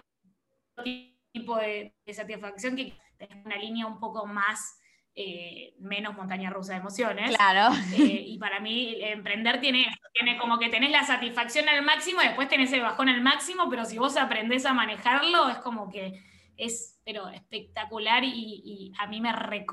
tipo 1.32 1.56
de, 1.56 1.94
satisfacción 2.12 2.76
que 2.76 2.98
es 3.18 3.28
una 3.44 3.56
línea 3.56 3.86
un 3.86 3.98
poco 3.98 4.26
más, 4.26 4.80
eh, 5.20 5.74
menos 5.80 6.14
montaña 6.14 6.48
rusa 6.48 6.74
de 6.74 6.78
emociones. 6.78 7.34
Claro. 7.34 7.74
Eh, 7.92 8.22
y 8.28 8.38
para 8.38 8.60
mí 8.60 8.98
emprender 9.00 9.60
tiene, 9.60 9.86
tiene 10.14 10.38
como 10.38 10.60
que 10.60 10.68
tenés 10.68 10.92
la 10.92 11.02
satisfacción 11.02 11.68
al 11.68 11.82
máximo 11.82 12.22
y 12.22 12.26
después 12.26 12.48
tenés 12.48 12.72
el 12.72 12.82
bajón 12.82 13.08
al 13.08 13.20
máximo, 13.20 13.68
pero 13.68 13.84
si 13.84 13.98
vos 13.98 14.16
aprendés 14.16 14.64
a 14.64 14.72
manejarlo 14.74 15.48
es 15.48 15.58
como 15.58 15.90
que 15.90 16.22
es 16.56 17.00
pero 17.04 17.28
espectacular 17.30 18.22
y, 18.22 18.92
a 18.98 19.06
mí 19.06 19.20
me, 19.20 19.32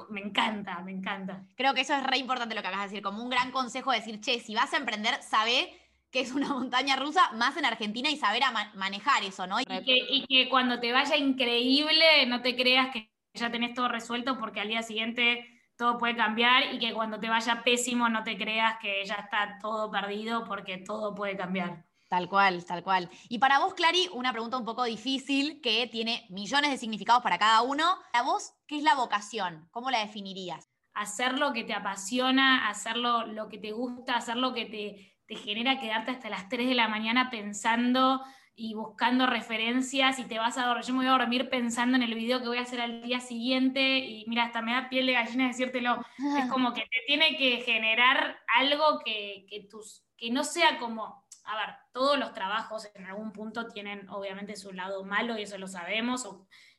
me 0.10 0.21
encanta, 0.21 0.79
me 0.79 0.91
encanta. 0.91 1.43
Creo 1.55 1.73
que 1.73 1.81
eso 1.81 1.93
es 1.93 2.03
re 2.03 2.17
importante 2.17 2.55
lo 2.55 2.62
que 2.62 2.67
acabas 2.69 2.86
de 2.86 2.91
decir, 2.93 3.03
como 3.03 3.21
un 3.21 3.29
gran 3.29 3.51
consejo 3.51 3.91
de 3.91 3.97
decir, 3.97 4.21
che, 4.21 4.39
si 4.39 4.55
vas 4.55 4.73
a 4.73 4.77
emprender, 4.77 5.21
sabe 5.21 5.77
que 6.12 6.21
es 6.21 6.31
una 6.31 6.47
montaña 6.53 6.95
rusa, 6.95 7.29
más 7.34 7.55
en 7.58 7.65
Argentina 7.65 8.10
y 8.10 8.15
saber 8.15 8.43
a 8.43 8.51
manejar 8.73 9.23
eso, 9.23 9.45
¿no? 9.45 9.60
Y 9.60 9.65
que, 9.65 9.97
y 10.10 10.25
que 10.27 10.49
cuando 10.49 10.79
te 10.79 10.93
vaya 10.93 11.17
increíble, 11.17 12.25
no 12.25 12.41
te 12.41 12.55
creas 12.55 12.91
que 12.93 13.12
ya 13.36 13.52
tenés 13.52 13.74
todo 13.74 13.88
resuelto 13.88 14.38
porque 14.38 14.62
al 14.62 14.69
día 14.69 14.82
siguiente 14.82 15.45
todo 15.78 15.98
puede 15.98 16.15
cambiar 16.15 16.74
y 16.74 16.80
que 16.80 16.93
cuando 16.93 17.19
te 17.19 17.30
vaya 17.30 17.63
pésimo 17.63 18.10
no 18.10 18.24
te 18.24 18.38
creas 18.38 18.78
que 18.82 19.04
ya 19.06 19.15
está 19.15 19.58
todo 19.62 19.91
perdido 19.91 20.45
porque 20.45 20.78
todo 20.78 21.13
puede 21.13 21.36
cambiar. 21.36 21.86
Tal 22.08 22.30
cual, 22.30 22.63
tal 22.65 22.84
cual. 22.84 23.10
Y 23.30 23.39
para 23.39 23.60
vos, 23.60 23.74
Clary, 23.74 24.10
una 24.13 24.32
pregunta 24.32 24.58
un 24.58 24.63
poco 24.63 24.84
difícil 24.84 25.60
que 25.62 25.88
tiene 25.88 26.26
millones 26.30 26.71
de 26.71 26.78
significados 26.78 27.24
para 27.24 27.39
cada 27.39 27.62
uno. 27.62 27.84
Para 28.13 28.24
vos, 28.24 28.54
¿qué 28.67 28.78
es 28.78 28.84
la 28.84 28.95
vocación? 28.95 29.67
¿Cómo 29.71 29.89
la 29.89 30.00
definirías? 30.00 30.69
Hacer 30.93 31.38
lo 31.38 31.52
que 31.52 31.63
te 31.63 31.74
apasiona, 31.74 32.69
hacer 32.69 32.95
lo, 32.95 33.50
que 33.50 33.58
te 33.58 33.71
gusta, 33.71 34.15
hacer 34.15 34.38
lo 34.38 34.54
que 34.54 34.65
te, 34.65 35.17
te 35.28 35.36
genera 35.36 35.80
quedarte 35.80 36.12
hasta 36.12 36.30
las 36.30 36.48
3 36.48 36.69
de 36.69 36.76
la 36.76 36.88
mañana 36.88 37.30
pensando 37.30 38.21
y 38.56 38.74
buscando 38.74 39.26
referencias 39.26 40.20
y 40.20 40.26
te 40.26 40.39
vas 40.39 40.58
a 40.58 40.65
dormir. 40.65 40.86
Yo 40.86 40.94
me 40.94 41.00
voy 41.00 41.08
a 41.08 41.18
dormir 41.18 41.50
pensando 41.50 41.98
en 41.98 42.04
el 42.04 42.15
video 42.15 42.41
que 42.41 42.48
voy 42.48 42.58
a 42.58 42.62
hacer 42.62 42.82
al 42.82 43.02
día 43.02 43.20
siguiente 43.20 44.00
y 44.00 44.26
mira, 44.28 44.46
hasta 44.46 44.62
me 44.62 44.74
da 44.74 44.89
piel 44.89 45.06
de 45.06 45.13
gallina 45.13 45.48
decírtelo. 45.48 46.02
Es 46.38 46.50
como 46.50 46.74
que 46.74 46.82
te 46.82 47.04
tiene 47.06 47.38
que 47.38 47.62
generar 47.62 48.39
algo 48.48 49.00
que, 49.04 49.46
que, 49.50 49.68
tus, 49.70 50.04
que 50.18 50.32
no 50.32 50.44
sea 50.44 50.78
como 50.78 51.26
a 51.46 51.56
ver, 51.56 51.76
todos 51.91 52.18
los 52.18 52.34
trabajos 52.34 52.89
en 52.96 53.06
algún 53.06 53.32
punto 53.32 53.68
tienen 53.68 54.10
obviamente 54.10 54.56
su 54.56 54.74
lado 54.74 55.03
malo 55.03 55.38
y 55.38 55.43
eso 55.43 55.58
lo 55.58 55.68
sabemos. 55.68 56.28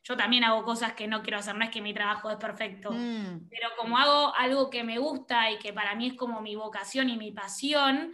yo 0.03 0.17
también 0.17 0.43
hago 0.43 0.63
cosas 0.63 0.93
que 0.93 1.07
no 1.07 1.21
quiero 1.21 1.39
hacer, 1.39 1.55
no 1.55 1.63
es 1.63 1.71
que 1.71 1.81
mi 1.81 1.93
trabajo 1.93 2.29
es 2.29 2.37
perfecto, 2.37 2.91
mm. 2.91 3.47
pero 3.49 3.69
como 3.77 3.97
hago 3.97 4.33
algo 4.35 4.69
que 4.69 4.83
me 4.83 4.99
gusta 4.99 5.51
y 5.51 5.57
que 5.59 5.73
para 5.73 5.95
mí 5.95 6.07
es 6.07 6.13
como 6.15 6.41
mi 6.41 6.55
vocación 6.55 7.09
y 7.09 7.17
mi 7.17 7.31
pasión, 7.31 8.11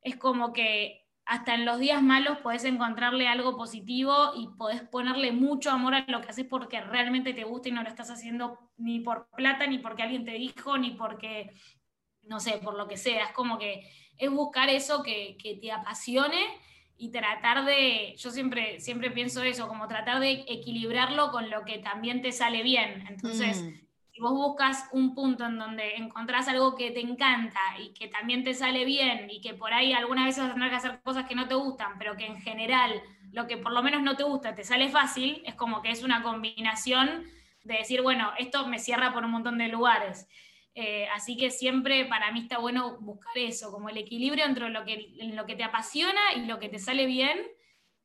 es 0.00 0.16
como 0.16 0.52
que 0.52 1.03
hasta 1.26 1.54
en 1.54 1.64
los 1.64 1.78
días 1.78 2.02
malos 2.02 2.38
podés 2.38 2.64
encontrarle 2.64 3.28
algo 3.28 3.56
positivo 3.56 4.32
y 4.36 4.48
podés 4.58 4.82
ponerle 4.82 5.32
mucho 5.32 5.70
amor 5.70 5.94
a 5.94 6.04
lo 6.06 6.20
que 6.20 6.28
haces 6.28 6.46
porque 6.46 6.80
realmente 6.80 7.32
te 7.32 7.44
gusta 7.44 7.68
y 7.68 7.72
no 7.72 7.82
lo 7.82 7.88
estás 7.88 8.10
haciendo 8.10 8.58
ni 8.76 9.00
por 9.00 9.28
plata, 9.30 9.66
ni 9.66 9.78
porque 9.78 10.02
alguien 10.02 10.24
te 10.24 10.32
dijo, 10.32 10.76
ni 10.76 10.90
porque, 10.90 11.54
no 12.22 12.40
sé, 12.40 12.58
por 12.58 12.76
lo 12.76 12.86
que 12.88 12.98
sea. 12.98 13.26
Es 13.26 13.32
como 13.32 13.58
que 13.58 13.90
es 14.18 14.30
buscar 14.30 14.68
eso 14.68 15.02
que, 15.02 15.36
te 15.60 15.72
apasione 15.72 16.44
y 16.98 17.10
tratar 17.10 17.64
de, 17.64 18.14
yo 18.16 18.30
siempre, 18.30 18.80
siempre 18.80 19.10
pienso 19.10 19.42
eso, 19.42 19.66
como 19.66 19.88
tratar 19.88 20.20
de 20.20 20.44
equilibrarlo 20.46 21.30
con 21.30 21.48
lo 21.48 21.64
que 21.64 21.78
también 21.78 22.20
te 22.20 22.32
sale 22.32 22.62
bien. 22.62 23.06
Entonces, 23.08 23.62
mm 23.62 23.83
si 24.14 24.20
vos 24.20 24.30
buscas 24.30 24.88
un 24.92 25.12
punto 25.12 25.44
en 25.44 25.58
donde 25.58 25.96
encontrás 25.96 26.46
algo 26.46 26.76
que 26.76 26.92
te 26.92 27.00
encanta 27.00 27.58
y 27.80 27.92
que 27.94 28.06
también 28.06 28.44
te 28.44 28.54
sale 28.54 28.84
bien 28.84 29.28
y 29.28 29.40
que 29.40 29.54
por 29.54 29.74
ahí 29.74 29.92
algunas 29.92 30.26
veces 30.26 30.44
vas 30.44 30.52
a 30.52 30.54
tener 30.54 30.70
que 30.70 30.76
hacer 30.76 31.00
cosas 31.02 31.26
que 31.26 31.34
no 31.34 31.48
te 31.48 31.56
gustan, 31.56 31.98
pero 31.98 32.16
que 32.16 32.26
en 32.26 32.40
general 32.40 33.02
lo 33.32 33.48
que 33.48 33.56
por 33.56 33.72
lo 33.72 33.82
menos 33.82 34.02
no 34.02 34.14
te 34.16 34.22
gusta 34.22 34.54
te 34.54 34.62
sale 34.62 34.88
fácil, 34.88 35.42
es 35.44 35.56
como 35.56 35.82
que 35.82 35.90
es 35.90 36.04
una 36.04 36.22
combinación 36.22 37.24
de 37.64 37.74
decir, 37.74 38.02
bueno, 38.02 38.30
esto 38.38 38.68
me 38.68 38.78
cierra 38.78 39.12
por 39.12 39.24
un 39.24 39.32
montón 39.32 39.58
de 39.58 39.66
lugares. 39.66 40.28
Eh, 40.76 41.08
así 41.12 41.36
que 41.36 41.50
siempre 41.50 42.04
para 42.04 42.30
mí 42.30 42.42
está 42.42 42.58
bueno 42.58 42.98
buscar 43.00 43.36
eso, 43.36 43.72
como 43.72 43.88
el 43.88 43.96
equilibrio 43.96 44.44
entre 44.44 44.70
lo 44.70 44.84
que, 44.84 45.12
lo 45.34 45.44
que 45.44 45.56
te 45.56 45.64
apasiona 45.64 46.34
y 46.36 46.46
lo 46.46 46.60
que 46.60 46.68
te 46.68 46.78
sale 46.78 47.06
bien. 47.06 47.40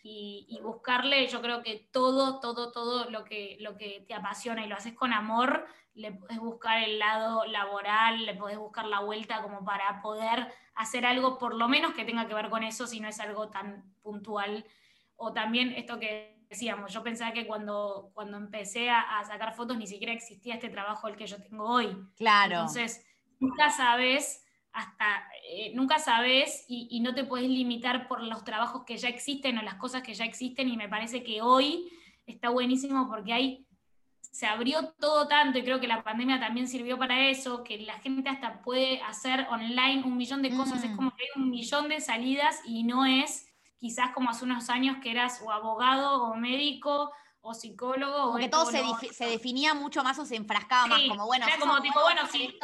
Y, 0.02 0.48
y, 0.50 0.62
buscarle, 0.62 1.28
yo 1.28 1.42
creo 1.42 1.62
que 1.62 1.88
todo, 1.92 2.40
todo, 2.40 2.72
todo 2.72 3.10
lo 3.12 3.26
que, 3.26 3.58
lo 3.60 3.78
que 3.78 4.06
te 4.08 4.14
apasiona 4.14 4.66
y 4.66 4.70
lo 4.70 4.76
haces 4.76 4.94
con 4.94 5.12
amor, 5.12 5.68
le 6.00 6.14
podés 6.14 6.40
buscar 6.40 6.82
el 6.82 6.98
lado 6.98 7.46
laboral, 7.46 8.26
le 8.26 8.34
podés 8.34 8.58
buscar 8.58 8.86
la 8.86 9.02
vuelta 9.02 9.42
como 9.42 9.66
para 9.66 10.02
poder 10.02 10.48
hacer 10.76 11.06
algo 11.06 11.38
por 11.38 11.54
lo 11.54 11.68
menos 11.68 11.94
que 11.94 12.06
tenga 12.06 12.26
que 12.26 12.34
ver 12.34 12.50
con 12.50 12.64
eso, 12.64 12.88
si 12.88 13.02
no 13.02 13.10
es 13.10 13.20
algo 13.20 13.50
tan 13.50 13.84
puntual. 14.02 14.66
O 15.18 15.34
también 15.34 15.74
esto 15.74 16.00
que 16.00 16.46
decíamos, 16.50 16.94
yo 16.94 17.04
pensaba 17.04 17.34
que 17.34 17.46
cuando, 17.46 18.12
cuando 18.14 18.38
empecé 18.38 18.90
a, 18.90 19.22
sacar 19.28 19.54
fotos 19.54 19.78
ni 19.78 19.88
siquiera 19.88 20.14
existía 20.14 20.54
este 20.54 20.70
trabajo 20.70 21.10
el 21.10 21.18
que 21.18 21.28
yo 21.28 21.42
tengo 21.44 21.66
hoy. 21.66 21.98
Claro. 22.16 22.56
Entonces, 22.56 23.06
nunca 23.40 23.70
sabes 23.70 24.46
hasta, 24.72 25.28
eh, 25.50 25.74
nunca 25.76 26.00
sabes 26.00 26.64
y, 26.70 26.88
y 26.92 27.02
no 27.02 27.14
te 27.14 27.26
puedes 27.26 27.50
limitar 27.50 28.08
por 28.08 28.24
los 28.24 28.46
trabajos 28.46 28.86
que 28.86 28.96
ya 28.96 29.10
existen 29.10 29.58
o 29.58 29.64
las 29.64 29.76
cosas 29.76 30.02
que 30.02 30.14
ya 30.14 30.24
existen 30.24 30.70
y 30.70 30.78
me 30.78 30.88
parece 30.88 31.24
que 31.24 31.42
hoy 31.42 31.92
está 32.26 32.50
buenísimo 32.50 33.10
porque 33.10 33.34
hay 33.34 33.69
se 34.32 34.46
abrió 34.46 34.94
todo 35.00 35.28
tanto 35.28 35.58
y 35.58 35.64
creo 35.64 35.80
que 35.80 35.88
la 35.88 36.04
pandemia 36.04 36.40
también 36.40 36.68
sirvió 36.68 36.98
para 36.98 37.30
eso, 37.30 37.64
que 37.64 37.80
la 37.80 38.00
gente 38.00 38.30
hasta 38.30 38.62
puede 38.62 39.02
hacer 39.02 39.48
online 39.50 40.04
un 40.04 40.18
millón 40.18 40.42
de 40.42 40.56
cosas, 40.56 40.84
es 40.84 40.92
mm. 40.92 40.96
como 40.96 41.16
que 41.16 41.24
hay 41.24 41.42
un 41.42 41.50
millón 41.50 41.90
de 41.90 42.00
salidas 42.00 42.60
y 42.66 42.84
no 42.84 43.06
es 43.06 43.48
quizás 43.78 44.12
como 44.14 44.30
hace 44.30 44.46
unos 44.46 44.70
años 44.70 44.98
que 45.02 45.12
eras 45.12 45.42
o 45.44 45.52
abogado 45.52 46.24
o 46.24 46.36
médico 46.36 47.12
o 47.42 47.54
psicólogo. 47.54 48.24
Como 48.26 48.38
que 48.38 48.50
todo 48.50 48.66
se, 48.66 49.26
definía 49.26 49.74
mucho 49.74 50.04
más 50.04 50.20
o 50.20 50.26
se 50.26 50.36
enfrascaba 50.36 50.88
más, 50.88 51.02
como 51.08 51.26
bueno, 51.26 51.46
como 51.60 51.82
tipo, 51.82 52.02
bueno, 52.02 52.22
si, 52.28 52.58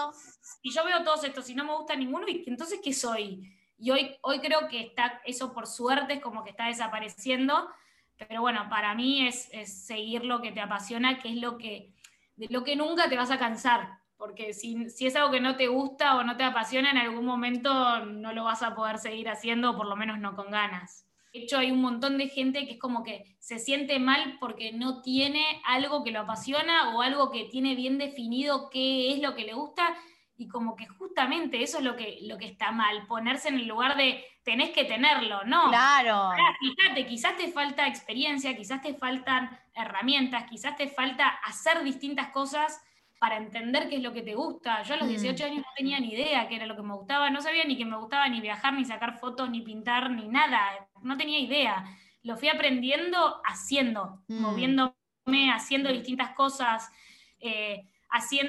si, 0.62 0.72
yo 0.72 0.84
veo 0.84 1.04
todos 1.04 1.24
estos 1.24 1.50
y 1.50 1.56
no 1.56 1.64
me 1.64 1.76
gusta 1.76 1.96
ninguno, 1.96 2.26
entonces 2.28 2.80
¿qué 2.84 2.94
soy? 2.94 3.52
Y 3.78 3.92
hoy, 3.92 4.16
hoy 4.22 4.40
creo 4.40 4.68
que 4.68 4.82
está, 4.82 5.22
eso 5.26 5.54
por 5.54 5.68
suerte 5.68 6.16
es 6.16 6.22
como 6.22 6.44
que 6.44 6.52
está 6.52 6.68
desapareciendo, 6.68 7.70
pero 8.18 8.42
bueno, 8.42 8.68
para 8.70 8.96
mí 8.96 9.28
es, 9.28 9.50
seguir 9.66 10.26
lo 10.26 10.42
que 10.42 10.52
te 10.52 10.62
apasiona, 10.62 11.20
que 11.20 11.30
es 11.30 11.36
lo 11.36 11.58
que, 11.58 11.94
de 12.36 12.48
lo 12.50 12.64
que 12.64 12.76
nunca 12.76 13.10
te 13.10 13.18
vas 13.18 13.32
a 13.32 13.40
cansar. 13.40 14.00
Porque 14.18 14.54
si, 14.54 14.90
si, 14.90 15.08
es 15.08 15.16
algo 15.16 15.32
que 15.32 15.42
no 15.42 15.58
te 15.58 15.68
gusta 15.68 16.16
o 16.16 16.24
no 16.24 16.38
te 16.38 16.44
apasiona, 16.44 16.92
en 16.92 16.98
algún 16.98 17.26
momento 17.26 18.06
no 18.06 18.32
lo 18.32 18.46
vas 18.46 18.64
a 18.64 18.74
poder 18.74 18.98
seguir 18.98 19.28
haciendo, 19.28 19.72
o 19.72 19.78
por 19.78 19.88
lo 19.88 19.96
menos 19.98 20.20
no 20.20 20.36
con 20.36 20.52
ganas. 20.52 21.06
De 21.34 21.42
hecho, 21.42 21.58
hay 21.58 21.70
un 21.70 21.82
montón 21.82 22.18
de 22.18 22.30
gente 22.30 22.66
que 22.66 22.74
es 22.74 22.80
como 22.80 23.04
que 23.04 23.36
se 23.40 23.60
siente 23.60 24.00
mal 24.00 24.38
porque 24.40 24.72
no 24.72 25.02
tiene 25.02 25.44
algo 25.66 26.02
que 26.02 26.12
lo 26.12 26.22
apasiona 26.22 26.96
o 26.96 27.02
algo 27.02 27.30
que 27.30 27.44
tiene 27.44 27.76
bien 27.76 27.98
definido 27.98 28.70
qué 28.70 29.12
es 29.12 29.22
lo 29.22 29.36
que 29.36 29.44
le 29.44 29.54
gusta 29.54 29.98
y 30.38 30.48
como 30.48 30.76
que 30.76 30.86
justamente 30.88 31.64
eso 31.64 31.78
es 31.78 31.84
lo 31.84 31.96
que, 31.96 32.20
lo 32.24 32.38
que 32.38 32.46
está 32.46 32.72
mal, 32.72 33.06
ponerse 33.08 33.48
en 33.50 33.56
el 33.56 33.68
lugar 33.68 33.96
de 33.96 34.24
tenés 34.44 34.72
que 34.72 34.84
tenerlo, 34.84 35.44
¿no? 35.46 35.70
Claro. 35.70 36.32
fíjate, 36.60 37.08
quizás 37.08 37.38
te 37.38 37.52
falta 37.52 37.88
experiencia, 37.88 38.56
quizás 38.56 38.82
te 38.82 38.94
faltan 38.94 39.58
herramientas, 39.74 40.46
quizás 40.50 40.76
te 40.76 40.88
falta 40.88 41.28
hacer 41.28 41.84
distintas 41.84 42.30
cosas 42.30 42.82
para 43.18 43.38
entender 43.38 43.90
qué 43.90 43.96
es 43.96 44.04
lo 44.04 44.14
que 44.14 44.22
te 44.22 44.36
gusta. 44.36 44.84
Yo 44.84 44.96
a 44.96 44.98
los 44.98 45.08
18 45.08 45.42
mm. 45.42 45.48
años 45.48 45.60
no 45.66 45.74
tenía 45.76 46.00
ni 46.00 46.14
idea 46.14 46.48
qué 46.48 46.58
era 46.58 46.66
lo 46.66 46.76
que 46.76 46.84
me 46.84 46.94
gustaba, 46.94 47.30
no 47.30 47.42
sabía 47.42 47.64
ni 47.64 47.78
que 47.78 47.86
me 47.86 47.98
gustaba 47.98 48.28
ni 48.28 48.42
viajar, 48.42 48.74
ni 48.74 48.84
sacar 48.84 49.18
fotos, 49.18 49.50
ni 49.50 49.62
pintar, 49.62 50.12
ni 50.12 50.28
nada, 50.28 50.88
no 51.02 51.18
tenía 51.18 51.40
idea. 51.40 51.86
Lo 52.24 52.36
fui 52.36 52.50
aprendiendo 52.50 53.42
haciendo, 53.46 54.22
mm. 54.28 54.42
moviéndome, 54.42 55.52
haciendo 55.54 55.92
distintas 55.92 56.32
cosas. 56.32 56.92
Eh, 57.40 57.86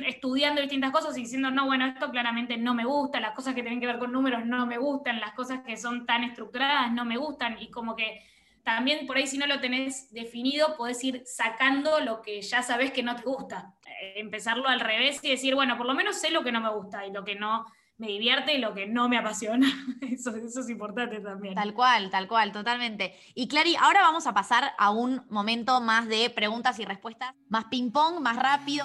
estudiando 0.07 0.61
distintas 0.61 0.91
cosas 0.91 1.17
y 1.17 1.23
diciendo, 1.23 1.51
no, 1.51 1.67
bueno, 1.67 1.87
esto 1.87 2.11
claramente 2.11 2.57
no 2.57 2.75
me 2.75 2.85
gusta, 2.85 3.21
las 3.21 3.35
cosas 3.35 3.55
que 3.55 3.63
tienen 3.63 3.81
que 3.81 3.87
ver 3.87 3.99
con 3.99 4.13
números 4.13 4.45
no 4.45 4.67
me 4.67 4.79
gustan, 4.79 5.21
las 5.21 5.35
cosas 5.35 5.61
que 5.65 5.77
son 5.77 6.07
tan 6.07 6.25
estructuradas 6.25 6.93
no 6.93 7.05
me 7.05 7.17
gustan, 7.17 7.57
y 7.61 7.71
como 7.71 7.97
que 7.97 8.23
también 8.67 9.07
por 9.07 9.17
ahí 9.17 9.29
si 9.29 9.39
no 9.39 9.47
lo 9.47 9.61
tenés 9.61 10.13
definido, 10.13 10.77
podés 10.77 11.03
ir 11.05 11.23
sacando 11.25 12.01
lo 12.01 12.21
que 12.21 12.43
ya 12.43 12.63
sabés 12.63 12.91
que 12.91 13.05
no 13.05 13.15
te 13.15 13.23
gusta. 13.23 13.75
Eh, 14.01 14.15
empezarlo 14.17 14.67
al 14.69 14.81
revés 14.81 15.21
y 15.23 15.31
decir, 15.31 15.55
bueno, 15.55 15.77
por 15.77 15.87
lo 15.87 15.95
menos 15.95 16.17
sé 16.17 16.31
lo 16.31 16.43
que 16.43 16.51
no 16.51 16.61
me 16.61 16.71
gusta 16.71 17.07
y 17.07 17.13
lo 17.13 17.25
que 17.25 17.37
no 17.37 17.65
me 17.99 18.09
divierte 18.09 18.55
y 18.55 18.59
lo 18.59 18.75
que 18.75 18.87
no 18.87 19.09
me 19.09 19.19
apasiona. 19.19 19.69
Eso, 20.01 20.35
eso 20.35 20.61
es 20.61 20.69
importante 20.69 21.21
también. 21.21 21.55
Tal 21.55 21.75
cual, 21.75 22.11
tal 22.11 22.29
cual, 22.29 22.53
totalmente. 22.53 23.15
Y 23.35 23.49
Clary, 23.49 23.77
ahora 23.77 24.01
vamos 24.01 24.27
a 24.27 24.35
pasar 24.35 24.73
a 24.79 24.91
un 24.91 25.23
momento 25.29 25.81
más 25.81 26.09
de 26.09 26.29
preguntas 26.31 26.79
y 26.79 26.85
respuestas, 26.85 27.35
más 27.49 27.67
ping-pong, 27.67 28.21
más 28.21 28.37
rápido. 28.37 28.85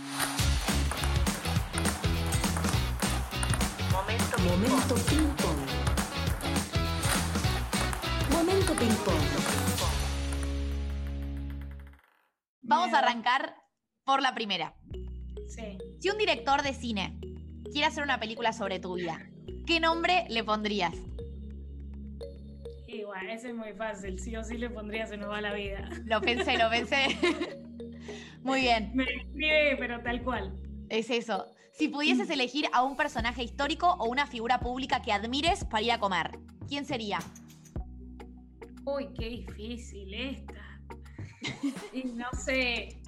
Momento 3.92 4.38
ping 5.10 5.28
pong. 5.36 5.60
Momento 8.32 8.74
ping 8.76 8.96
pong. 9.04 9.26
Vamos 12.62 12.94
a 12.94 13.00
arrancar 13.00 13.56
por 14.06 14.22
la 14.22 14.34
primera. 14.34 14.74
Sí. 15.48 15.78
Si 16.00 16.10
un 16.10 16.18
director 16.18 16.62
de 16.64 16.74
cine 16.74 17.20
quiere 17.72 17.88
hacer 17.88 18.04
una 18.04 18.20
película 18.20 18.54
sobre 18.54 18.80
tu 18.80 18.96
vida, 18.96 19.20
¿qué 19.68 19.82
nombre 19.82 20.26
le 20.30 20.44
pondrías? 20.46 20.94
Igual, 22.88 23.30
ese 23.30 23.50
es 23.50 23.56
muy 23.56 23.74
fácil. 23.74 24.20
Sí 24.20 24.36
o 24.38 24.44
sí 24.44 24.58
le 24.58 24.70
pondría 24.70 25.06
Se 25.06 25.18
nos 25.18 25.30
va 25.30 25.42
la 25.42 25.54
vida. 25.54 25.89
Lo 26.06 26.22
pensé, 26.22 26.58
lo 26.58 26.70
pensé. 26.70 27.08
muy 28.42 28.62
bien. 28.62 28.92
Me 28.94 29.04
escribe, 29.04 29.76
pero 29.78 30.02
tal 30.02 30.24
cual. 30.24 30.56
Es 30.89 31.10
eso. 31.10 31.46
Si 31.82 31.88
pudieses 31.88 32.30
mm. 32.30 32.34
elegir 32.34 32.66
a 32.74 32.84
un 32.84 32.96
personaje 32.96 33.42
histórico 33.42 33.88
o 33.98 34.08
una 34.08 34.28
figura 34.28 34.60
pública 34.60 35.02
que 35.02 35.12
admires 35.12 35.66
para 35.66 35.82
ir 35.82 35.92
a 35.92 36.00
comer, 36.00 36.38
¿quién 36.68 36.86
sería? 36.86 37.18
Uy, 38.86 39.08
qué 39.18 39.30
difícil 39.30 40.14
esta. 40.14 40.80
No 42.14 42.28
sé, 42.38 43.02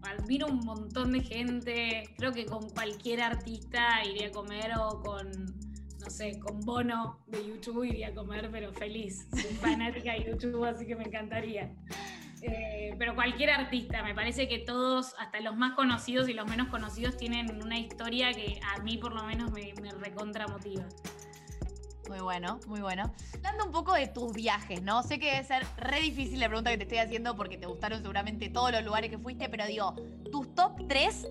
admiro 0.00 0.46
un 0.46 0.60
montón 0.60 1.12
de 1.12 1.20
gente. 1.20 2.14
Creo 2.16 2.32
que 2.32 2.46
con 2.46 2.70
cualquier 2.70 3.20
artista 3.20 4.02
iría 4.06 4.28
a 4.28 4.30
comer 4.30 4.72
o 4.78 5.02
con, 5.02 5.30
no 6.00 6.08
sé, 6.08 6.38
con 6.38 6.60
Bono 6.60 7.18
de 7.26 7.46
YouTube 7.46 7.84
iría 7.84 8.08
a 8.08 8.14
comer, 8.14 8.48
pero 8.50 8.72
feliz. 8.72 9.28
Soy 9.32 9.52
fanática 9.60 10.14
de 10.14 10.24
YouTube, 10.24 10.64
así 10.64 10.86
que 10.86 10.96
me 10.96 11.04
encantaría. 11.04 11.76
Eh, 12.46 12.94
pero 12.98 13.14
cualquier 13.14 13.50
artista, 13.50 14.02
me 14.02 14.14
parece 14.14 14.48
que 14.48 14.58
todos, 14.58 15.14
hasta 15.18 15.40
los 15.40 15.56
más 15.56 15.72
conocidos 15.74 16.28
y 16.28 16.34
los 16.34 16.46
menos 16.46 16.68
conocidos, 16.68 17.16
tienen 17.16 17.62
una 17.62 17.78
historia 17.78 18.32
que 18.34 18.60
a 18.62 18.82
mí 18.82 18.98
por 18.98 19.14
lo 19.14 19.24
menos 19.24 19.50
me, 19.50 19.72
me 19.80 19.90
recontra 19.92 20.46
motiva. 20.46 20.84
Muy 22.08 22.20
bueno, 22.20 22.60
muy 22.66 22.80
bueno. 22.82 23.10
Hablando 23.36 23.64
un 23.64 23.72
poco 23.72 23.94
de 23.94 24.08
tus 24.08 24.34
viajes, 24.34 24.82
¿no? 24.82 25.02
Sé 25.02 25.18
que 25.18 25.30
debe 25.30 25.44
ser 25.44 25.66
re 25.78 26.00
difícil 26.00 26.38
la 26.38 26.48
pregunta 26.48 26.70
que 26.70 26.76
te 26.76 26.82
estoy 26.82 26.98
haciendo 26.98 27.34
porque 27.34 27.56
te 27.56 27.66
gustaron 27.66 28.00
seguramente 28.00 28.50
todos 28.50 28.72
los 28.72 28.84
lugares 28.84 29.10
que 29.10 29.16
fuiste, 29.16 29.48
pero 29.48 29.66
digo, 29.66 29.94
tus 30.30 30.54
top 30.54 30.86
3 30.86 31.26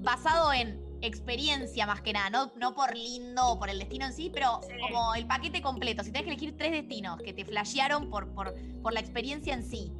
basado 0.00 0.52
en 0.52 0.82
experiencia 1.00 1.86
más 1.86 2.02
que 2.02 2.12
nada, 2.12 2.30
no, 2.30 2.52
no 2.56 2.74
por 2.74 2.94
lindo 2.94 3.46
o 3.48 3.58
por 3.58 3.70
el 3.70 3.78
destino 3.78 4.06
en 4.06 4.12
sí, 4.12 4.30
pero 4.32 4.60
como 4.80 5.14
el 5.14 5.26
paquete 5.26 5.62
completo. 5.62 6.04
Si 6.04 6.12
tenés 6.12 6.24
que 6.24 6.30
elegir 6.30 6.56
tres 6.56 6.72
destinos 6.72 7.18
que 7.22 7.32
te 7.32 7.44
flashearon 7.44 8.10
por, 8.10 8.32
por, 8.34 8.54
por 8.82 8.92
la 8.92 9.00
experiencia 9.00 9.54
en 9.54 9.64
sí, 9.64 9.92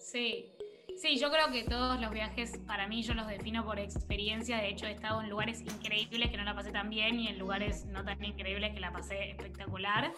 Sí, 0.00 0.52
sí, 0.96 1.18
yo 1.18 1.30
creo 1.30 1.50
que 1.50 1.64
todos 1.64 2.00
los 2.00 2.10
viajes 2.10 2.58
para 2.66 2.86
mí 2.86 3.02
yo 3.02 3.14
los 3.14 3.26
defino 3.26 3.64
por 3.64 3.78
experiencia. 3.78 4.58
De 4.58 4.68
hecho, 4.68 4.86
he 4.86 4.92
estado 4.92 5.20
en 5.22 5.30
lugares 5.30 5.60
increíbles 5.60 6.30
que 6.30 6.36
no 6.36 6.44
la 6.44 6.54
pasé 6.54 6.72
tan 6.72 6.90
bien 6.90 7.18
y 7.20 7.28
en 7.28 7.38
lugares 7.38 7.84
no 7.86 8.04
tan 8.04 8.22
increíbles 8.24 8.74
que 8.74 8.80
la 8.80 8.92
pasé 8.92 9.30
espectacular. 9.30 10.12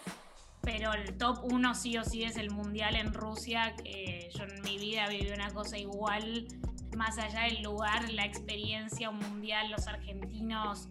Pero 0.62 0.92
el 0.94 1.16
top 1.16 1.44
uno 1.44 1.74
sí 1.74 1.96
o 1.96 2.04
sí 2.04 2.24
es 2.24 2.36
el 2.36 2.50
mundial 2.50 2.96
en 2.96 3.14
Rusia, 3.14 3.74
que 3.82 4.28
yo 4.34 4.44
en 4.44 4.62
mi 4.62 4.78
vida 4.78 5.08
viví 5.08 5.30
una 5.30 5.52
cosa 5.52 5.78
igual 5.78 6.48
más 6.96 7.18
allá 7.18 7.42
del 7.42 7.62
lugar, 7.62 8.10
la 8.12 8.24
experiencia, 8.24 9.10
un 9.10 9.18
mundial, 9.18 9.70
los 9.70 9.86
argentinos, 9.86 10.88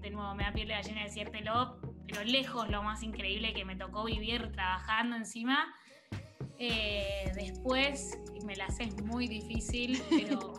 de 0.00 0.10
nuevo 0.10 0.34
me 0.34 0.42
da 0.44 0.52
piel 0.52 0.68
de 0.68 0.74
gallina 0.74 1.04
decírtelo, 1.04 1.78
pero 2.06 2.24
lejos 2.24 2.68
lo 2.68 2.82
más 2.82 3.02
increíble 3.02 3.54
que 3.54 3.64
me 3.64 3.76
tocó 3.76 4.04
vivir 4.04 4.50
trabajando 4.52 5.16
encima. 5.16 5.72
Eh, 6.62 7.32
después 7.36 8.18
me 8.44 8.54
la 8.54 8.68
sé 8.68 8.90
muy 9.02 9.26
difícil, 9.26 9.98
pero 10.10 10.52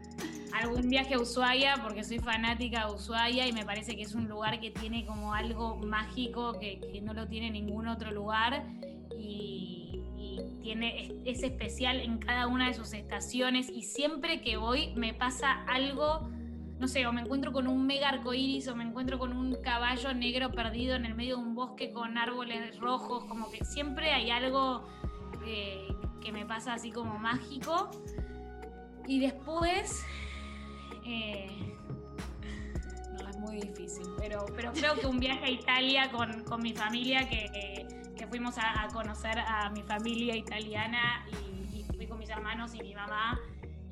algún 0.54 0.88
viaje 0.88 1.12
a 1.12 1.20
Ushuaia, 1.20 1.76
porque 1.82 2.04
soy 2.04 2.20
fanática 2.20 2.86
de 2.86 2.94
Ushuaia 2.94 3.46
y 3.46 3.52
me 3.52 3.62
parece 3.66 3.94
que 3.94 4.00
es 4.00 4.14
un 4.14 4.28
lugar 4.28 4.60
que 4.60 4.70
tiene 4.70 5.04
como 5.04 5.34
algo 5.34 5.76
mágico 5.76 6.58
que, 6.58 6.80
no 7.02 7.12
lo 7.12 7.28
tiene 7.28 7.50
ningún 7.50 7.86
otro 7.86 8.12
lugar 8.12 8.64
y, 9.18 10.00
tiene, 10.62 11.12
es, 11.26 11.42
especial 11.42 12.00
en 12.00 12.16
cada 12.18 12.46
una 12.46 12.68
de 12.68 12.74
sus 12.74 12.94
estaciones 12.94 13.68
y 13.68 13.82
siempre 13.82 14.40
que 14.40 14.56
voy 14.56 14.94
me 14.94 15.12
pasa 15.12 15.64
algo, 15.64 16.30
no 16.78 16.88
sé, 16.88 17.06
o 17.06 17.12
me 17.12 17.20
encuentro 17.20 17.52
con 17.52 17.66
un 17.66 17.86
mega 17.86 18.08
arcoíris 18.08 18.68
o 18.68 18.76
me 18.76 18.84
encuentro 18.84 19.18
con 19.18 19.36
un 19.36 19.60
caballo 19.60 20.14
negro 20.14 20.52
perdido 20.52 20.94
en 20.94 21.04
el 21.04 21.14
medio 21.14 21.36
de 21.36 21.42
un 21.42 21.54
bosque 21.54 21.92
con 21.92 22.16
árboles 22.16 22.78
rojos, 22.78 23.24
como 23.24 23.50
que 23.50 23.64
siempre 23.64 24.12
hay 24.12 24.30
algo 24.30 24.86
eh, 25.46 25.88
que 26.20 26.32
me 26.32 26.46
pasa 26.46 26.74
así 26.74 26.90
como 26.90 27.18
mágico. 27.18 27.90
Y 29.06 29.20
después 29.20 30.04
eh, 31.04 31.48
no, 33.12 33.28
es 33.28 33.36
muy 33.38 33.60
difícil, 33.60 34.06
pero, 34.18 34.46
pero 34.54 34.72
creo 34.72 34.94
que 34.94 35.06
un 35.06 35.18
viaje 35.18 35.44
a 35.44 35.50
Italia 35.50 36.10
con, 36.10 36.44
con 36.44 36.62
mi 36.62 36.72
familia, 36.72 37.28
que, 37.28 37.86
que 38.16 38.26
fuimos 38.28 38.56
a, 38.58 38.86
conocer 38.92 39.38
a 39.40 39.68
mi 39.70 39.82
familia 39.82 40.36
italiana 40.36 41.26
y, 41.32 41.82
fui 41.96 42.06
con 42.06 42.18
mis 42.18 42.30
hermanos 42.30 42.72
y 42.74 42.80
mi 42.80 42.94
mamá, 42.94 43.38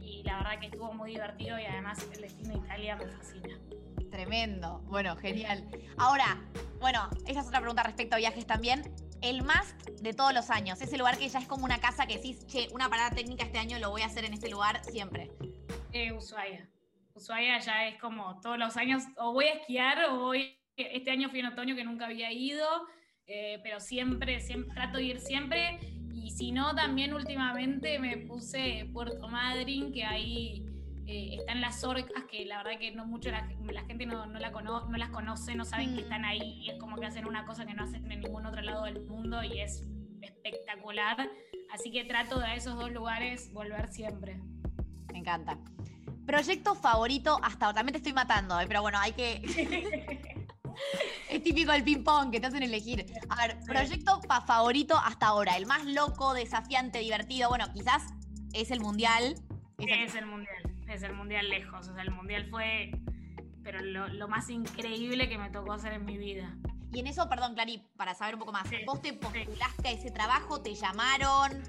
y 0.01 0.23
la 0.23 0.37
verdad 0.39 0.61
que 0.61 0.67
estuvo 0.67 0.93
muy 0.93 1.11
divertido 1.11 1.59
y 1.59 1.65
además 1.65 2.07
el 2.13 2.21
destino 2.21 2.55
de 2.55 2.59
Italia 2.59 2.97
me 2.97 3.07
fascina. 3.09 3.59
Tremendo, 4.11 4.81
bueno, 4.87 5.17
genial. 5.17 5.69
Ahora, 5.97 6.43
bueno, 6.81 7.09
esa 7.27 7.41
es 7.41 7.47
otra 7.47 7.61
pregunta 7.61 7.83
respecto 7.83 8.17
a 8.17 8.19
viajes 8.19 8.47
también. 8.47 8.93
El 9.23 9.43
must 9.43 9.89
de 10.01 10.13
todos 10.15 10.33
los 10.33 10.51
años, 10.51 10.81
ese 10.81 10.97
lugar 10.99 11.19
que 11.19 11.29
ya 11.29 11.39
es 11.39 11.47
como 11.47 11.65
una 11.65 11.79
casa 11.79 12.07
que 12.07 12.17
decís, 12.17 12.47
che, 12.47 12.69
una 12.73 12.89
parada 12.89 13.11
técnica 13.11 13.45
este 13.45 13.59
año 13.59 13.79
lo 13.79 13.91
voy 13.91 14.03
a 14.03 14.07
hacer 14.07 14.25
en 14.25 14.33
este 14.33 14.49
lugar 14.49 14.83
siempre. 14.85 15.31
Eh, 15.93 16.13
Ushuaia. 16.13 16.69
Ushuaia 17.15 17.59
ya 17.59 17.87
es 17.89 18.01
como 18.01 18.41
todos 18.41 18.59
los 18.59 18.77
años, 18.77 19.05
o 19.17 19.33
voy 19.33 19.45
a 19.45 19.55
esquiar 19.55 20.05
o 20.11 20.21
voy, 20.21 20.59
este 20.77 21.11
año 21.11 21.29
fui 21.29 21.41
en 21.41 21.47
otoño 21.47 21.77
que 21.77 21.85
nunca 21.85 22.07
había 22.07 22.33
ido, 22.33 22.67
eh, 23.27 23.61
pero 23.63 23.79
siempre, 23.79 24.41
siempre, 24.41 24.75
trato 24.75 24.99
de 24.99 25.05
ir 25.05 25.21
siempre, 25.21 25.79
y 26.13 26.31
si 26.31 26.51
no, 26.51 26.75
también 26.75 27.13
últimamente 27.13 27.99
me 27.99 28.17
puse 28.17 28.89
Puerto 28.93 29.29
Madryn, 29.29 29.93
que 29.93 30.05
ahí 30.05 30.65
eh, 31.11 31.35
están 31.41 31.61
las 31.61 31.83
orcas, 31.83 32.25
que 32.31 32.45
la 32.47 32.59
verdad 32.59 32.79
que 32.79 32.93
no 32.93 33.05
mucho 33.05 33.33
la, 33.33 33.45
gente 33.89 34.07
no, 34.07 34.27
la 34.27 34.51
no 34.51 34.97
las 34.97 35.11
conoce, 35.11 35.57
no 35.57 35.65
saben 35.65 35.97
que 35.97 36.03
mm. 36.03 36.05
están 36.05 36.25
ahí, 36.25 36.61
y 36.63 36.71
es 36.71 36.79
como 36.79 36.97
que 36.97 37.07
hacen 37.07 37.27
una 37.27 37.45
cosa 37.45 37.67
que 37.67 37.75
no 37.75 37.83
hacen 37.83 38.11
en 38.13 38.21
ningún 38.21 38.47
otro 38.47 38.63
lado 38.63 38.85
del 38.85 39.05
mundo, 39.07 39.43
y 39.43 39.61
es 39.61 39.85
espectacular, 40.23 41.29
así 41.73 41.91
que 41.91 42.05
trato 42.05 42.39
de 42.39 42.47
a 42.47 42.55
esos 42.55 42.77
dos 42.77 42.93
lugares 42.93 43.53
volver 43.53 43.93
siempre. 43.93 44.41
Me 45.13 45.19
encanta. 45.19 45.59
Proyecto 46.25 46.77
favorito 46.77 47.41
hasta 47.43 47.67
ahora. 47.67 47.77
También 47.79 47.95
te 47.95 47.99
estoy 47.99 48.13
matando, 48.13 48.61
eh, 48.61 48.67
pero 48.69 48.83
bueno, 48.83 48.99
hay 49.01 49.11
que. 49.11 49.43
es 51.29 51.43
típico 51.43 51.73
el 51.73 51.83
ping-pong 51.83 52.31
que 52.31 52.39
te 52.39 52.47
hacen 52.47 52.63
elegir. 52.63 53.05
A 53.29 53.49
ver, 53.49 53.59
proyecto 53.67 54.21
favorito 54.47 54.97
hasta 54.97 55.27
ahora. 55.27 55.57
El 55.57 55.67
más 55.67 55.85
loco, 55.87 56.35
desafiante, 56.35 57.01
divertido. 57.01 57.49
Bueno, 57.49 57.73
quizás 57.73 58.05
es 58.53 58.71
el 58.71 58.79
mundial. 58.79 59.35
Es, 59.79 60.15
el... 60.15 60.27
mundial. 60.27 60.60
Es 60.91 61.03
el 61.05 61.15
mundial 61.15 61.49
lejos. 61.49 61.89
O 61.89 61.95
sea, 61.95 62.03
el 62.03 62.11
mundial 62.11 62.49
fue. 62.51 62.91
Pero 63.63 63.81
lo, 63.81 64.29
más 64.29 64.51
increíble 64.51 65.29
que 65.29 65.39
me 65.39 65.51
tocó 65.51 65.73
hacer 65.73 65.93
en 65.93 66.05
mi 66.05 66.19
vida. 66.19 66.57
Y 66.93 67.01
en 67.01 67.07
eso, 67.07 67.29
perdón, 67.29 67.55
Clary, 67.55 67.83
para 67.97 68.15
saber 68.15 68.35
un 68.35 68.41
poco 68.41 68.53
más, 68.53 68.69
¿vos 68.85 69.01
te 69.01 69.13
postulaste 69.13 69.89
a 69.89 69.93
ese 69.93 70.11
trabajo? 70.11 70.61
¿Te 70.61 70.75
llamaron? 70.75 71.63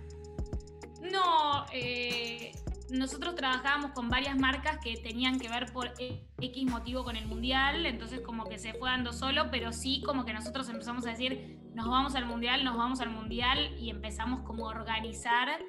No, 1.01 1.65
eh, 1.73 2.53
nosotros 2.89 3.35
trabajábamos 3.35 3.91
con 3.91 4.09
varias 4.09 4.37
marcas 4.37 4.79
que 4.79 4.97
tenían 4.97 5.39
que 5.39 5.47
ver 5.47 5.71
por 5.71 5.93
X 5.97 6.65
motivo 6.65 7.03
con 7.03 7.15
el 7.15 7.25
mundial, 7.27 7.85
entonces 7.85 8.21
como 8.21 8.45
que 8.45 8.57
se 8.57 8.73
fue 8.73 8.89
dando 8.89 9.13
solo, 9.13 9.51
pero 9.51 9.73
sí 9.73 10.01
como 10.05 10.25
que 10.25 10.33
nosotros 10.33 10.67
empezamos 10.69 11.05
a 11.05 11.11
decir, 11.11 11.59
nos 11.73 11.87
vamos 11.87 12.15
al 12.15 12.25
mundial, 12.25 12.63
nos 12.63 12.77
vamos 12.77 12.99
al 12.99 13.09
mundial 13.09 13.75
y 13.79 13.89
empezamos 13.89 14.41
como 14.41 14.67
a 14.67 14.71
organizar, 14.71 15.59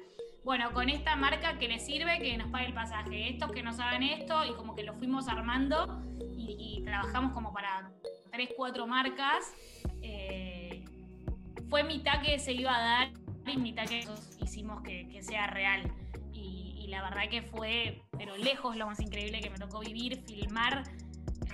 bueno, 0.43 0.73
con 0.73 0.89
esta 0.89 1.15
marca 1.15 1.57
que 1.57 1.67
les 1.67 1.85
sirve 1.85 2.19
que 2.19 2.37
nos 2.37 2.49
pague 2.49 2.67
el 2.67 2.73
pasaje, 2.73 3.29
estos 3.29 3.51
que 3.51 3.63
nos 3.63 3.79
hagan 3.79 4.03
esto 4.03 4.45
y 4.45 4.53
como 4.53 4.75
que 4.75 4.83
lo 4.83 4.93
fuimos 4.93 5.27
armando 5.27 6.01
y, 6.37 6.81
trabajamos 6.83 7.31
como 7.31 7.53
para 7.53 7.91
tres, 8.31 8.49
cuatro 8.57 8.85
marcas. 8.85 9.53
Eh, 10.01 10.83
fue 11.69 11.83
mitad 11.83 12.21
que 12.21 12.37
se 12.39 12.51
iba 12.51 12.75
a 12.75 12.79
dar 12.79 13.13
y 13.47 13.57
mitad 13.57 13.85
que 13.85 14.05
hicimos 14.41 14.81
que, 14.81 15.07
que 15.09 15.23
sea 15.23 15.47
real. 15.47 15.91
La 16.93 17.01
verdad 17.01 17.23
que 17.27 17.41
fue, 17.41 18.03
pero 18.15 18.37
lejos 18.37 18.75
lo 18.75 18.85
más 18.85 18.99
increíble 18.99 19.41
que 19.41 19.49
me 19.49 19.57
tocó 19.57 19.79
vivir, 19.79 20.21
filmar 20.27 20.83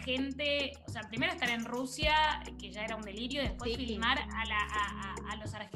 gente, 0.04 0.74
o 0.86 0.92
sea, 0.92 1.04
primero 1.04 1.32
estar 1.32 1.50
en 1.50 1.64
Rusia, 1.64 2.14
que 2.60 2.72
ya 2.72 2.84
era 2.84 2.98
un 2.98 3.04
delirio, 3.04 3.42
después 3.42 3.78
filmar 3.78 4.20
a, 4.20 5.36
los 5.38 5.54
argentinos 5.54 5.69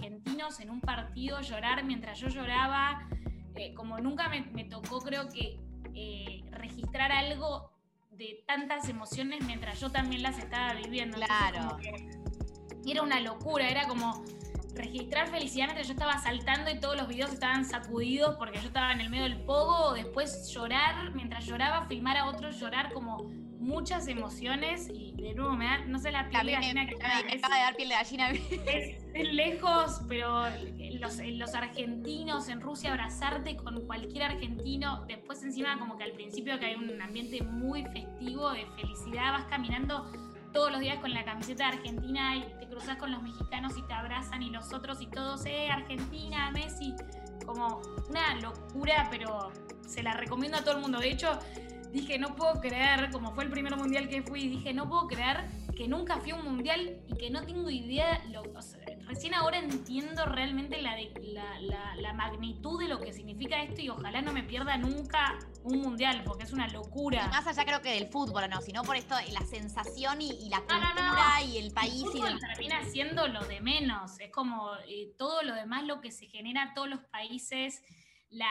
en 0.60 0.70
un 0.70 0.82
partido, 0.82 1.40
llorar 1.42 1.84
mientras 1.84 2.20
yo 2.20 2.28
lloraba, 2.28 3.08
eh, 3.56 3.74
como 3.74 4.00
nunca 4.00 4.30
me, 4.30 4.66
tocó 4.66 5.00
creo 5.00 5.30
que 5.30 5.60
eh, 5.94 6.44
registrar 6.52 7.12
algo 7.12 7.72
de 8.12 8.44
tantas 8.46 8.90
emociones 8.90 9.44
mientras 9.46 9.80
yo 9.80 9.90
también 9.90 10.22
las 10.22 10.38
estaba 10.38 10.74
viviendo. 10.74 11.18
Claro. 11.18 11.78
era 12.86 13.02
una 13.02 13.20
locura, 13.22 13.70
era 13.70 13.88
como 13.88 14.24
registrar 14.76 15.30
felicidad 15.30 15.68
mientras 15.68 15.88
yo 15.88 15.94
estaba 15.94 16.18
saltando 16.18 16.72
y 16.72 16.80
todos 16.80 16.98
los 16.98 17.08
videos 17.08 17.32
estaban 17.32 17.64
sacudidos 17.64 18.36
porque 18.36 18.60
yo 18.60 18.68
estaba 18.68 18.92
en 18.92 19.02
el 19.02 19.10
medio 19.10 19.24
del 19.24 19.42
pogo, 19.46 19.94
después 19.94 20.50
llorar, 20.52 21.14
mientras 21.14 21.46
lloraba, 21.46 21.86
filmar 21.86 22.18
a 22.18 22.26
otros 22.26 22.60
llorar 22.60 22.92
como 22.92 23.30
muchas 23.64 24.08
emociones 24.08 24.90
y 24.94 25.14
de 25.22 25.34
nuevo 25.34 25.54
me 25.54 25.66
da, 25.66 25.86
no 25.86 26.00
sé, 26.00 26.12
la 26.12 26.30
piel 26.30 26.46
de 26.46 26.52
gallina 26.52 26.86
que 26.86 26.96
me, 26.96 27.04
acaba 27.06 27.56
de 27.56 27.62
dar 27.62 27.76
piel 27.76 27.90
de 27.90 27.96
gallina. 27.96 28.30
Es, 28.32 29.34
lejos, 29.34 30.02
pero 30.08 30.44
los, 31.00 31.20
los 31.20 31.56
argentinos 31.56 32.50
en 32.50 32.62
Rusia 32.62 32.92
abrazarte 32.92 33.56
con 33.56 33.86
cualquier 33.86 34.24
argentino, 34.24 35.06
después 35.08 35.44
encima 35.44 35.78
como 35.80 35.98
que 35.98 36.04
al 36.04 36.12
principio 36.12 36.60
que 36.60 36.66
hay 36.68 36.76
un 36.76 37.02
ambiente 37.02 37.42
muy 37.44 37.84
festivo 37.86 38.52
de 38.52 38.66
felicidad, 38.76 39.32
vas 39.32 39.46
caminando 39.46 40.12
todos 40.54 40.72
los 40.72 40.80
días 40.82 41.00
con 41.00 41.14
la 41.14 41.26
camiseta 41.26 41.70
de 41.70 41.78
Argentina 41.78 42.38
y 42.38 42.44
te 42.60 42.68
cruzas 42.68 42.98
con 42.98 43.12
los 43.12 43.22
mexicanos 43.24 43.76
y 43.78 43.82
te 43.82 43.94
abrazan 43.94 44.44
y 44.44 44.52
los 44.52 44.72
otros 44.72 45.02
y 45.02 45.08
todos, 45.08 45.46
eh, 45.46 45.70
Argentina, 45.70 46.52
Messi, 46.52 46.94
como 47.46 47.82
una 48.10 48.36
locura, 48.36 49.08
pero 49.10 49.52
se 49.88 50.04
la 50.04 50.14
recomiendo 50.14 50.58
a 50.58 50.62
todo 50.62 50.76
el 50.76 50.82
mundo. 50.82 51.00
De 51.00 51.12
hecho, 51.12 51.40
dije, 51.94 52.18
no 52.18 52.36
puedo 52.36 52.60
creer, 52.60 53.12
como 53.12 53.34
fue 53.34 53.44
el 53.44 53.52
primer 53.52 53.76
mundial 53.78 54.10
que 54.10 54.24
fui, 54.24 54.48
dije, 54.48 54.74
no 54.74 54.90
puedo 54.90 55.08
creer 55.08 55.46
que 55.76 55.88
nunca 55.88 56.18
fui 56.18 56.32
a 56.32 56.36
un 56.36 56.44
mundial 56.44 57.00
y 57.08 57.16
que 57.16 57.30
no 57.30 57.46
tengo 57.46 57.70
idea, 57.70 58.24
lo, 58.30 58.44
recién 59.06 59.36
ahora 59.36 59.60
entiendo 59.60 60.26
realmente 60.26 60.82
la, 60.82 60.98
la, 61.62 61.96
la, 61.96 62.14
magnitud 62.14 62.80
de 62.80 62.88
lo 62.88 63.00
que 63.00 63.14
significa 63.14 63.62
esto 63.62 63.82
y 63.82 63.90
ojalá 63.90 64.22
no 64.22 64.34
me 64.34 64.44
pierda 64.44 64.78
nunca 64.78 65.38
un 65.64 65.82
mundial, 65.82 66.24
porque 66.26 66.44
es 66.44 66.54
una 66.54 66.68
locura. 66.68 67.28
más 67.28 67.46
allá 67.46 67.64
creo 67.64 67.82
que 67.82 67.92
del 67.92 68.08
fútbol, 68.08 68.50
no, 68.50 68.62
sino 68.62 68.82
por 68.84 68.96
esto, 68.96 69.16
la 69.32 69.46
sensación 69.46 70.22
y, 70.22 70.50
la 70.50 70.60
cultura 70.60 71.42
y 71.46 71.58
el 71.58 71.72
país. 71.72 72.04
El 72.14 72.38
y 72.38 72.40
termina 72.40 72.84
siendo 72.86 73.28
lo 73.28 73.44
de 73.46 73.62
menos, 73.62 74.20
es 74.20 74.32
como 74.32 74.72
eh, 74.88 75.14
todo 75.18 75.44
lo 75.44 75.54
demás, 75.54 75.86
lo 75.86 76.02
que 76.02 76.12
se 76.12 76.26
genera 76.28 76.74
todos 76.74 76.90
los 76.90 77.02
países, 77.02 77.84
la, 78.30 78.50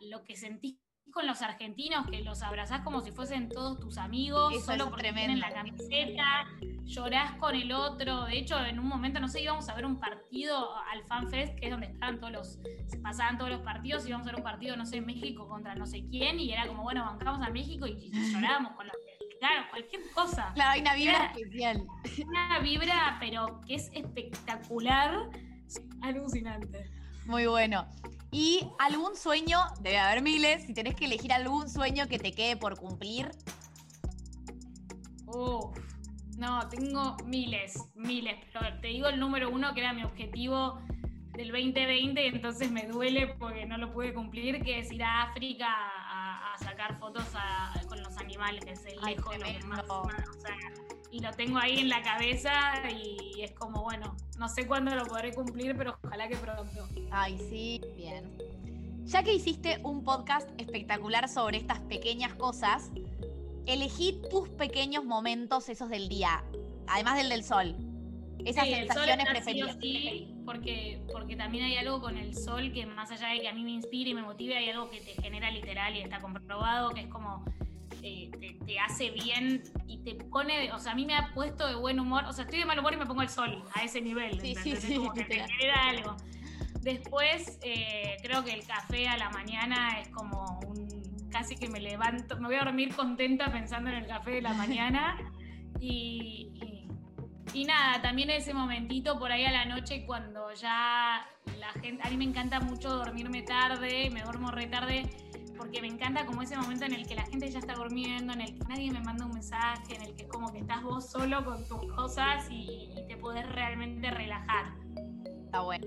lo 0.00 0.24
que 0.24 0.36
sentís 0.36 0.76
con 1.12 1.26
los 1.26 1.42
argentinos 1.42 2.06
que 2.06 2.22
los 2.22 2.42
abrazás 2.42 2.80
como 2.80 3.00
si 3.00 3.10
fuesen 3.10 3.48
todos 3.48 3.78
tus 3.80 3.98
amigos, 3.98 4.64
solo 4.64 4.90
porque 4.90 5.12
tienen 5.12 5.40
la 5.40 5.50
camiseta, 5.50 6.46
llorás 6.84 7.32
con 7.34 7.54
el 7.54 7.72
otro. 7.72 8.24
De 8.24 8.38
hecho, 8.38 8.58
en 8.64 8.78
un 8.78 8.86
momento, 8.86 9.20
no 9.20 9.28
sé, 9.28 9.42
íbamos 9.42 9.68
a 9.68 9.74
ver 9.74 9.84
un 9.84 9.98
partido 9.98 10.76
al 10.90 11.04
FanFest, 11.04 11.58
que 11.58 11.66
es 11.66 11.70
donde 11.70 11.86
estaban 11.86 12.18
todos 12.18 12.32
los, 12.32 12.58
se 12.86 12.98
pasaban 12.98 13.38
todos 13.38 13.50
los 13.50 13.60
partidos, 13.60 14.06
íbamos 14.06 14.26
a 14.26 14.30
ver 14.30 14.38
un 14.38 14.44
partido, 14.44 14.76
no 14.76 14.86
sé, 14.86 15.00
México 15.00 15.48
contra 15.48 15.74
no 15.74 15.86
sé 15.86 16.04
quién, 16.08 16.40
y 16.40 16.52
era 16.52 16.66
como, 16.66 16.82
bueno, 16.82 17.04
bancamos 17.04 17.46
a 17.46 17.50
México 17.50 17.86
y, 17.86 18.10
llorábamos 18.32 18.72
con 18.72 18.86
los 18.86 18.96
claro, 19.38 19.66
cualquier 19.70 20.02
cosa. 20.14 20.52
Claro, 20.54 20.70
hay 20.72 20.80
una 20.80 20.94
vibra 20.94 21.26
especial. 21.26 21.86
Una 22.26 22.58
vibra, 22.58 23.16
pero 23.20 23.60
que 23.66 23.74
es 23.74 23.90
espectacular, 23.92 25.30
alucinante. 26.02 26.90
Muy 27.26 27.46
bueno. 27.46 27.86
¿Y 28.30 28.68
algún 28.78 29.16
sueño? 29.16 29.58
Debe 29.80 29.98
haber 29.98 30.22
miles. 30.22 30.66
Si 30.66 30.74
tenés 30.74 30.94
que 30.94 31.06
elegir 31.06 31.32
algún 31.32 31.68
sueño 31.68 32.08
que 32.08 32.18
te 32.18 32.32
quede 32.32 32.56
por 32.56 32.78
cumplir. 32.78 33.30
no, 36.36 36.68
tengo 36.68 37.16
miles, 37.24 37.78
miles. 37.94 38.36
Pero 38.52 38.80
te 38.80 38.88
digo 38.88 39.08
el 39.08 39.18
número 39.18 39.50
uno 39.50 39.72
que 39.74 39.80
era 39.80 39.92
mi 39.92 40.04
objetivo 40.04 40.80
del 41.38 41.52
2020, 41.52 42.26
entonces 42.26 42.70
me 42.70 42.86
duele 42.86 43.28
porque 43.38 43.64
no 43.64 43.78
lo 43.78 43.92
pude 43.92 44.12
cumplir, 44.12 44.60
que 44.62 44.80
es 44.80 44.90
ir 44.90 45.04
a 45.04 45.22
África 45.22 45.68
a, 45.68 46.54
sacar 46.58 46.98
fotos 46.98 47.24
con 47.86 48.02
los 48.02 48.16
animales, 48.18 48.64
es 48.66 48.84
el 48.86 49.00
lejos 49.00 49.38
lo 49.38 49.68
más, 49.68 49.84
y 51.10 51.20
lo 51.20 51.32
tengo 51.32 51.58
ahí 51.58 51.78
en 51.78 51.88
la 51.88 52.02
cabeza 52.02 52.52
y 52.90 53.40
es 53.42 53.52
como, 53.52 53.82
bueno, 53.82 54.14
no 54.38 54.48
sé 54.48 54.66
cuándo 54.66 54.94
lo 54.94 55.06
podré 55.06 55.34
cumplir, 55.34 55.76
pero 55.76 55.98
ojalá 56.02 56.28
que 56.28 56.36
pronto. 56.36 56.88
Ay, 57.10 57.38
sí, 57.50 57.80
bien. 57.96 58.36
Ya 59.04 59.22
que 59.22 59.32
hiciste 59.32 59.80
un 59.82 60.04
podcast 60.04 60.48
espectacular 60.58 61.28
sobre 61.28 61.56
estas 61.56 61.80
pequeñas 61.80 62.34
cosas, 62.34 62.90
elegí 63.66 64.20
tus 64.30 64.48
pequeños 64.50 65.04
momentos 65.04 65.68
esos 65.68 65.88
del 65.88 66.08
día, 66.08 66.44
además 66.86 67.16
del 67.16 67.30
del 67.30 67.42
sol. 67.42 67.74
Esas 68.44 68.68
sensaciones 68.68 69.26
preferidas. 69.28 69.76
Sí, 69.80 70.34
porque, 70.44 71.02
porque 71.12 71.36
también 71.36 71.64
hay 71.64 71.76
algo 71.76 72.00
con 72.00 72.16
el 72.16 72.36
sol 72.36 72.72
que 72.72 72.86
más 72.86 73.10
allá 73.10 73.28
de 73.28 73.40
que 73.40 73.48
a 73.48 73.54
mí 73.54 73.64
me 73.64 73.72
inspire 73.72 74.10
y 74.10 74.14
me 74.14 74.22
motive, 74.22 74.56
hay 74.56 74.70
algo 74.70 74.90
que 74.90 75.00
te 75.00 75.20
genera 75.20 75.50
literal 75.50 75.96
y 75.96 76.00
está 76.00 76.20
comprobado, 76.20 76.90
que 76.90 77.00
es 77.00 77.08
como 77.08 77.44
eh, 78.02 78.30
te, 78.66 78.78
hace 78.78 79.10
bien 79.10 79.62
y 79.86 79.98
te 79.98 80.14
pone, 80.14 80.72
o 80.72 80.78
sea, 80.78 80.92
a 80.92 80.94
mí 80.94 81.06
me 81.06 81.14
ha 81.14 81.32
puesto 81.34 81.66
de 81.66 81.74
buen 81.74 81.98
humor, 81.98 82.24
o 82.26 82.32
sea, 82.32 82.44
estoy 82.44 82.60
de 82.60 82.64
mal 82.64 82.78
humor 82.78 82.94
y 82.94 82.96
me 82.96 83.06
pongo 83.06 83.22
el 83.22 83.28
sol 83.28 83.64
a 83.74 83.82
ese 83.82 84.00
nivel, 84.00 84.40
sí, 84.40 84.54
sí, 84.54 84.76
sí, 84.76 84.96
como 84.96 85.12
que 85.12 85.24
te 85.24 85.46
genera 85.46 85.88
algo. 85.88 86.16
Después, 86.80 87.58
eh, 87.62 88.16
creo 88.22 88.44
que 88.44 88.52
el 88.52 88.64
café 88.66 89.08
a 89.08 89.16
la 89.16 89.30
mañana 89.30 90.00
es 90.00 90.08
como 90.08 90.60
un, 90.66 91.28
casi 91.30 91.56
que 91.56 91.68
me 91.68 91.80
levanto, 91.80 92.38
me 92.38 92.46
voy 92.46 92.56
a 92.56 92.64
dormir 92.64 92.94
contenta 92.94 93.50
pensando 93.50 93.90
en 93.90 93.96
el 93.96 94.06
café 94.06 94.32
de 94.32 94.42
la 94.42 94.54
mañana 94.54 95.16
y, 95.80 96.86
y 97.52 97.64
nada, 97.64 98.00
también 98.00 98.30
ese 98.30 98.54
momentito 98.54 99.18
por 99.18 99.32
ahí 99.32 99.44
a 99.44 99.50
la 99.50 99.64
noche 99.64 100.04
cuando 100.06 100.52
ya 100.54 101.26
la 101.58 101.72
gente, 101.80 102.06
a 102.06 102.10
mí 102.10 102.16
me 102.16 102.24
encanta 102.24 102.60
mucho 102.60 102.90
dormirme 102.90 103.42
tarde, 103.42 104.10
me 104.10 104.22
duermo 104.22 104.50
re 104.50 104.66
tarde 104.66 105.10
porque 105.58 105.82
me 105.82 105.88
encanta 105.88 106.24
como 106.24 106.42
ese 106.42 106.56
momento 106.56 106.84
en 106.84 106.94
el 106.94 107.06
que 107.06 107.16
la 107.16 107.24
gente 107.24 107.50
ya 107.50 107.58
está 107.58 107.74
durmiendo, 107.74 108.32
en 108.32 108.40
el 108.40 108.54
que 108.54 108.64
nadie 108.68 108.90
me 108.92 109.00
manda 109.00 109.26
un 109.26 109.32
mensaje, 109.32 109.96
en 109.96 110.02
el 110.02 110.14
que 110.14 110.22
es 110.22 110.28
como 110.28 110.52
que 110.52 110.60
estás 110.60 110.82
vos 110.82 111.10
solo 111.10 111.44
con 111.44 111.66
tus 111.66 111.92
cosas 111.92 112.46
y, 112.50 112.94
te 113.08 113.16
podés 113.16 113.48
realmente 113.50 114.10
relajar. 114.10 114.74
Está 115.44 115.60
bueno. 115.60 115.86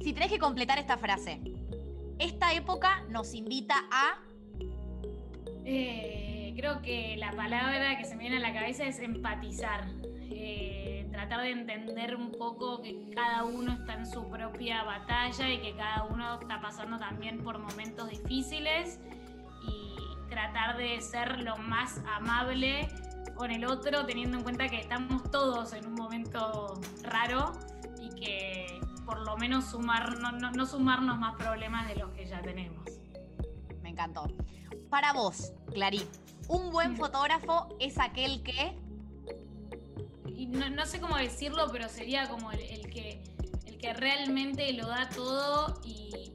Si 0.00 0.12
tenés 0.12 0.30
que 0.30 0.38
completar 0.38 0.78
esta 0.78 0.96
frase, 0.96 1.40
esta 2.18 2.52
época 2.54 3.02
nos 3.10 3.34
invita 3.34 3.74
a... 3.90 4.18
Eh, 5.64 6.54
creo 6.56 6.80
que 6.82 7.16
la 7.18 7.30
palabra 7.32 7.98
que 7.98 8.04
se 8.04 8.16
me 8.16 8.22
viene 8.22 8.38
a 8.38 8.40
la 8.40 8.52
cabeza 8.52 8.84
es 8.84 8.98
empatizar. 8.98 9.86
Eh, 10.30 11.01
tratar 11.28 11.42
de 11.42 11.52
entender 11.52 12.16
un 12.16 12.32
poco 12.32 12.82
que 12.82 13.10
cada 13.14 13.44
uno 13.44 13.72
está 13.72 13.94
en 13.94 14.06
su 14.06 14.28
propia 14.28 14.82
batalla 14.82 15.48
y 15.50 15.60
que 15.60 15.76
cada 15.76 16.02
uno 16.04 16.40
está 16.40 16.60
pasando 16.60 16.98
también 16.98 17.44
por 17.44 17.58
momentos 17.58 18.10
difíciles 18.10 18.98
tratar 20.28 20.78
de 20.78 21.00
ser 21.00 21.40
lo 21.40 21.58
más 21.58 22.00
amable 22.16 22.88
con 23.34 23.50
el 23.50 23.66
otro, 23.66 24.06
teniendo 24.06 24.38
en 24.38 24.42
cuenta 24.42 24.66
que 24.68 24.80
estamos 24.80 25.30
todos 25.30 25.74
en 25.74 25.86
un 25.86 25.94
momento 25.94 26.80
raro 27.02 27.52
y 28.00 28.08
que 28.18 28.80
por 29.04 29.20
lo 29.20 29.36
menos 29.36 29.66
sumar, 29.66 30.18
no, 30.18 30.66
sumarnos 30.66 31.18
más 31.18 31.36
problemas 31.36 31.86
de 31.86 31.96
los 31.96 32.10
que 32.12 32.26
ya 32.26 32.40
tenemos. 32.40 32.84
Me 33.82 33.90
encantó. 33.90 34.26
Para 34.88 35.12
vos, 35.12 35.52
Clarín, 35.72 36.08
un 36.48 36.72
buen 36.72 36.96
fotógrafo 37.02 37.76
es 37.78 37.98
aquel 38.00 38.42
que... 38.42 38.76
No, 40.46 40.86
sé 40.86 41.00
cómo 41.00 41.16
decirlo, 41.16 41.68
pero 41.70 41.88
sería 41.88 42.28
como 42.28 42.50
el, 42.52 42.90
que, 42.90 43.22
el 43.66 43.78
que 43.78 43.92
realmente 43.92 44.72
lo 44.72 44.86
da 44.86 45.08
todo 45.08 45.80
y, 45.84 46.32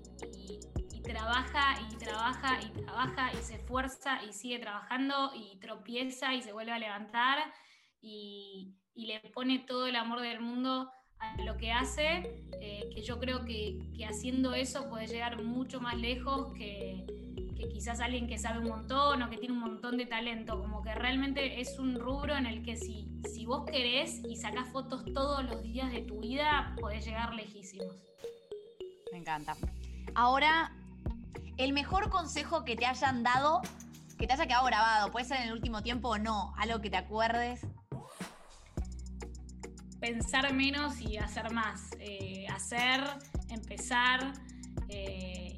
trabaja 1.04 1.80
y 1.90 1.96
trabaja 1.96 2.60
y 2.62 2.70
trabaja 2.82 3.32
y 3.34 3.38
se 3.38 3.56
esfuerza 3.56 4.22
y 4.24 4.34
sigue 4.34 4.60
trabajando 4.60 5.32
y 5.34 5.58
tropieza 5.58 6.34
y 6.34 6.42
se 6.42 6.52
vuelve 6.52 6.74
a 6.74 6.80
levantar 6.80 7.40
y, 8.02 8.76
le 8.94 9.20
pone 9.34 9.60
todo 9.60 9.88
el 9.88 9.96
amor 9.96 10.22
del 10.22 10.42
mundo 10.42 10.92
a 11.20 11.42
lo 11.44 11.56
que 11.58 11.72
hace, 11.72 12.44
eh, 12.60 12.90
que 12.94 13.02
yo 13.04 13.20
creo 13.20 13.46
que, 13.46 13.80
haciendo 14.08 14.54
eso 14.54 14.90
puede 14.90 15.08
llegar 15.08 15.42
mucho 15.42 15.80
más 15.80 15.96
lejos 15.98 16.54
que, 16.54 17.06
quizás 17.58 18.00
alguien 18.00 18.28
que 18.28 18.38
sabe 18.38 18.60
un 18.60 18.70
montón 18.70 19.22
o 19.22 19.30
que 19.30 19.38
tiene 19.38 19.54
un 19.54 19.62
montón 19.62 19.98
de 19.98 20.06
talento, 20.06 20.60
como 20.60 20.82
que 20.84 20.94
realmente 20.94 21.60
es 21.60 21.80
un 21.80 22.00
rubro 22.00 22.36
en 22.36 22.46
el 22.46 22.64
que 22.64 22.78
si, 22.78 23.08
si 23.34 23.46
vos 23.46 23.66
querés 23.66 24.22
y 24.28 24.36
sacás 24.36 24.70
fotos 24.70 25.04
todos 25.14 25.44
los 25.44 25.62
días 25.64 25.92
de 25.92 26.02
tu 26.02 26.20
vida, 26.20 26.76
podés 26.80 27.06
llegar 27.06 27.34
lejísimos. 27.34 27.96
Me 29.12 29.20
encanta. 29.20 29.56
Ahora 30.16 30.72
el 31.58 31.74
mejor 31.74 32.10
consejo 32.10 32.64
que 32.64 32.76
te 32.76 32.86
hayan 32.86 33.24
dado, 33.24 33.62
que 34.18 34.28
te 34.28 34.34
haya 34.34 34.46
quedado 34.46 34.66
grabado, 34.66 35.12
puede 35.12 35.26
ser 35.26 35.38
en 35.38 35.48
el 35.48 35.54
último 35.54 35.82
tiempo 35.82 36.10
o 36.10 36.18
no, 36.18 36.54
algo 36.58 36.80
que 36.82 36.90
te 36.90 36.98
acuerdes. 36.98 37.66
Pensar 40.00 40.54
menos 40.54 41.02
y 41.02 41.18
hacer 41.18 41.52
más. 41.52 41.90
Eh, 42.00 42.46
hacer, 42.50 43.02
empezar 43.50 44.34
eh, 44.90 45.57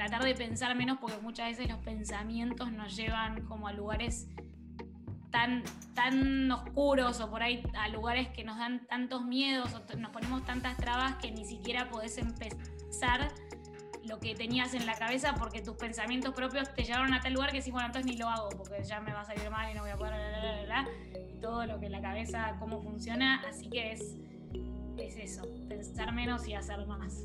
tratar 0.00 0.24
de 0.24 0.34
pensar 0.34 0.74
menos 0.76 0.96
porque 0.98 1.18
muchas 1.18 1.48
veces 1.48 1.68
los 1.68 1.78
pensamientos 1.80 2.72
nos 2.72 2.96
llevan 2.96 3.44
como 3.44 3.68
a 3.68 3.72
lugares 3.74 4.28
tan, 5.30 5.62
tan 5.92 6.50
oscuros 6.50 7.20
o 7.20 7.30
por 7.30 7.42
ahí 7.42 7.62
a 7.78 7.86
lugares 7.88 8.28
que 8.28 8.42
nos 8.42 8.56
dan 8.56 8.86
tantos 8.86 9.22
miedos 9.26 9.74
o 9.74 9.96
nos 9.98 10.10
ponemos 10.10 10.42
tantas 10.46 10.78
trabas 10.78 11.16
que 11.16 11.30
ni 11.30 11.44
siquiera 11.44 11.90
podés 11.90 12.16
empezar 12.16 13.30
lo 14.06 14.18
que 14.20 14.34
tenías 14.34 14.72
en 14.72 14.86
la 14.86 14.94
cabeza 14.94 15.34
porque 15.34 15.60
tus 15.60 15.76
pensamientos 15.76 16.32
propios 16.32 16.74
te 16.74 16.84
llevaron 16.84 17.12
a 17.12 17.20
tal 17.20 17.34
lugar 17.34 17.52
que 17.52 17.60
sí, 17.60 17.70
bueno, 17.70 17.88
entonces 17.88 18.10
ni 18.10 18.16
lo 18.16 18.26
hago 18.26 18.48
porque 18.56 18.82
ya 18.82 19.00
me 19.00 19.12
va 19.12 19.20
a 19.20 19.24
salir 19.26 19.50
mal 19.50 19.70
y 19.70 19.74
no 19.74 19.82
voy 19.82 19.90
a 19.90 19.96
poder, 19.98 20.14
y 21.30 21.38
todo 21.40 21.66
lo 21.66 21.78
que 21.78 21.86
en 21.86 21.92
la 21.92 22.00
cabeza, 22.00 22.56
cómo 22.58 22.80
funciona, 22.80 23.42
así 23.46 23.68
que 23.68 23.92
es, 23.92 24.16
es 24.96 25.16
eso, 25.18 25.42
pensar 25.68 26.14
menos 26.14 26.48
y 26.48 26.54
hacer 26.54 26.86
más. 26.86 27.22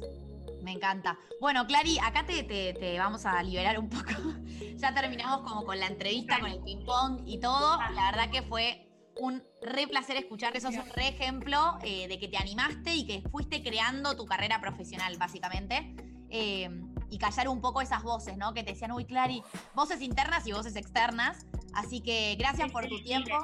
Me 0.66 0.72
encanta. 0.72 1.20
Bueno, 1.40 1.68
Clary, 1.68 2.00
acá 2.00 2.26
te, 2.26 2.42
te, 2.42 2.98
vamos 2.98 3.28
a 3.28 3.44
liberar 3.44 3.78
un 3.78 3.88
poco. 3.88 4.10
ya 4.78 4.96
terminamos 4.96 5.48
como 5.48 5.64
con 5.64 5.80
la 5.80 5.86
entrevista, 5.86 6.40
con 6.40 6.50
el 6.50 6.60
ping-pong 6.64 7.22
y 7.28 7.40
todo. 7.40 7.78
La 7.94 8.12
verdad 8.12 8.32
que 8.32 8.42
fue 8.42 8.90
un 9.16 9.44
re 9.62 9.88
placer 9.88 10.18
escucharte. 10.18 10.60
Sos 10.60 10.74
un 10.74 10.90
re 10.90 11.10
ejemplo 11.10 11.78
eh, 11.84 12.08
de 12.08 12.18
que 12.18 12.28
te 12.28 12.38
animaste 12.38 12.96
y 12.96 13.06
que 13.06 13.22
fuiste 13.30 13.62
creando 13.62 14.16
tu 14.16 14.26
carrera 14.26 14.60
profesional, 14.60 15.16
básicamente. 15.20 15.96
Eh, 16.32 16.68
y 17.12 17.20
callar 17.20 17.48
un 17.48 17.62
poco 17.62 17.82
esas 17.82 18.02
voces, 18.02 18.36
¿no? 18.36 18.56
Que 18.56 18.64
te 18.64 18.72
decían, 18.72 18.92
uy, 18.92 19.06
Clary, 19.06 19.44
voces 19.76 20.02
internas 20.02 20.48
y 20.48 20.52
voces 20.52 20.76
externas. 20.76 21.46
Así 21.76 22.02
que 22.02 22.36
gracias 22.40 22.72
por 22.72 22.88
tu 22.88 23.00
tiempo. 23.04 23.38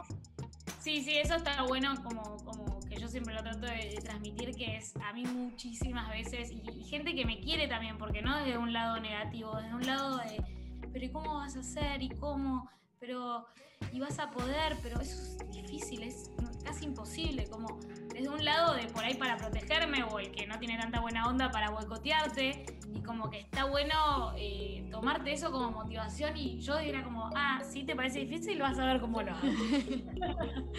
Sí, 0.80 1.04
sí, 1.04 1.20
eso 1.20 1.36
está 1.36 1.62
bueno 1.62 1.94
como, 2.02 2.38
como 2.38 2.71
yo 3.00 3.08
siempre 3.08 3.34
lo 3.34 3.42
trato 3.42 3.66
de, 3.66 4.00
transmitir, 4.04 4.56
que 4.56 4.78
es 4.78 4.96
a 4.98 5.14
mí 5.14 5.24
muchísimas 5.26 6.10
veces, 6.10 6.52
y, 6.52 6.84
gente 6.84 7.16
que 7.16 7.26
me 7.26 7.40
quiere 7.40 7.68
también, 7.68 7.98
porque 7.98 8.22
no 8.22 8.38
desde 8.38 8.58
un 8.58 8.74
lado 8.74 9.00
negativo, 9.00 9.56
desde 9.56 9.76
un 9.76 9.86
lado 9.86 10.18
de, 10.18 10.44
pero 10.92 11.06
¿y 11.06 11.10
cómo 11.10 11.36
vas 11.36 11.56
a 11.56 11.60
hacer? 11.60 12.02
¿Y 12.02 12.10
cómo? 12.10 12.70
Pero, 13.00 13.46
y 13.92 14.00
vas 14.00 14.20
a 14.20 14.30
poder, 14.32 14.78
pero 14.82 15.00
eso 15.02 15.22
es 15.22 15.38
difícil, 15.52 16.04
es 16.04 16.32
casi 16.64 16.86
imposible, 16.86 17.46
como 17.48 17.80
desde 18.14 18.30
un 18.30 18.44
lado 18.44 18.76
de 18.76 18.88
por 18.88 19.04
ahí 19.04 19.16
para 19.16 19.38
protegerme 19.38 20.04
o 20.04 20.20
el 20.20 20.32
que 20.32 20.46
no 20.48 20.60
tiene 20.60 20.78
tanta 20.78 21.00
buena 21.00 21.28
onda 21.28 21.52
para 21.52 21.70
boicotearte 21.72 22.66
y 22.94 23.02
como 23.02 23.30
que 23.30 23.40
está 23.40 23.66
bueno 23.66 24.34
eh, 24.38 24.86
tomarte 24.92 25.34
eso 25.34 25.52
como 25.52 25.72
motivación 25.72 26.38
y 26.38 26.60
yo 26.60 26.78
era 26.78 27.04
como, 27.04 27.30
ah, 27.36 27.62
sí, 27.64 27.84
te 27.84 27.96
parece 27.96 28.20
difícil, 28.20 28.60
vas 28.60 28.78
a 28.78 28.86
ver 28.86 29.02
cómo 29.02 29.22
lo 29.22 29.32
hago. 29.32 29.42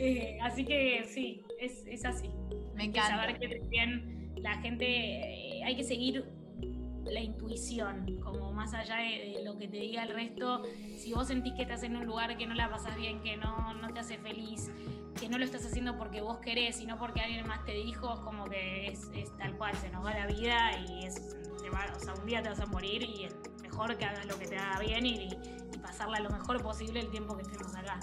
Eh, 0.00 0.38
así 0.42 0.64
que 0.64 1.04
sí, 1.12 1.42
es, 1.58 2.04
así. 2.04 2.30
Me 2.76 2.84
encanta. 2.84 3.16
saber 3.16 3.36
que 3.36 3.48
también 3.48 4.32
la 4.36 4.56
gente, 4.60 4.86
eh, 4.86 5.64
hay 5.64 5.74
que 5.74 5.82
seguir 5.82 6.24
la 7.10 7.20
intuición, 7.20 8.18
como 8.22 8.52
más 8.52 8.74
allá 8.74 8.96
de, 8.96 9.42
lo 9.44 9.56
que 9.56 9.68
te 9.68 9.78
diga 9.78 10.02
el 10.02 10.10
resto, 10.10 10.62
si 10.96 11.12
vos 11.12 11.28
sentís 11.28 11.54
que 11.54 11.62
estás 11.62 11.82
en 11.82 11.96
un 11.96 12.06
lugar 12.06 12.36
que 12.36 12.46
no 12.46 12.54
la 12.54 12.70
pasas 12.70 12.96
bien, 12.96 13.20
que 13.22 13.36
no, 13.36 13.74
no 13.74 13.92
te 13.92 14.00
hace 14.00 14.18
feliz, 14.18 14.70
que 15.18 15.28
no 15.28 15.38
lo 15.38 15.44
estás 15.44 15.64
haciendo 15.66 15.96
porque 15.96 16.20
vos 16.20 16.38
querés, 16.38 16.76
sino 16.76 16.98
porque 16.98 17.20
alguien 17.20 17.46
más 17.46 17.64
te 17.64 17.72
dijo, 17.72 18.22
como 18.24 18.44
que 18.46 18.88
es, 18.88 19.08
tal 19.38 19.56
cual, 19.56 19.74
se 19.76 19.90
nos 19.90 20.04
va 20.04 20.14
la 20.14 20.26
vida 20.26 20.78
y 20.88 21.04
es, 21.04 21.36
o 21.96 22.00
sea, 22.00 22.14
un 22.14 22.26
día 22.26 22.42
te 22.42 22.48
vas 22.48 22.60
a 22.60 22.66
morir 22.66 23.02
y 23.02 23.24
es 23.24 23.36
mejor 23.62 23.96
que 23.96 24.04
hagas 24.04 24.26
lo 24.26 24.38
que 24.38 24.46
te 24.46 24.56
haga 24.56 24.80
bien 24.80 25.06
y, 25.06 25.28
pasarla 25.82 26.18
lo 26.18 26.28
mejor 26.30 26.60
posible 26.60 27.00
el 27.00 27.08
tiempo 27.10 27.36
que 27.36 27.42
estemos 27.42 27.74
acá. 27.74 28.00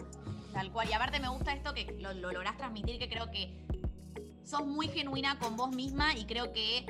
Tal 0.54 0.72
cual, 0.72 0.90
y 0.90 0.94
aparte 0.94 1.20
me 1.20 1.28
gusta 1.28 1.54
esto 1.54 1.74
que 1.74 1.86
lo, 2.00 2.14
lo 2.14 2.32
lográs 2.32 2.58
transmitir, 2.58 2.98
que 2.98 3.10
creo 3.10 3.30
que 3.30 3.54
sos 4.46 4.66
muy 4.66 4.88
genuina 4.88 5.38
con 5.40 5.58
vos 5.58 5.76
misma 5.76 6.16
y 6.16 6.26
creo 6.26 6.54
que 6.54 6.86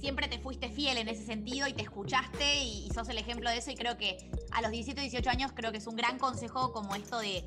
siempre 0.00 0.28
te 0.28 0.38
fuiste 0.38 0.70
fiel 0.70 0.96
en 0.98 1.08
ese 1.08 1.24
sentido 1.24 1.68
y 1.68 1.74
te 1.74 1.82
escuchaste 1.82 2.64
y, 2.64 2.88
sos 2.90 3.08
el 3.08 3.18
ejemplo 3.18 3.50
de 3.50 3.58
eso 3.58 3.70
y 3.70 3.76
creo 3.76 3.96
que 3.96 4.30
a 4.50 4.62
los 4.62 4.70
17, 4.70 5.00
18 5.00 5.30
años 5.30 5.52
creo 5.54 5.70
que 5.70 5.78
es 5.78 5.86
un 5.86 5.96
gran 5.96 6.18
consejo 6.18 6.72
como 6.72 6.94
esto 6.94 7.18
de 7.18 7.44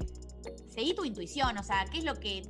seguí 0.70 0.94
tu 0.94 1.04
intuición, 1.04 1.58
o 1.58 1.64
sea, 1.64 1.86
¿qué 1.92 1.98
es 1.98 2.04
lo 2.04 2.20
que 2.20 2.44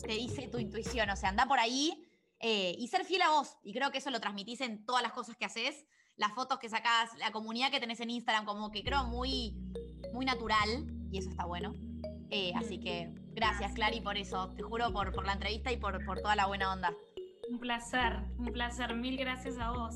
te 0.00 0.12
dice 0.12 0.48
tu 0.48 0.58
intuición? 0.58 1.08
O 1.10 1.16
sea, 1.16 1.30
anda 1.30 1.46
por 1.46 1.58
ahí 1.58 2.04
eh, 2.40 2.74
y 2.78 2.88
ser 2.88 3.04
fiel 3.04 3.22
a 3.22 3.30
vos. 3.30 3.56
Y 3.62 3.72
creo 3.72 3.90
que 3.90 3.98
eso 3.98 4.10
lo 4.10 4.20
transmitís 4.20 4.60
en 4.60 4.84
todas 4.84 5.02
las 5.02 5.12
cosas 5.12 5.36
que 5.36 5.44
haces, 5.44 5.86
las 6.16 6.32
fotos 6.32 6.58
que 6.58 6.68
sacás, 6.68 7.10
la 7.18 7.32
comunidad 7.32 7.70
que 7.70 7.80
tenés 7.80 8.00
en 8.00 8.10
Instagram, 8.10 8.44
como 8.44 8.70
que 8.70 8.82
creo 8.82 9.04
muy, 9.04 9.54
muy 10.12 10.24
natural 10.24 10.86
y 11.10 11.18
eso 11.18 11.30
está 11.30 11.44
bueno. 11.44 11.74
Eh, 12.30 12.52
así 12.56 12.78
que 12.78 13.12
Gracias, 13.38 13.72
Clary, 13.72 14.00
por 14.00 14.16
eso. 14.16 14.48
Te 14.56 14.64
juro 14.64 14.92
por, 14.92 15.12
por 15.12 15.24
la 15.24 15.34
entrevista 15.34 15.70
y 15.70 15.76
por, 15.76 16.04
por 16.04 16.20
toda 16.20 16.34
la 16.34 16.46
buena 16.46 16.72
onda. 16.72 16.92
Un 17.50 17.58
placer, 17.58 18.18
un 18.38 18.52
placer. 18.52 18.94
Mil 18.94 19.16
gracias 19.16 19.58
a 19.58 19.70
vos. 19.70 19.94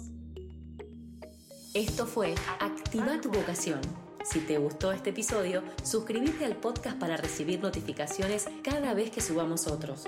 Esto 1.74 2.06
fue 2.06 2.34
Activa 2.60 3.20
tu 3.20 3.30
vocación. 3.30 3.80
Si 4.24 4.40
te 4.40 4.56
gustó 4.56 4.92
este 4.92 5.10
episodio, 5.10 5.62
suscríbete 5.82 6.46
al 6.46 6.56
podcast 6.56 6.98
para 6.98 7.16
recibir 7.16 7.60
notificaciones 7.60 8.48
cada 8.62 8.94
vez 8.94 9.10
que 9.10 9.20
subamos 9.20 9.66
otros. 9.66 10.04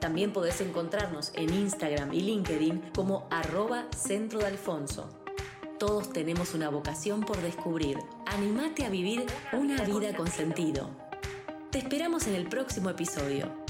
También 0.00 0.32
podés 0.32 0.60
encontrarnos 0.60 1.32
en 1.34 1.52
Instagram 1.52 2.14
y 2.14 2.20
LinkedIn 2.20 2.92
como 2.94 3.26
arroba 3.30 3.84
centro 3.94 4.38
de 4.38 4.46
Alfonso. 4.46 5.10
Todos 5.78 6.12
tenemos 6.12 6.54
una 6.54 6.70
vocación 6.70 7.20
por 7.20 7.36
descubrir. 7.42 7.98
Animate 8.26 8.86
a 8.86 8.90
vivir 8.90 9.26
una 9.52 9.82
vida 9.82 10.16
con 10.16 10.28
sentido. 10.28 10.90
Te 11.70 11.78
esperamos 11.78 12.26
en 12.26 12.34
el 12.34 12.48
próximo 12.48 12.88
episodio. 12.90 13.67